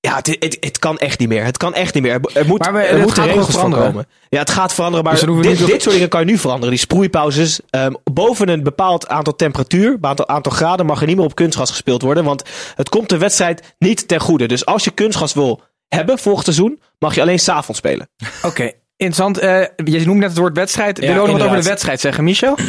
ja, 0.07 0.15
het, 0.15 0.27
het, 0.39 0.57
het 0.59 0.79
kan 0.79 0.97
echt 0.97 1.19
niet 1.19 1.27
meer. 1.29 1.43
Het 1.43 1.57
kan 1.57 1.73
echt 1.73 1.93
niet 1.93 2.03
meer. 2.03 2.19
Er, 2.33 2.45
moet, 2.45 2.59
Maar 2.59 2.73
we- 2.73 2.79
er 2.79 2.99
moeten 2.99 3.25
regels 3.25 3.49
veranderen? 3.49 4.05
Ja, 4.29 4.39
het 4.39 4.49
gaat 4.49 4.73
veranderen. 4.73 5.05
Maar 5.05 5.13
Dus 5.41 5.65
dit, 5.65 5.81
soort 5.81 5.93
dingen 5.95 6.09
kan 6.09 6.19
je 6.19 6.25
nu 6.25 6.37
veranderen. 6.37 6.69
Die 6.69 6.79
sproeipauzes. 6.79 7.59
ehm, 7.69 7.93
boven 8.13 8.49
een 8.49 8.63
bepaald 8.63 9.07
aantal 9.07 9.35
temperatuur, 9.35 9.97
aantal, 10.01 10.27
aantal 10.27 10.51
graden, 10.51 10.85
mag 10.85 11.01
er 11.01 11.07
niet 11.07 11.15
meer 11.15 11.25
op 11.25 11.35
kunstgas 11.35 11.69
gespeeld 11.69 12.01
worden. 12.01 12.23
Want 12.23 12.43
het 12.75 12.89
komt 12.89 13.09
de 13.09 13.17
wedstrijd 13.17 13.75
niet 13.79 14.07
ten 14.07 14.19
goede. 14.19 14.45
Dus 14.47 14.65
als 14.65 14.83
je 14.83 14.91
kunstgas 14.91 15.33
wil 15.33 15.61
hebben 15.87 16.19
volgend 16.19 16.45
seizoen, 16.45 16.81
mag 16.99 17.15
je 17.15 17.21
alleen 17.21 17.39
s'avonds 17.39 17.79
spelen. 17.79 18.09
Oké, 18.43 18.71
interessant. 18.95 19.37
Eh, 19.37 19.61
je 19.85 20.05
noemt 20.05 20.19
net 20.19 20.29
het 20.29 20.37
woord 20.37 20.55
wedstrijd. 20.55 20.99
Wil 20.99 21.09
je 21.09 21.19
ook 21.19 21.27
nog 21.27 21.37
wat 21.37 21.45
over 21.47 21.61
de 21.61 21.67
wedstrijd 21.69 21.99
zeggen, 21.99 22.23
Michel? 22.23 22.57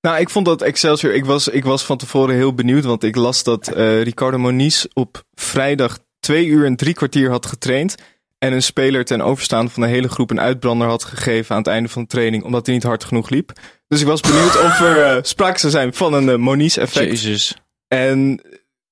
Nou, 0.00 0.20
ik 0.20 0.30
vond 0.30 0.46
dat 0.46 0.62
Excelsior, 0.62 1.14
ik 1.14 1.24
was, 1.24 1.48
ik 1.48 1.64
was 1.64 1.84
van 1.84 1.96
tevoren 1.96 2.34
heel 2.34 2.54
benieuwd, 2.54 2.84
want 2.84 3.02
ik 3.04 3.16
las 3.16 3.42
dat 3.42 3.68
eh, 3.68 4.02
Ricardo 4.02 4.38
Moniz 4.38 4.84
op 4.92 5.22
vrijdag 5.34 5.98
twee 6.20 6.46
uur 6.46 6.64
en 6.66 6.76
drie 6.76 6.94
kwartier 6.94 7.30
had 7.30 7.46
getraind. 7.46 7.94
En 8.38 8.52
een 8.52 8.62
speler 8.62 9.04
ten 9.04 9.20
overstaan 9.20 9.70
van 9.70 9.82
de 9.82 9.88
hele 9.88 10.08
groep 10.08 10.30
een 10.30 10.40
uitbrander 10.40 10.88
had 10.88 11.04
gegeven 11.04 11.54
aan 11.54 11.60
het 11.62 11.70
einde 11.70 11.88
van 11.88 12.02
de 12.02 12.08
training, 12.08 12.42
omdat 12.44 12.66
hij 12.66 12.74
niet 12.74 12.84
hard 12.84 13.04
genoeg 13.04 13.28
liep. 13.28 13.52
Dus 13.88 14.00
ik 14.00 14.06
was 14.06 14.20
benieuwd 14.20 14.62
of 14.62 14.80
er 14.80 15.02
eh, 15.02 15.22
sprake 15.22 15.58
zou 15.58 15.72
zijn 15.72 15.94
van 15.94 16.12
een 16.14 16.28
uh, 16.28 16.36
Moniz-effect. 16.36 17.10
Jezus. 17.10 17.56
En 17.88 18.42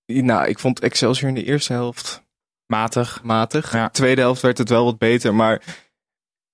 eh, 0.06 0.22
nou, 0.22 0.48
ik 0.48 0.58
vond 0.58 0.80
Excelsior 0.80 1.28
in 1.28 1.34
de 1.34 1.44
eerste 1.44 1.72
helft 1.72 2.22
Matig. 2.66 3.20
matig. 3.22 3.72
Ja. 3.72 3.88
Tweede 3.88 4.20
helft 4.20 4.42
werd 4.42 4.58
het 4.58 4.68
wel 4.68 4.84
wat 4.84 4.98
beter, 4.98 5.34
maar 5.34 5.62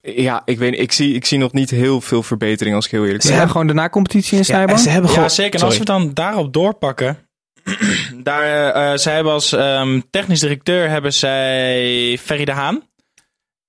ja, 0.00 0.42
ik 0.44 0.58
weet 0.58 0.70
niet, 0.70 0.80
ik 0.80 0.92
zie, 0.92 1.14
ik 1.14 1.24
zie 1.24 1.38
nog 1.38 1.52
niet 1.52 1.70
heel 1.70 2.00
veel 2.00 2.22
verbetering 2.22 2.74
als 2.76 2.84
ik 2.84 2.90
heel 2.90 3.04
eerlijk 3.04 3.20
Ze 3.22 3.26
ben. 3.28 3.36
hebben 3.36 3.52
gewoon 3.56 3.66
de 3.66 3.74
nacompetitie 3.74 4.38
in 4.38 4.44
Snijboom? 4.44 4.76
en 4.76 4.82
ze 4.82 4.88
hebben 4.90 5.08
Ja, 5.10 5.14
gewoon... 5.16 5.30
zeker. 5.30 5.58
En 5.60 5.64
als 5.66 5.74
Sorry. 5.76 5.92
we 5.92 6.04
dan 6.04 6.14
daarop 6.14 6.52
doorpakken. 6.52 7.18
daar, 8.22 8.70
eh, 8.74 8.98
zij 8.98 9.14
hebben 9.14 9.32
als 9.32 9.52
ehm, 9.52 10.00
technisch 10.10 10.40
directeur 10.40 10.88
hebben 10.88 11.12
zij 11.12 12.18
Ferry 12.20 12.44
de 12.44 12.52
Haan. 12.52 12.82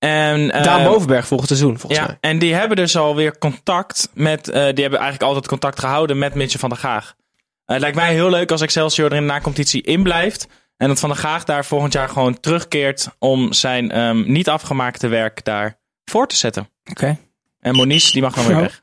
En, 0.03 0.51
eh, 0.51 0.63
Daan 0.63 0.83
Bovenberg 0.83 1.27
volgend 1.27 1.49
seizoen, 1.49 1.79
volgens 1.79 2.01
ja, 2.01 2.07
mij. 2.07 2.17
en 2.31 2.39
die 2.39 2.53
hebben 2.53 2.77
dus 2.77 2.95
alweer 2.95 3.37
contact 3.37 4.09
met. 4.13 4.47
eh, 4.49 4.53
die 4.53 4.81
hebben 4.81 4.99
eigenlijk 4.99 5.23
altijd 5.23 5.47
contact 5.47 5.79
gehouden 5.79 6.17
met 6.17 6.33
Mitchell 6.33 6.59
van 6.59 6.69
der 6.69 6.77
Gaag. 6.77 7.15
Eh, 7.15 7.45
het 7.65 7.79
lijkt 7.79 7.95
mij 7.95 8.13
heel 8.13 8.29
leuk 8.29 8.51
als 8.51 8.61
Excelsior 8.61 9.09
er 9.11 9.15
in 9.15 9.21
de 9.21 9.33
nacompetitie 9.33 9.81
in 9.81 10.03
blijft. 10.03 10.47
En 10.77 10.87
dat 10.87 10.99
Van 10.99 11.09
der 11.09 11.17
Gaag 11.17 11.43
daar 11.43 11.65
volgend 11.65 11.93
jaar 11.93 12.09
gewoon 12.09 12.39
terugkeert 12.39 13.07
om 13.19 13.53
zijn 13.53 13.91
ehm, 13.91 14.31
niet 14.31 14.49
afgemaakte 14.49 15.07
werk 15.07 15.43
daar 15.43 15.79
voor 16.05 16.27
te 16.27 16.35
zetten. 16.35 16.69
Oké. 16.89 17.17
En 17.59 17.75
Moniz, 17.75 18.11
die 18.11 18.21
mag 18.21 18.33
dan 18.33 18.47
weer 18.47 18.59
weg. 18.59 18.81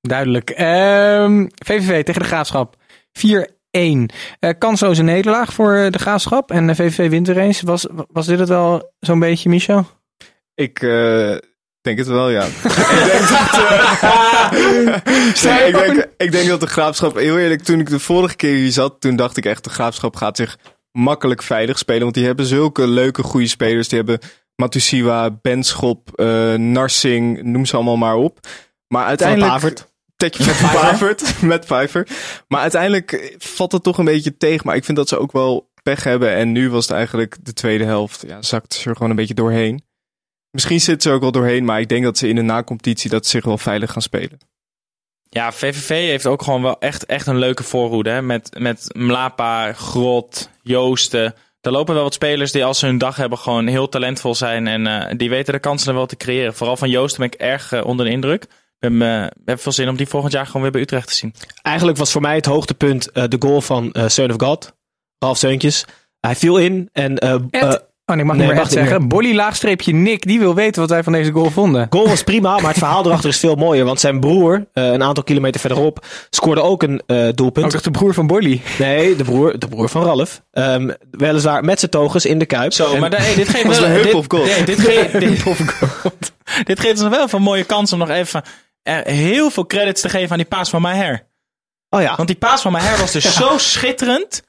Duidelijk. 0.00 0.50
Ehm, 0.50 1.46
VVV 1.64 2.04
tegen 2.04 2.20
de 2.20 2.28
Graafschap. 2.28 2.76
4-1. 3.12 3.59
Eh 3.70 4.04
kansloze 4.58 5.02
nederlaag 5.02 5.52
voor 5.52 5.74
eh, 5.74 5.90
de 5.90 5.98
Graafschap. 5.98 6.50
En 6.50 6.66
de 6.66 6.74
VVV 6.74 7.10
wint 7.10 7.28
er 7.28 7.38
eens. 7.38 7.60
Was, 7.60 7.86
was 8.08 8.26
dit 8.26 8.38
het 8.38 8.48
wel 8.48 8.92
zo'n 9.00 9.18
beetje, 9.18 9.48
Michel? 9.48 9.86
Ik 10.54 10.82
eh, 10.82 11.36
denk 11.80 11.98
het 11.98 12.06
wel, 12.06 12.30
ja. 12.30 12.44
ik, 12.44 12.52
denk 13.12 13.28
dat, 13.28 13.52
eh, 13.52 14.02
nee, 15.44 15.68
ik, 15.68 15.74
denk, 15.74 16.08
ik 16.16 16.32
denk 16.32 16.48
dat 16.48 16.60
de 16.60 16.66
graafschap, 16.66 17.16
heel 17.16 17.38
eerlijk, 17.38 17.62
toen 17.62 17.80
ik 17.80 17.88
de 17.88 17.98
vorige 17.98 18.36
keer 18.36 18.54
hier 18.54 18.72
zat, 18.72 19.00
toen 19.00 19.16
dacht 19.16 19.36
ik 19.36 19.44
echt, 19.44 19.64
de 19.64 19.70
graafschap 19.70 20.16
gaat 20.16 20.36
zich 20.36 20.58
makkelijk 20.92 21.42
veilig 21.42 21.78
spelen. 21.78 22.02
Want 22.02 22.14
die 22.14 22.26
hebben 22.26 22.46
zulke 22.46 22.86
leuke, 22.86 23.22
goede 23.22 23.48
spelers. 23.48 23.88
Die 23.88 23.98
hebben 23.98 24.18
Matusiwa, 24.56 25.30
Benschop, 25.42 26.10
eh 26.14 26.54
Narsing, 26.54 27.42
noem 27.42 27.66
ze 27.66 27.74
allemaal 27.74 27.96
maar 27.96 28.16
op. 28.16 28.38
Maar 28.88 29.04
uiteindelijk... 29.04 29.88
Met 30.20 30.60
Pavert, 30.72 31.42
met 31.42 31.64
Pfeiffer. 31.64 32.06
Maar 32.48 32.60
uiteindelijk 32.60 33.34
valt 33.38 33.72
het 33.72 33.82
toch 33.82 33.98
een 33.98 34.04
beetje 34.04 34.36
tegen. 34.36 34.66
Maar 34.66 34.76
ik 34.76 34.84
vind 34.84 34.96
dat 34.96 35.08
ze 35.08 35.18
ook 35.18 35.32
wel 35.32 35.70
pech 35.82 36.04
hebben. 36.04 36.34
En 36.34 36.52
nu 36.52 36.70
was 36.70 36.86
het 36.86 36.96
eigenlijk 36.96 37.36
de 37.42 37.52
tweede 37.52 37.84
helft. 37.84 38.24
Ja, 38.26 38.42
zakt 38.42 38.74
ze 38.74 38.88
er 38.88 38.94
gewoon 38.94 39.10
een 39.10 39.16
beetje 39.16 39.34
doorheen. 39.34 39.84
Misschien 40.50 40.80
zit 40.80 41.02
ze 41.02 41.08
er 41.08 41.14
ook 41.14 41.20
wel 41.20 41.32
doorheen. 41.32 41.64
Maar 41.64 41.80
ik 41.80 41.88
denk 41.88 42.04
dat 42.04 42.18
ze 42.18 42.28
in 42.28 42.34
de 42.34 42.42
nacompetitie 42.42 43.10
dat 43.10 43.24
ze 43.24 43.30
zich 43.30 43.44
wel 43.44 43.58
veilig 43.58 43.92
gaan 43.92 44.02
spelen. 44.02 44.38
Ja, 45.28 45.52
VVV 45.52 45.88
heeft 45.88 46.26
ook 46.26 46.42
gewoon 46.42 46.62
wel 46.62 46.80
echt, 46.80 47.06
echt 47.06 47.26
een 47.26 47.38
leuke 47.38 47.62
voorhoede. 47.62 48.10
Hè? 48.10 48.22
Met, 48.22 48.50
met 48.58 48.86
Mlapa, 48.92 49.72
Grot, 49.72 50.50
Joosten. 50.62 51.34
Er 51.60 51.72
lopen 51.72 51.94
wel 51.94 52.02
wat 52.02 52.14
spelers 52.14 52.52
die 52.52 52.64
als 52.64 52.78
ze 52.78 52.86
hun 52.86 52.98
dag 52.98 53.16
hebben 53.16 53.38
gewoon 53.38 53.66
heel 53.66 53.88
talentvol 53.88 54.34
zijn. 54.34 54.66
En 54.66 54.86
eh, 54.86 55.16
die 55.16 55.30
weten 55.30 55.52
de 55.52 55.60
kansen 55.60 55.88
er 55.88 55.94
wel 55.94 56.06
te 56.06 56.16
creëren. 56.16 56.54
Vooral 56.54 56.76
van 56.76 56.90
Joosten 56.90 57.20
ben 57.20 57.30
ik 57.32 57.40
erg 57.40 57.72
eh, 57.72 57.84
onder 57.84 58.06
de 58.06 58.12
indruk. 58.12 58.46
Ik 58.80 58.90
heb, 58.90 59.00
eh, 59.00 59.26
heb 59.44 59.60
veel 59.60 59.72
zin 59.72 59.88
om 59.88 59.96
die 59.96 60.08
volgend 60.08 60.32
jaar 60.32 60.46
gewoon 60.46 60.62
weer 60.62 60.70
bij 60.70 60.80
Utrecht 60.80 61.08
te 61.08 61.14
zien. 61.14 61.34
Eigenlijk 61.62 61.98
was 61.98 62.12
voor 62.12 62.20
mij 62.20 62.34
het 62.34 62.46
hoogtepunt 62.46 63.10
eh, 63.12 63.24
de 63.28 63.36
goal 63.38 63.60
van 63.60 63.92
eh 63.92 64.08
Son 64.08 64.30
of 64.30 64.36
God. 64.38 64.72
Ralf 65.18 65.38
Seuntjes. 65.38 65.84
Hij 66.20 66.36
viel 66.36 66.58
in 66.58 66.88
en... 66.92 67.18
eh, 67.18 67.32
Ed. 67.32 67.42
eh, 67.50 67.74
Oh, 68.04 68.16
nee, 68.16 68.24
ik 68.24 68.30
mag 68.30 68.40
Nee, 68.40 68.46
niet 68.46 68.56
meer 68.56 68.66
zeggen. 68.72 69.08
Bolly 69.08 69.34
laagstreepje 69.34 69.92
Nick, 69.94 70.22
die 70.26 70.38
wil 70.38 70.54
weten 70.54 70.80
wat 70.80 70.90
wij 70.90 71.02
van 71.02 71.12
deze 71.12 71.30
goal 71.32 71.50
vonden. 71.50 71.86
goal 71.90 72.08
was 72.08 72.22
prima, 72.22 72.54
maar 72.58 72.68
het 72.70 72.78
verhaal 72.78 73.06
erachter 73.06 73.28
is 73.28 73.38
veel 73.38 73.54
mooier. 73.54 73.84
Want 73.84 74.00
zijn 74.00 74.20
broer, 74.20 74.66
eh, 74.72 74.84
een 74.92 75.02
aantal 75.02 75.22
kilometer 75.24 75.60
verderop, 75.60 76.06
scoorde 76.30 76.60
ook 76.62 76.82
een 76.82 77.02
eh, 77.06 77.28
doelpunt. 77.34 77.64
Ook 77.66 77.72
toch 77.72 77.80
de 77.82 77.90
broer 77.90 78.14
van 78.14 78.26
Bolly? 78.26 78.60
Nee, 78.78 79.16
de 79.16 79.24
broer, 79.24 79.58
de 79.58 79.68
broer 79.68 79.88
van 79.88 80.02
Ralf. 80.02 80.42
Ehm, 80.52 80.90
weliswaar 81.10 81.64
met 81.64 81.78
zijn 81.78 81.90
togens 81.90 82.24
in 82.26 82.38
de 82.38 82.46
kuip. 82.46 82.72
Zo, 82.72 82.94
En- 82.94 83.00
maar 83.00 83.10
nee, 83.10 83.34
dit 83.34 83.48
geeft 83.48 83.66
wel- 83.66 83.78
de 83.80 83.86
heup 83.86 84.02
dit- 84.02 84.14
of 84.14 84.24
goal? 84.28 84.44
Nee, 84.44 84.64
dit, 84.64 84.80
ge- 84.80 85.18
dit, 85.18 85.44
dit 86.68 86.80
geeft 86.80 87.00
ons 87.02 87.10
wel 87.16 87.24
even 87.24 87.38
een 87.38 87.44
mooie 87.44 87.64
kans 87.64 87.92
om 87.92 87.98
nog 87.98 88.08
even 88.10 88.42
eh, 88.82 89.02
heel 89.02 89.50
veel 89.50 89.66
credits 89.66 90.00
te 90.00 90.08
geven 90.08 90.30
aan 90.30 90.36
die 90.38 90.46
paas 90.46 90.70
van 90.70 90.80
Maher. 90.82 91.28
Oh 91.88 92.00
ja. 92.00 92.16
Want 92.16 92.28
die 92.28 92.36
paas 92.36 92.62
van 92.62 92.72
Maher 92.72 92.98
was 92.98 93.12
dus 93.12 93.34
zo 93.40 93.58
schitterend. 93.58 94.42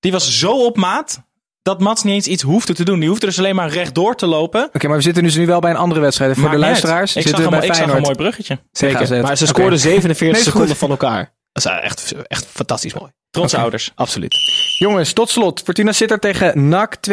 Die 0.00 0.12
was 0.12 0.38
zo 0.38 0.64
op 0.64 0.76
maat. 0.76 1.22
Dat 1.62 1.80
Mats 1.80 2.02
niet 2.02 2.14
eens 2.14 2.26
iets 2.26 2.42
hoefde 2.42 2.74
te 2.74 2.84
doen. 2.84 3.00
Die 3.00 3.08
hoefde 3.08 3.26
dus 3.26 3.38
alleen 3.38 3.54
maar 3.54 3.68
rechtdoor 3.68 4.16
te 4.16 4.26
lopen. 4.26 4.68
Oké, 4.72 4.86
maar 4.88 4.96
we 4.96 5.02
zitten 5.02 5.22
dus 5.22 5.36
nu 5.36 5.46
wel 5.46 5.60
bij 5.60 5.70
een 5.70 5.76
andere 5.76 6.00
wedstrijd. 6.00 6.32
Voor 6.32 6.42
Maakt 6.42 6.54
de 6.54 6.60
luisteraars. 6.60 7.16
Ik 7.16 7.22
zag, 7.22 7.22
zitten 7.22 7.38
we 7.38 7.54
een, 7.54 7.60
bij 7.60 7.68
ik 7.68 7.74
zag 7.74 7.94
een 7.94 8.02
mooi 8.02 8.14
bruggetje. 8.14 8.58
Zeker. 8.72 9.22
Maar 9.22 9.36
ze 9.36 9.46
scoorden 9.46 9.78
47 9.78 10.20
Nee, 10.20 10.30
is 10.38 10.44
seconden 10.44 10.68
goed. 10.68 10.78
van 10.78 10.90
elkaar. 10.90 11.33
Dat 11.54 11.64
is 11.64 11.70
echt, 11.70 12.14
echt 12.26 12.46
fantastisch 12.46 12.94
mooi. 12.94 13.10
Trotse 13.30 13.58
ouders. 13.58 13.92
Absoluut. 13.94 14.36
Jongens, 14.78 15.12
tot 15.12 15.30
slot. 15.30 15.60
Fortuna 15.64 15.92
zit 15.92 16.10
er 16.10 16.18
tegen 16.18 16.68
NAC 16.68 16.96
2-1. 16.96 17.10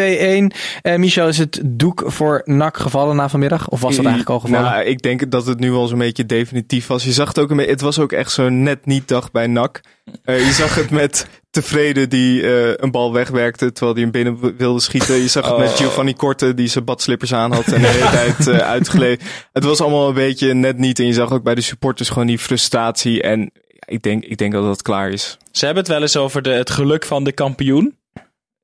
Eh 0.82 0.96
Michel, 0.96 1.28
is 1.28 1.38
het 1.38 1.62
doek 1.66 2.04
voor 2.06 2.42
NAC 2.46 2.78
gevallen 2.78 3.16
na 3.16 3.30
vanmiddag? 3.30 3.70
Of 3.70 3.82
was 3.82 3.96
dat 3.96 4.06
eigenlijk 4.06 4.30
al 4.30 4.40
gevallen? 4.40 4.72
Nou, 4.72 4.84
ik 4.84 5.02
denk 5.02 5.32
dat 5.32 5.46
het 5.46 5.60
nu 5.60 5.72
wel 5.72 5.88
zo'n 5.88 5.98
beetje 5.98 6.26
definitief 6.26 6.88
was. 6.88 7.04
Je 7.04 7.12
zag 7.12 7.28
het 7.28 7.40
ook 7.40 7.50
een 7.50 7.58
beetje, 7.58 7.72
het 7.72 7.82
was 7.82 8.00
ook 8.00 8.12
echt 8.12 8.32
zo'n 8.32 8.64
net 8.64 8.86
niet 8.86 9.08
dag 9.08 9.32
bij 9.32 9.48
NAC. 9.48 9.82
Eh, 10.24 10.46
je 10.46 10.52
zag 10.52 10.76
het 10.76 10.90
met 10.90 11.28
tevreden 11.50 12.10
die 12.10 12.42
eh, 12.42 12.74
een 12.76 12.92
bal 12.92 13.14
wegwerkte 13.14 13.72
terwijl 13.72 13.94
hij 13.94 14.04
hem 14.04 14.12
binnen 14.12 14.58
wilde 14.58 14.80
schieten. 14.80 15.16
Je 15.16 15.28
zag 15.28 15.46
het 15.46 15.58
met 15.58 15.72
Giovanni 15.72 16.14
Korte 16.14 16.54
die 16.54 16.68
zijn 16.68 16.86
badslippers 16.86 17.34
aan 17.34 17.54
had 17.54 17.66
en 17.66 17.82
de 17.82 17.88
hele 17.88 18.10
tijd 18.10 18.48
eh 18.48 18.70
uitgeleed. 18.76 19.24
Het 19.52 19.64
was 19.64 19.82
allemaal 19.82 20.08
een 20.08 20.14
beetje 20.14 20.54
net 20.54 20.78
niet 20.78 21.00
en 21.00 21.06
je 21.06 21.14
zag 21.14 21.32
ook 21.32 21.44
bij 21.44 21.56
de 21.56 21.62
supporters 21.62 22.10
gewoon 22.10 22.28
die 22.28 22.40
frustratie. 22.40 23.22
En 23.22 23.52
ik, 23.86 24.02
denk, 24.04 24.24
ik 24.26 24.38
denk 24.38 24.52
dat 24.54 24.64
dat 24.64 24.82
klaar 24.82 25.10
is. 25.10 25.38
Ze 25.52 25.66
hebben 25.66 25.84
het 25.84 25.92
wel 25.92 26.02
eens 26.02 26.18
over 26.18 26.42
de, 26.42 26.50
het 26.50 26.70
geluk 26.70 27.06
van 27.06 27.24
de 27.24 27.32
kampioen. 27.32 27.96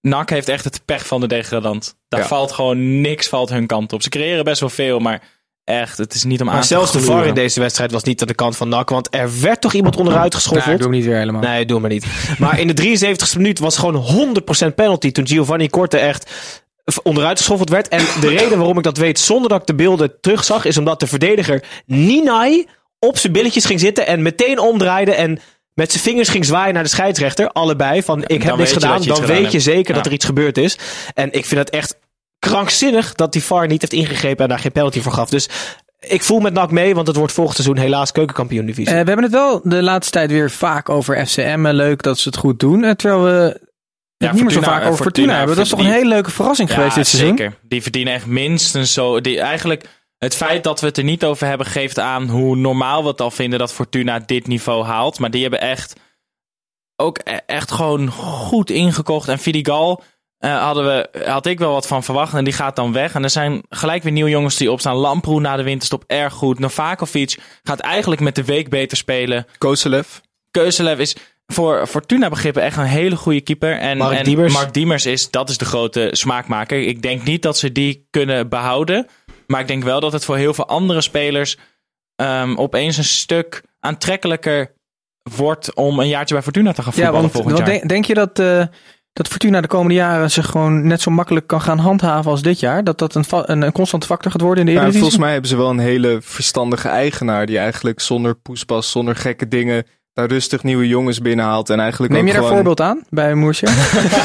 NAC 0.01 0.30
heeft 0.30 0.49
echt 0.49 0.63
het 0.63 0.82
pech 0.86 1.07
van 1.07 1.22
de 1.22 1.28
degradant. 1.28 1.95
Daar 2.07 2.20
Ja. 2.20 2.28
valt 2.28 2.51
gewoon 2.51 3.01
niks 3.01 3.28
valt 3.28 3.49
hun 3.49 3.68
kant 3.68 3.93
op. 3.93 4.01
Ze 4.01 4.09
creëren 4.09 4.43
best 4.43 4.59
wel 4.59 4.70
veel, 4.70 4.99
maar 4.99 5.22
echt, 5.63 5.97
het 5.97 6.13
is 6.13 6.24
niet 6.24 6.39
om 6.39 6.45
Maar 6.45 6.55
aan 6.55 6.61
te 6.61 6.68
zelfs 6.68 6.91
de. 6.91 6.99
VAR 7.01 7.26
in 7.26 7.34
deze 7.34 7.59
wedstrijd 7.59 7.91
was 7.91 8.03
niet 8.03 8.22
aan 8.22 8.28
de 8.28 8.34
kant 8.34 8.57
van 8.57 8.70
NAC. 8.70 8.89
Want 8.89 9.07
er 9.15 9.41
werd 9.41 9.61
toch 9.61 9.74
iemand 9.74 9.95
onderuit 9.95 10.36
geschoffeld? 10.36 10.78
doe 10.78 10.88
hem 10.88 10.97
niet 10.97 11.05
weer 11.05 11.18
helemaal. 11.18 11.41
Nee, 11.41 11.65
doe 11.65 11.80
maar 11.80 11.89
niet. 11.89 12.05
Maar 12.39 12.59
in 12.59 12.68
de 12.68 12.97
73ste 12.97 13.38
minuut 13.38 13.59
was 13.59 13.78
gewoon 13.78 14.36
100% 14.72 14.76
penalty 14.76 15.11
toen 15.11 15.28
Giovanni 15.28 15.68
Korte 15.70 15.97
echt 15.97 16.32
onderuit 17.03 17.38
geschoffeld 17.38 17.70
werd. 17.70 17.88
En 17.88 18.05
de 18.22 18.28
reden 18.28 18.57
waarom 18.57 18.78
ik 18.78 18.84
dat 18.84 18.97
weet 18.97 19.20
zonder 19.20 19.49
dat 19.49 19.61
ik 19.61 19.68
de 19.68 19.76
beelden 19.76 20.20
terugzag 20.22 20.65
is 20.65 20.78
omdat 20.78 20.99
de 20.99 21.07
verdediger 21.07 21.63
Ninai 21.86 22.68
op 22.99 23.17
zijn 23.17 23.33
billetjes 23.33 23.65
ging 23.65 23.79
zitten 23.79 24.07
en 24.07 24.21
meteen 24.21 24.59
omdraaide 24.59 25.13
en 25.13 25.39
met 25.73 25.91
zijn 25.91 26.03
vingers 26.03 26.29
ging 26.29 26.45
zwaaien 26.45 26.73
naar 26.73 26.83
de 26.83 26.89
scheidsrechter. 26.89 27.49
Allebei 27.51 28.03
van 28.03 28.23
ik 28.27 28.43
heb 28.43 28.55
niks 28.55 28.71
gedaan. 28.71 29.01
Dan 29.01 29.15
gedaan 29.15 29.27
weet 29.27 29.45
je 29.45 29.51
hebt. 29.51 29.63
zeker 29.63 29.93
dat 29.93 30.05
er 30.05 30.11
iets 30.11 30.25
gebeurd 30.25 30.57
is. 30.57 30.77
En 31.13 31.31
ik 31.31 31.45
vind 31.45 31.59
het 31.59 31.69
echt 31.69 31.97
krankzinnig 32.39 33.13
dat 33.15 33.31
die 33.33 33.43
VAR 33.43 33.67
niet 33.67 33.81
heeft 33.81 33.93
ingegrepen 33.93 34.43
en 34.43 34.49
daar 34.49 34.59
geen 34.59 34.71
penalty 34.71 35.01
voor 35.01 35.11
gaf. 35.11 35.29
Dus 35.29 35.49
ik 35.99 36.23
voel 36.23 36.39
met 36.39 36.53
NAC 36.53 36.71
mee, 36.71 36.95
want 36.95 37.07
het 37.07 37.15
wordt 37.15 37.33
volgend 37.33 37.55
seizoen 37.55 37.77
helaas 37.83 38.11
keukenkampioen 38.11 38.65
divisie. 38.65 38.85
Eh, 38.95 39.01
we 39.01 39.07
hebben 39.07 39.23
het 39.23 39.31
wel 39.33 39.61
de 39.63 39.83
laatste 39.83 40.11
tijd 40.11 40.31
weer 40.31 40.51
vaak 40.51 40.89
over 40.89 41.25
FCM. 41.27 41.65
eh, 41.65 41.73
Leuk 41.73 42.01
dat 42.03 42.19
ze 42.19 42.29
het 42.29 42.37
goed 42.37 42.59
doen. 42.59 42.83
Eh, 42.83 42.91
terwijl 42.91 43.23
we 43.23 43.59
Ja, 44.17 44.31
niet 44.33 44.41
meer 44.43 44.51
zo 44.51 44.61
vaak 44.61 44.83
over 44.85 45.03
Fortuna, 45.03 45.03
Fortuna 45.03 45.37
hebben. 45.37 45.55
Dat 45.55 45.65
is 45.65 45.71
toch 45.71 45.79
een 45.79 45.85
hele 45.85 46.07
leuke 46.09 46.31
verrassing 46.31 46.73
geweest 46.73 46.95
dit 46.95 47.07
zeker. 47.07 47.37
seizoen. 47.37 47.55
Die 47.61 47.81
verdienen 47.81 48.13
echt 48.13 48.25
minstens 48.25 48.93
zo. 48.93 49.21
Die, 49.21 49.39
eigenlijk, 49.39 49.83
het 50.18 50.36
feit 50.36 50.63
dat 50.63 50.80
we 50.80 50.88
het 50.88 50.97
er 50.97 51.03
niet 51.03 51.24
over 51.24 51.47
hebben, 51.47 51.68
geeft 51.68 51.99
aan 51.99 52.30
hoe 52.30 52.55
normaal 52.55 53.01
we 53.01 53.09
het 53.09 53.22
al 53.22 53.32
vinden 53.32 53.59
dat 53.59 53.74
Fortuna 53.74 54.20
dit 54.20 54.47
niveau 54.47 54.84
haalt. 54.84 55.20
Maar 55.20 55.32
die 55.32 55.41
hebben 55.41 55.61
echt 55.61 55.95
ook 56.95 57.20
e- 57.24 57.39
echt 57.45 57.72
gewoon 57.72 58.11
goed 58.11 58.70
ingekocht. 58.70 59.28
En 59.28 59.39
Vidigal 59.39 60.03
eh, 60.38 60.63
hadden 60.63 60.86
we, 60.86 61.26
had 61.26 61.45
ik 61.45 61.59
wel 61.59 61.72
wat 61.72 61.88
van 61.88 62.03
verwacht. 62.03 62.34
En 62.34 62.43
die 62.43 62.53
gaat 62.53 62.76
dan 62.76 62.93
weg. 62.93 63.13
En 63.13 63.24
er 63.24 63.30
zijn 63.30 63.63
gelijk 63.70 64.03
weer 64.03 64.11
nieuwe 64.11 64.30
jongens 64.30 64.57
die 64.57 64.72
opstaan. 64.72 64.95
Lamproe 64.95 65.39
na 65.39 65.55
de 65.55 65.63
winterstop 65.63 66.03
erg 66.07 66.34
goed. 66.34 66.59
Novakovic 66.59 67.38
gaat 67.63 67.80
eigenlijk 67.80 68.22
met 68.22 68.36
de 68.36 68.43
week 68.43 68.70
beter 68.70 68.97
spelen. 68.97 69.45
Kozelev. 69.57 70.07
Keuzelev 70.51 70.99
is 70.99 71.15
voor 71.47 71.88
Fortuna 71.88 72.30
begrippen 72.30 72.63
echt 72.63 72.78
een 72.78 72.84
hele 72.84 73.15
goede 73.15 73.41
keeper. 73.41 73.78
En, 73.78 73.97
Mark 73.97 74.18
en 74.18 74.24
Diemers. 74.24 74.53
Mark 74.53 74.74
Diemers 74.74 75.05
is, 75.05 75.32
dat 75.32 75.49
is 75.49 75.57
de 75.57 75.65
grote 75.65 76.09
smaakmaker. 76.11 76.82
Ik 76.82 77.01
denk 77.01 77.24
niet 77.24 77.41
dat 77.41 77.57
ze 77.57 77.72
die 77.72 78.07
kunnen 78.09 78.49
behouden. 78.49 79.07
Maar 79.47 79.61
ik 79.61 79.67
denk 79.67 79.83
wel 79.83 79.99
dat 79.99 80.11
het 80.11 80.25
voor 80.25 80.37
heel 80.37 80.53
veel 80.53 80.67
andere 80.67 81.01
spelers 81.01 81.57
ehm, 82.15 82.55
opeens 82.55 82.97
een 82.97 83.03
stuk 83.03 83.63
aantrekkelijker 83.79 84.71
wordt 85.35 85.75
om 85.75 85.99
een 85.99 86.07
jaartje 86.07 86.33
bij 86.33 86.43
Fortuna 86.43 86.71
te 86.73 86.81
gaan 86.81 86.91
Ja, 86.95 87.01
voetballen 87.01 87.21
want, 87.21 87.31
volgend 87.33 87.57
jaar. 87.57 87.67
denk, 87.67 87.89
denk 87.89 88.05
je 88.05 88.13
dat, 88.13 88.39
eh, 88.39 88.63
dat 89.13 89.27
Fortuna 89.27 89.61
de 89.61 89.67
komende 89.67 89.93
jaren 89.93 90.31
zich 90.31 90.45
gewoon 90.45 90.87
net 90.87 91.01
zo 91.01 91.11
makkelijk 91.11 91.47
kan 91.47 91.61
gaan 91.61 91.77
handhaven 91.77 92.31
als 92.31 92.41
dit 92.41 92.59
jaar? 92.59 92.83
Dat 92.83 92.99
dat 92.99 93.15
een, 93.15 93.23
een, 93.29 93.61
een 93.61 93.71
constante 93.71 94.07
factor 94.07 94.31
gaat 94.31 94.41
worden 94.41 94.59
in 94.59 94.65
de 94.65 94.71
Ja, 94.71 94.77
Eredivisie? 94.77 95.01
volgens 95.01 95.21
mij 95.23 95.31
hebben 95.31 95.49
ze 95.49 95.57
wel 95.57 95.69
een 95.69 95.79
hele 95.79 96.17
verstandige 96.21 96.87
eigenaar 96.87 97.45
die 97.45 97.57
eigenlijk 97.57 97.99
zonder 97.99 98.35
poespas, 98.35 98.91
zonder 98.91 99.15
gekke 99.15 99.47
dingen, 99.47 99.85
daar 100.18 100.28
rustig 100.28 100.63
nieuwe 100.63 100.88
jongens 100.88 101.22
binnenhaalt. 101.22 101.70
En 101.70 101.80
eigenlijk 101.80 102.13
Neem 102.13 102.26
je 102.26 102.32
daar 102.32 102.41
gewoon... 102.41 102.55
voorbeeld 102.55 102.82
aan 102.82 103.01
bij 103.09 103.34
Moersje? 103.34 103.68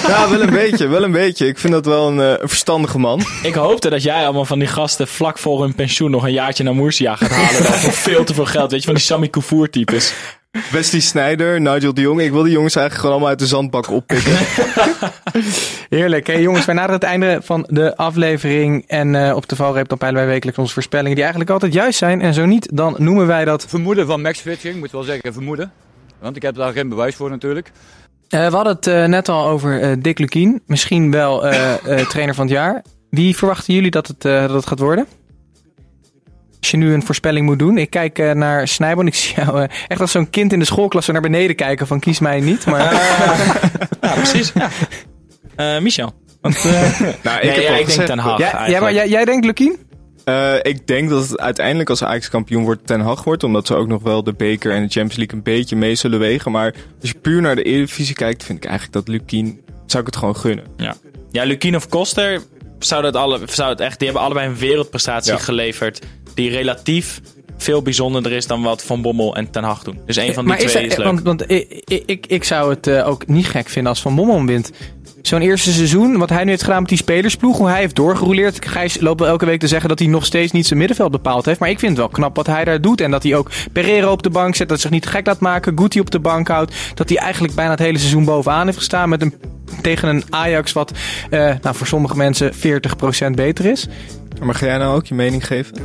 Ja, 0.07 0.31
wel 0.31 0.43
een 0.43 0.51
beetje, 0.51 0.87
wel 0.87 1.03
een 1.03 1.13
beetje. 1.13 1.47
Ik 1.47 1.59
vind 1.59 1.73
dat 1.73 1.87
wel 1.87 2.09
een, 2.09 2.21
eh, 2.21 2.41
een 2.41 2.49
verstandige 2.49 2.99
man. 2.99 3.23
Ik 3.43 3.55
hoopte 3.55 3.91
dat 3.91 4.03
jij 4.03 4.25
allemaal 4.25 4.45
van 4.45 4.59
die 4.59 4.69
gasten 4.69 5.09
vlak 5.09 5.39
voor 5.39 5.63
hun 5.63 5.75
pensioen 5.75 6.11
nog 6.11 6.25
een 6.25 6.33
jaartje 6.33 6.65
naar 6.65 6.75
Murcia 6.75 7.17
gaat 7.17 7.31
halen. 7.31 7.65
voor 7.83 7.93
veel 7.93 8.25
te 8.25 8.35
veel 8.35 8.47
geld. 8.47 8.71
Weet 8.71 8.81
je, 8.81 8.87
van 8.87 8.95
die 8.95 9.05
Sammy 9.05 9.29
Koufour 9.29 9.71
types. 9.71 10.15
Wesley 10.71 11.01
Sneijder, 11.01 11.61
Nigel 11.61 11.95
de 11.95 12.01
Jong. 12.01 12.21
Ik 12.21 12.31
wil 12.31 12.43
die 12.43 12.53
jongens 12.53 12.75
eigenlijk 12.77 12.95
gewoon 12.95 13.11
allemaal 13.11 13.29
uit 13.29 13.39
de 13.39 13.47
zandbak 13.47 13.91
oppikken. 13.91 14.33
Heerlijk. 15.99 16.27
Hey, 16.27 16.41
jongens, 16.43 16.65
wij 16.65 16.75
naderen 16.75 16.95
het 17.01 17.09
einde 17.09 17.39
van 17.43 17.67
de 17.69 17.97
aflevering. 17.97 18.85
En 18.87 19.15
eh, 19.15 19.37
op 19.37 19.49
de 19.49 19.57
valreep 19.57 19.89
dan 19.89 19.99
peilen 19.99 20.21
wij 20.21 20.29
wekelijks 20.31 20.59
onze 20.61 20.73
voorspellingen 20.73 21.15
die 21.15 21.23
eigenlijk 21.23 21.53
altijd 21.53 21.73
juist 21.73 21.99
zijn. 21.99 22.21
En 22.21 22.35
zo 22.35 22.45
niet, 22.47 22.69
dan 22.77 22.95
noemen 22.99 23.27
wij 23.27 23.45
dat... 23.45 23.67
Vermoeden 23.69 24.07
van 24.07 24.23
matchfixing, 24.23 24.77
moet 24.79 24.91
wel 24.91 25.03
zeggen 25.03 25.33
vermoeden. 25.33 25.73
Want 26.21 26.37
ik 26.37 26.43
heb 26.43 26.55
daar 26.55 26.73
geen 26.73 26.89
bewijs 26.89 27.15
voor 27.15 27.31
natuurlijk. 27.31 27.73
Eh, 28.29 28.49
we 28.49 28.55
hadden 28.55 28.75
het 28.75 28.87
eh, 28.87 29.05
net 29.05 29.29
al 29.29 29.47
over 29.47 29.81
eh, 29.81 29.93
Dick 29.99 30.19
Lukien. 30.19 30.63
Misschien 30.67 31.11
wel 31.11 31.47
eh, 31.47 31.73
eh, 32.01 32.07
trainer 32.09 32.35
van 32.35 32.45
het 32.47 32.55
jaar. 32.55 32.83
Wie 33.11 33.37
verwachten 33.37 33.75
jullie 33.75 33.91
dat 33.91 34.07
het, 34.07 34.25
eh, 34.25 34.41
dat 34.41 34.51
het 34.51 34.67
gaat 34.67 34.79
worden? 34.79 35.07
Als 36.63 36.71
je 36.71 36.77
nu 36.77 36.93
een 36.93 37.03
voorspelling 37.03 37.47
moet 37.47 37.59
doen. 37.59 37.79
Ik 37.79 37.91
kijk 37.91 38.19
eh, 38.19 38.31
naar 38.31 38.69
Snijboon. 38.69 39.07
Ik 39.07 39.15
zie 39.15 39.35
jou 39.37 39.63
eh, 39.63 39.69
echt 39.89 40.01
als 40.01 40.11
zo'n 40.11 40.31
kind 40.31 40.53
in 40.53 40.59
de 40.59 40.65
schoolklas 40.65 41.07
naar 41.07 41.21
beneden 41.21 41.57
kijken 41.57 41.87
van 41.87 42.01
kies 42.01 42.19
mij 42.19 42.41
niet. 42.41 42.67
Maar 42.67 42.93
Ja, 44.01 44.13
precies. 44.15 44.53
Ja. 44.55 44.69
Eh, 45.57 45.79
Michel. 45.83 46.13
Want, 46.41 46.57
eh, 46.57 46.63
Nou, 47.23 47.37
ik 47.39 47.43
nee, 47.43 47.51
heb 47.53 47.63
ja, 47.63 47.77
ik 47.77 47.87
denk 47.87 48.07
Ten 48.07 48.19
Hag 48.19 48.39
Ja, 48.39 48.67
ja, 48.67 48.81
maar 48.81 48.93
jij, 48.93 49.09
jij 49.09 49.25
denkt 49.25 49.45
Lukien? 49.47 49.77
eh, 50.25 50.55
ik 50.63 50.87
denk 50.87 51.09
dat 51.11 51.29
het 51.29 51.41
uiteindelijk 51.41 51.91
als 51.91 52.05
Ajax 52.05 52.29
kampioen 52.29 52.65
wordt 52.65 52.87
Ten 52.87 53.01
Hag 53.01 53.25
wordt. 53.25 53.45
Omdat 53.45 53.67
ze 53.67 53.75
ook 53.75 53.89
nog 53.89 54.03
wel 54.03 54.23
de 54.23 54.33
beker 54.33 54.73
en 54.73 54.83
de 54.83 54.89
Champions 54.89 55.17
League 55.17 55.37
een 55.37 55.43
beetje 55.43 55.77
mee 55.77 55.95
zullen 55.95 56.19
wegen. 56.19 56.53
Maar 56.53 56.75
als 57.01 57.11
je 57.11 57.19
puur 57.19 57.41
naar 57.41 57.57
de 57.57 57.63
Eredivisie 57.63 58.15
kijkt, 58.15 58.45
vind 58.45 58.59
ik 58.59 58.65
eigenlijk 58.71 58.95
dat 58.95 59.09
Lukien... 59.09 59.61
Zou 59.87 60.03
ik 60.03 60.09
het 60.09 60.19
gewoon 60.19 60.37
gunnen. 60.37 60.65
Ja, 61.31 61.45
Lukien 61.45 61.77
of 61.77 61.89
Koster 61.89 62.43
zou 62.85 63.03
dat 63.03 63.17
alle, 63.17 63.41
zou 63.47 63.71
het 63.71 63.81
echt, 63.81 63.99
die 63.99 64.09
hebben 64.09 64.27
allebei 64.27 64.49
een 64.49 64.57
wereldprestatie 64.57 65.33
Ja. 65.33 65.39
geleverd. 65.39 66.03
Die 66.35 66.51
relatief 66.51 67.21
veel 67.63 67.83
bijzonderder 67.83 68.33
is 68.33 68.47
dan 68.47 68.63
wat 68.63 68.83
Van 68.83 69.03
Bommel 69.03 69.37
en 69.37 69.51
Ten 69.51 69.65
Hag 69.65 69.83
doen. 69.83 70.01
Dus 70.07 70.17
een 70.17 70.35
van 70.35 70.45
die 70.45 70.53
maar 70.53 70.63
twee 70.63 70.85
is, 70.85 70.91
is, 70.91 70.97
leuk. 70.97 71.07
Want, 71.07 71.23
want 71.23 71.51
ik, 71.51 71.83
ik, 72.07 72.27
ik, 72.27 72.45
zou 72.45 72.71
het 72.71 72.87
eh, 72.87 73.09
ook 73.09 73.27
niet 73.27 73.47
gek 73.47 73.69
vinden 73.69 73.93
als 73.93 74.01
Van 74.01 74.15
Bommel 74.15 74.45
wint. 74.45 74.73
Zo'n 75.23 75.41
eerste 75.41 75.73
seizoen, 75.73 76.19
wat 76.19 76.29
hij 76.29 76.45
nu 76.45 76.51
heeft 76.51 76.63
gedaan 76.63 76.81
met 76.81 76.89
die 76.89 76.99
spelersploeg, 76.99 77.57
hoe 77.57 77.69
hij 77.69 77.81
heeft 77.81 77.97
doorgerouleerd. 77.97 78.67
Gijs 78.67 79.01
loopt 79.01 79.21
wel 79.21 79.29
elke 79.29 79.47
week 79.47 79.61
te 79.61 79.69
zeggen 79.69 79.89
dat 79.89 79.99
hij 79.99 80.09
nog 80.09 80.25
steeds 80.25 80.53
niet 80.53 80.67
zijn 80.67 80.79
middenveld 80.79 81.11
bepaald 81.11 81.45
heeft. 81.45 81.61
Maar 81.61 81.71
ik 81.71 81.79
vind 81.79 81.91
het 81.91 82.01
wel 82.01 82.09
knap 82.09 82.37
wat 82.37 82.47
hij 82.47 82.65
daar 82.65 82.81
doet. 82.81 83.01
En 83.01 83.11
dat 83.11 83.23
hij 83.23 83.35
ook 83.35 83.51
Pereira 83.73 84.11
op 84.11 84.23
de 84.23 84.31
bank 84.31 84.55
zet, 84.55 84.69
dat 84.69 84.83
hij 84.83 84.91
zich 84.91 84.91
niet 84.91 85.07
gek 85.07 85.27
laat 85.27 85.41
maken. 85.41 85.79
Guti 85.79 86.01
op 86.01 86.11
de 86.11 86.19
bank 86.19 86.49
houdt. 86.49 86.75
Dat 86.95 87.09
hij 87.09 87.19
eigenlijk 87.19 87.55
bijna 87.55 87.71
het 87.71 87.81
hele 87.81 87.99
seizoen 87.99 88.25
bovenaan 88.25 88.67
heeft 88.67 88.79
gestaan 88.79 89.09
met 89.09 89.23
een, 89.23 89.35
tegen 89.83 90.09
een 90.09 90.25
Ajax 90.31 90.73
wat 90.73 90.93
eh, 91.31 91.41
nou, 91.63 91.77
voor 91.77 91.87
sommige 91.87 92.17
mensen 92.17 92.53
40% 92.53 93.31
beter 93.35 93.67
is. 93.67 93.89
Maar 94.41 94.55
ga 94.55 94.67
jij 94.67 94.79
nou 94.79 94.97
ook 94.97 95.07
je 95.07 95.15
mening 95.15 95.47
geven? 95.47 95.75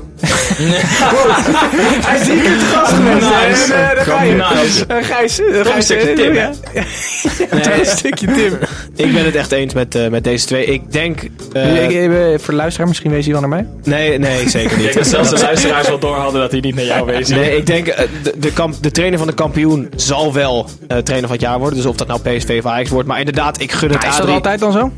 Hij 2.08 2.20
is 2.20 2.28
hier 2.28 2.52
het 2.52 2.64
gast 2.64 2.92
geweest. 2.94 3.22
Nice. 3.22 3.74
En, 3.74 3.90
eh, 3.90 3.96
daar 3.96 4.06
ga 4.06 4.24
je. 4.24 4.34
Nice. 4.34 4.86
Gijs, 4.90 5.40
Gijs, 5.64 5.84
stukje 5.86 6.14
Tim, 6.14 6.34
ja. 6.34 6.52
Ja, 6.74 7.80
een 7.80 7.86
stukje 7.86 8.26
Tim. 8.32 8.58
Ik 8.96 9.14
ben 9.14 9.26
het 9.26 9.36
echt 9.36 9.52
eens 9.52 9.74
met, 9.74 9.96
eh, 9.96 10.08
met 10.08 10.24
deze 10.24 10.46
twee. 10.46 10.66
Ik 10.66 10.92
denk... 10.92 11.20
eh, 11.54 11.84
Ik- 11.84 11.92
ik- 11.92 12.40
voor 12.40 12.50
de 12.54 12.60
luisteraar, 12.60 12.88
misschien 12.88 13.12
wees 13.12 13.24
hij 13.24 13.32
wel 13.32 13.42
naar 13.42 13.50
mij. 13.50 13.68
nee, 13.84 14.18
nee, 14.20 14.50
zeker 14.50 14.72
Ik 14.72 14.76
niet. 14.78 14.84
denk 14.86 14.96
dat 14.96 15.08
zelfs 15.08 15.30
de 15.30 15.38
luisteraars 15.40 15.88
wel 15.88 16.00
door 16.00 16.16
hadden 16.16 16.42
dat 16.42 16.52
hij 16.52 16.60
niet 16.60 16.76
naar 16.76 16.86
jou 16.86 17.06
wees. 17.06 17.30
Nee, 17.30 17.58
ik 17.58 17.66
denk 17.66 17.88
eh, 17.88 18.08
de, 18.24 18.34
de, 18.38 18.54
kamp, 18.54 18.76
de 18.82 18.92
trainer 18.92 19.18
van 19.18 19.28
de 19.28 19.34
kampioen 19.34 19.90
zal 19.96 20.34
wel 20.34 20.70
eh, 20.88 20.98
trainer 20.98 21.28
van 21.30 21.38
het 21.38 21.42
jaar 21.46 21.60
worden. 21.60 21.78
Dus 21.78 21.88
of 21.88 21.96
dat 21.96 22.08
nou 22.08 22.20
PSV 22.20 22.56
of 22.64 22.72
Ajax 22.72 22.90
wordt. 22.90 23.08
Maar 23.08 23.20
inderdaad, 23.20 23.62
ik 23.62 23.72
gun 23.72 23.90
het 23.92 24.04
Is 24.04 24.10
dat 24.10 24.20
Adrie. 24.20 24.34
altijd 24.36 24.60
dan 24.60 24.72
zo? 24.72 24.92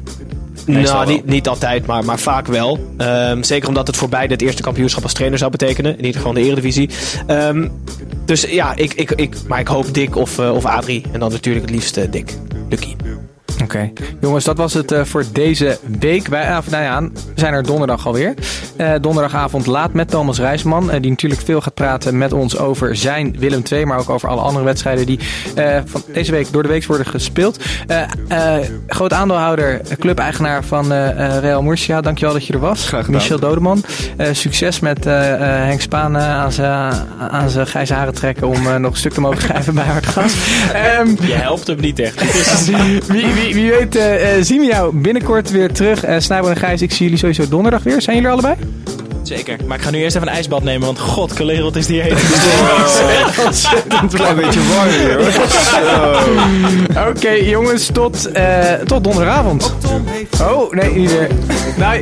Nou, 0.65 1.07
niet, 1.07 1.25
niet 1.25 1.47
altijd, 1.47 1.85
maar, 1.85 2.05
maar 2.05 2.19
vaak 2.19 2.47
wel. 2.47 2.79
Ehm, 2.97 3.43
zeker 3.43 3.67
omdat 3.67 3.87
het 3.87 3.97
voor 3.97 4.09
beide 4.09 4.33
het 4.33 4.41
eerste 4.41 4.61
kampioenschap 4.61 5.03
als 5.03 5.13
trainer 5.13 5.39
zou 5.39 5.51
betekenen. 5.51 5.91
In 5.91 6.05
ieder 6.05 6.21
geval 6.21 6.33
de 6.33 6.41
Eredivisie. 6.41 6.89
Ehm, 7.27 7.67
dus 8.25 8.41
ja, 8.41 8.75
ik, 8.75 8.93
ik, 8.93 9.11
ik, 9.11 9.35
maar 9.47 9.59
ik 9.59 9.67
hoop 9.67 9.93
Dick 9.93 10.15
of, 10.15 10.39
eh, 10.39 10.53
of 10.53 10.65
Adrie. 10.65 11.03
En 11.11 11.19
dan 11.19 11.31
natuurlijk 11.31 11.65
het 11.65 11.75
liefst 11.75 12.11
Dick. 12.11 12.33
Lucky. 12.69 12.95
Oké. 13.63 13.91
Jongens, 14.21 14.43
dat 14.45 14.57
was 14.57 14.73
het 14.73 14.91
eh, 14.91 15.03
voor 15.03 15.23
deze 15.31 15.77
week. 15.99 16.27
Wij, 16.27 16.51
ah, 16.55 16.67
nou 16.69 16.83
ja, 16.83 17.01
we 17.01 17.09
zijn 17.35 17.53
er 17.53 17.63
donderdag 17.63 18.05
alweer. 18.07 18.33
Eh 18.75 18.91
donderdagavond 19.01 19.65
laat 19.65 19.93
met 19.93 20.09
Thomas 20.09 20.39
Rijsman. 20.39 20.91
eh, 20.91 21.01
die 21.01 21.09
natuurlijk 21.09 21.41
veel 21.41 21.61
gaat 21.61 21.73
praten 21.73 22.17
met 22.17 22.33
ons 22.33 22.57
over 22.57 22.95
zijn 22.95 23.35
Willem 23.39 23.61
II. 23.71 23.85
Maar 23.85 23.99
ook 23.99 24.09
over 24.09 24.29
alle 24.29 24.41
andere 24.41 24.65
wedstrijden 24.65 25.05
die 25.05 25.19
eh, 25.55 25.77
van 25.85 26.01
deze 26.13 26.31
week 26.31 26.51
door 26.51 26.61
de 26.63 26.69
week 26.69 26.85
worden 26.85 27.05
gespeeld. 27.05 27.59
Eh, 27.87 28.01
eh, 28.27 28.65
groot 28.87 29.13
aandeelhouder, 29.13 29.81
eh, 29.81 29.97
clubeigenaar 29.97 30.63
van 30.63 30.91
eh, 30.91 31.09
eh, 31.35 31.41
Real 31.41 31.61
Murcia. 31.61 32.01
Dankjewel 32.01 32.33
dat 32.33 32.45
je 32.45 32.53
er 32.53 32.59
was. 32.59 32.87
Graag 32.87 33.05
gedaan. 33.05 33.21
Michel 33.21 33.39
Dodeman. 33.39 33.83
Eh, 34.17 34.27
succes 34.31 34.79
met 34.79 35.05
eh, 35.05 35.33
eh, 35.33 35.39
Henk 35.65 35.81
Spaan 35.81 36.15
eh, 36.15 36.29
aan 36.29 36.51
zijn 36.51 36.93
aan 37.31 37.49
zijn 37.49 37.67
grijze 37.67 37.93
haren 37.93 38.13
trekken. 38.13 38.47
Om 38.47 38.67
eh, 38.67 38.75
nog 38.75 38.91
een 38.91 38.97
stuk 38.97 39.13
te 39.13 39.21
mogen 39.21 39.41
schrijven 39.47 39.73
bij 39.73 39.85
Hartgas. 39.85 40.33
Ehm 40.73 41.07
Je 41.21 41.33
helpt 41.33 41.67
hem 41.67 41.79
niet 41.79 41.99
echt. 41.99 42.65
wie, 43.07 43.27
wie, 43.33 43.48
wie 43.53 43.71
weet 43.71 43.95
eh, 43.95 44.37
eh, 44.37 44.43
zien 44.43 44.59
we 44.59 44.65
jou 44.65 44.95
binnenkort 44.95 45.51
weer 45.51 45.71
terug. 45.71 46.03
Eh 46.03 46.19
Snijboer 46.19 46.49
en 46.49 46.57
Gijs, 46.57 46.81
ik 46.81 46.91
zie 46.91 47.03
jullie 47.03 47.17
sowieso 47.17 47.47
donderdag 47.47 47.83
weer. 47.83 48.01
Zijn 48.01 48.15
jullie 48.15 48.31
er 48.31 48.37
allebei? 48.41 48.55
Zeker. 49.23 49.57
Maar 49.67 49.77
ik 49.77 49.83
ga 49.83 49.89
nu 49.89 49.97
eerst 49.97 50.15
even 50.15 50.27
een 50.27 50.33
ijsbad 50.33 50.63
nemen, 50.63 50.85
want 50.85 50.99
god, 50.99 51.33
Kalereld 51.33 51.75
is 51.75 51.85
die 51.85 52.01
heet. 52.01 52.13
Een 54.01 54.09
klein 54.09 54.35
beetje 54.35 54.59
warm 54.67 54.89
hier 54.89 55.17
hoor. 55.17 57.07
Oké 57.09 57.29
jongens, 57.29 57.89
tot, 57.93 58.31
eh, 58.31 58.73
tot 58.85 59.03
donderdagavond. 59.03 59.73
Oh, 60.41 60.71
nee, 60.71 60.95
niet 60.95 61.11
weer. 61.11 61.27
Nee. 61.77 62.01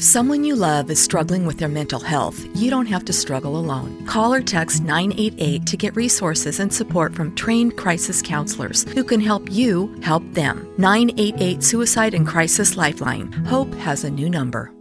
If 0.00 0.04
someone 0.04 0.44
you 0.44 0.56
love 0.56 0.90
is 0.90 0.98
struggling 0.98 1.44
with 1.44 1.58
their 1.58 1.68
mental 1.68 2.00
health, 2.00 2.42
you 2.56 2.70
don't 2.70 2.86
have 2.86 3.04
to 3.04 3.12
struggle 3.12 3.58
alone. 3.58 4.06
Call 4.06 4.32
or 4.32 4.40
text 4.40 4.82
988 4.82 5.66
to 5.66 5.76
get 5.76 5.94
resources 5.94 6.58
and 6.58 6.72
support 6.72 7.14
from 7.14 7.34
trained 7.34 7.76
crisis 7.76 8.22
counselors 8.22 8.84
who 8.94 9.04
can 9.04 9.20
help 9.20 9.52
you 9.52 9.94
help 10.00 10.22
them. 10.32 10.66
988 10.78 11.62
Suicide 11.62 12.14
and 12.14 12.26
Crisis 12.26 12.78
Lifeline. 12.78 13.30
Hope 13.44 13.74
has 13.74 14.02
a 14.04 14.10
new 14.10 14.30
number. 14.30 14.72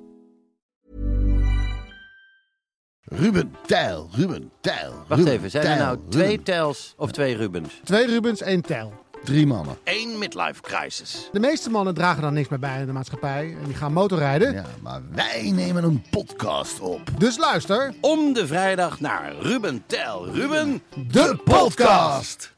Ruben 3.11 3.53
Tijl, 3.67 4.09
Ruben 4.17 4.51
Tijl. 4.61 4.93
Wacht 5.09 5.19
Ruben, 5.19 5.33
even, 5.33 5.51
zijn 5.51 5.65
er 5.65 5.75
Tijl, 5.75 5.85
nou 5.85 5.97
twee 6.09 6.27
Ruben. 6.27 6.43
Tels 6.43 6.93
of 6.97 7.11
twee 7.11 7.35
Rubens? 7.35 7.81
Twee 7.83 8.05
Rubens, 8.05 8.41
één 8.41 8.61
Tijl. 8.61 8.93
Drie 9.23 9.47
mannen. 9.47 9.77
Eén 9.83 10.17
midlife 10.17 10.61
crisis. 10.61 11.29
De 11.31 11.39
meeste 11.39 11.69
mannen 11.69 11.93
dragen 11.93 12.21
dan 12.21 12.33
niks 12.33 12.49
meer 12.49 12.59
bij 12.59 12.79
in 12.79 12.85
de 12.85 12.91
maatschappij 12.91 13.55
en 13.61 13.65
die 13.65 13.75
gaan 13.75 13.93
motorrijden. 13.93 14.53
Ja, 14.53 14.65
maar 14.81 15.01
wij 15.13 15.51
nemen 15.51 15.83
een 15.83 16.03
podcast 16.09 16.79
op. 16.79 17.01
Dus 17.17 17.37
luister, 17.37 17.93
Om 18.01 18.33
de 18.33 18.47
vrijdag 18.47 18.99
naar 18.99 19.33
Ruben 19.39 19.83
Tel 19.87 20.27
Ruben. 20.33 20.81
De 21.07 21.39
podcast. 21.43 22.57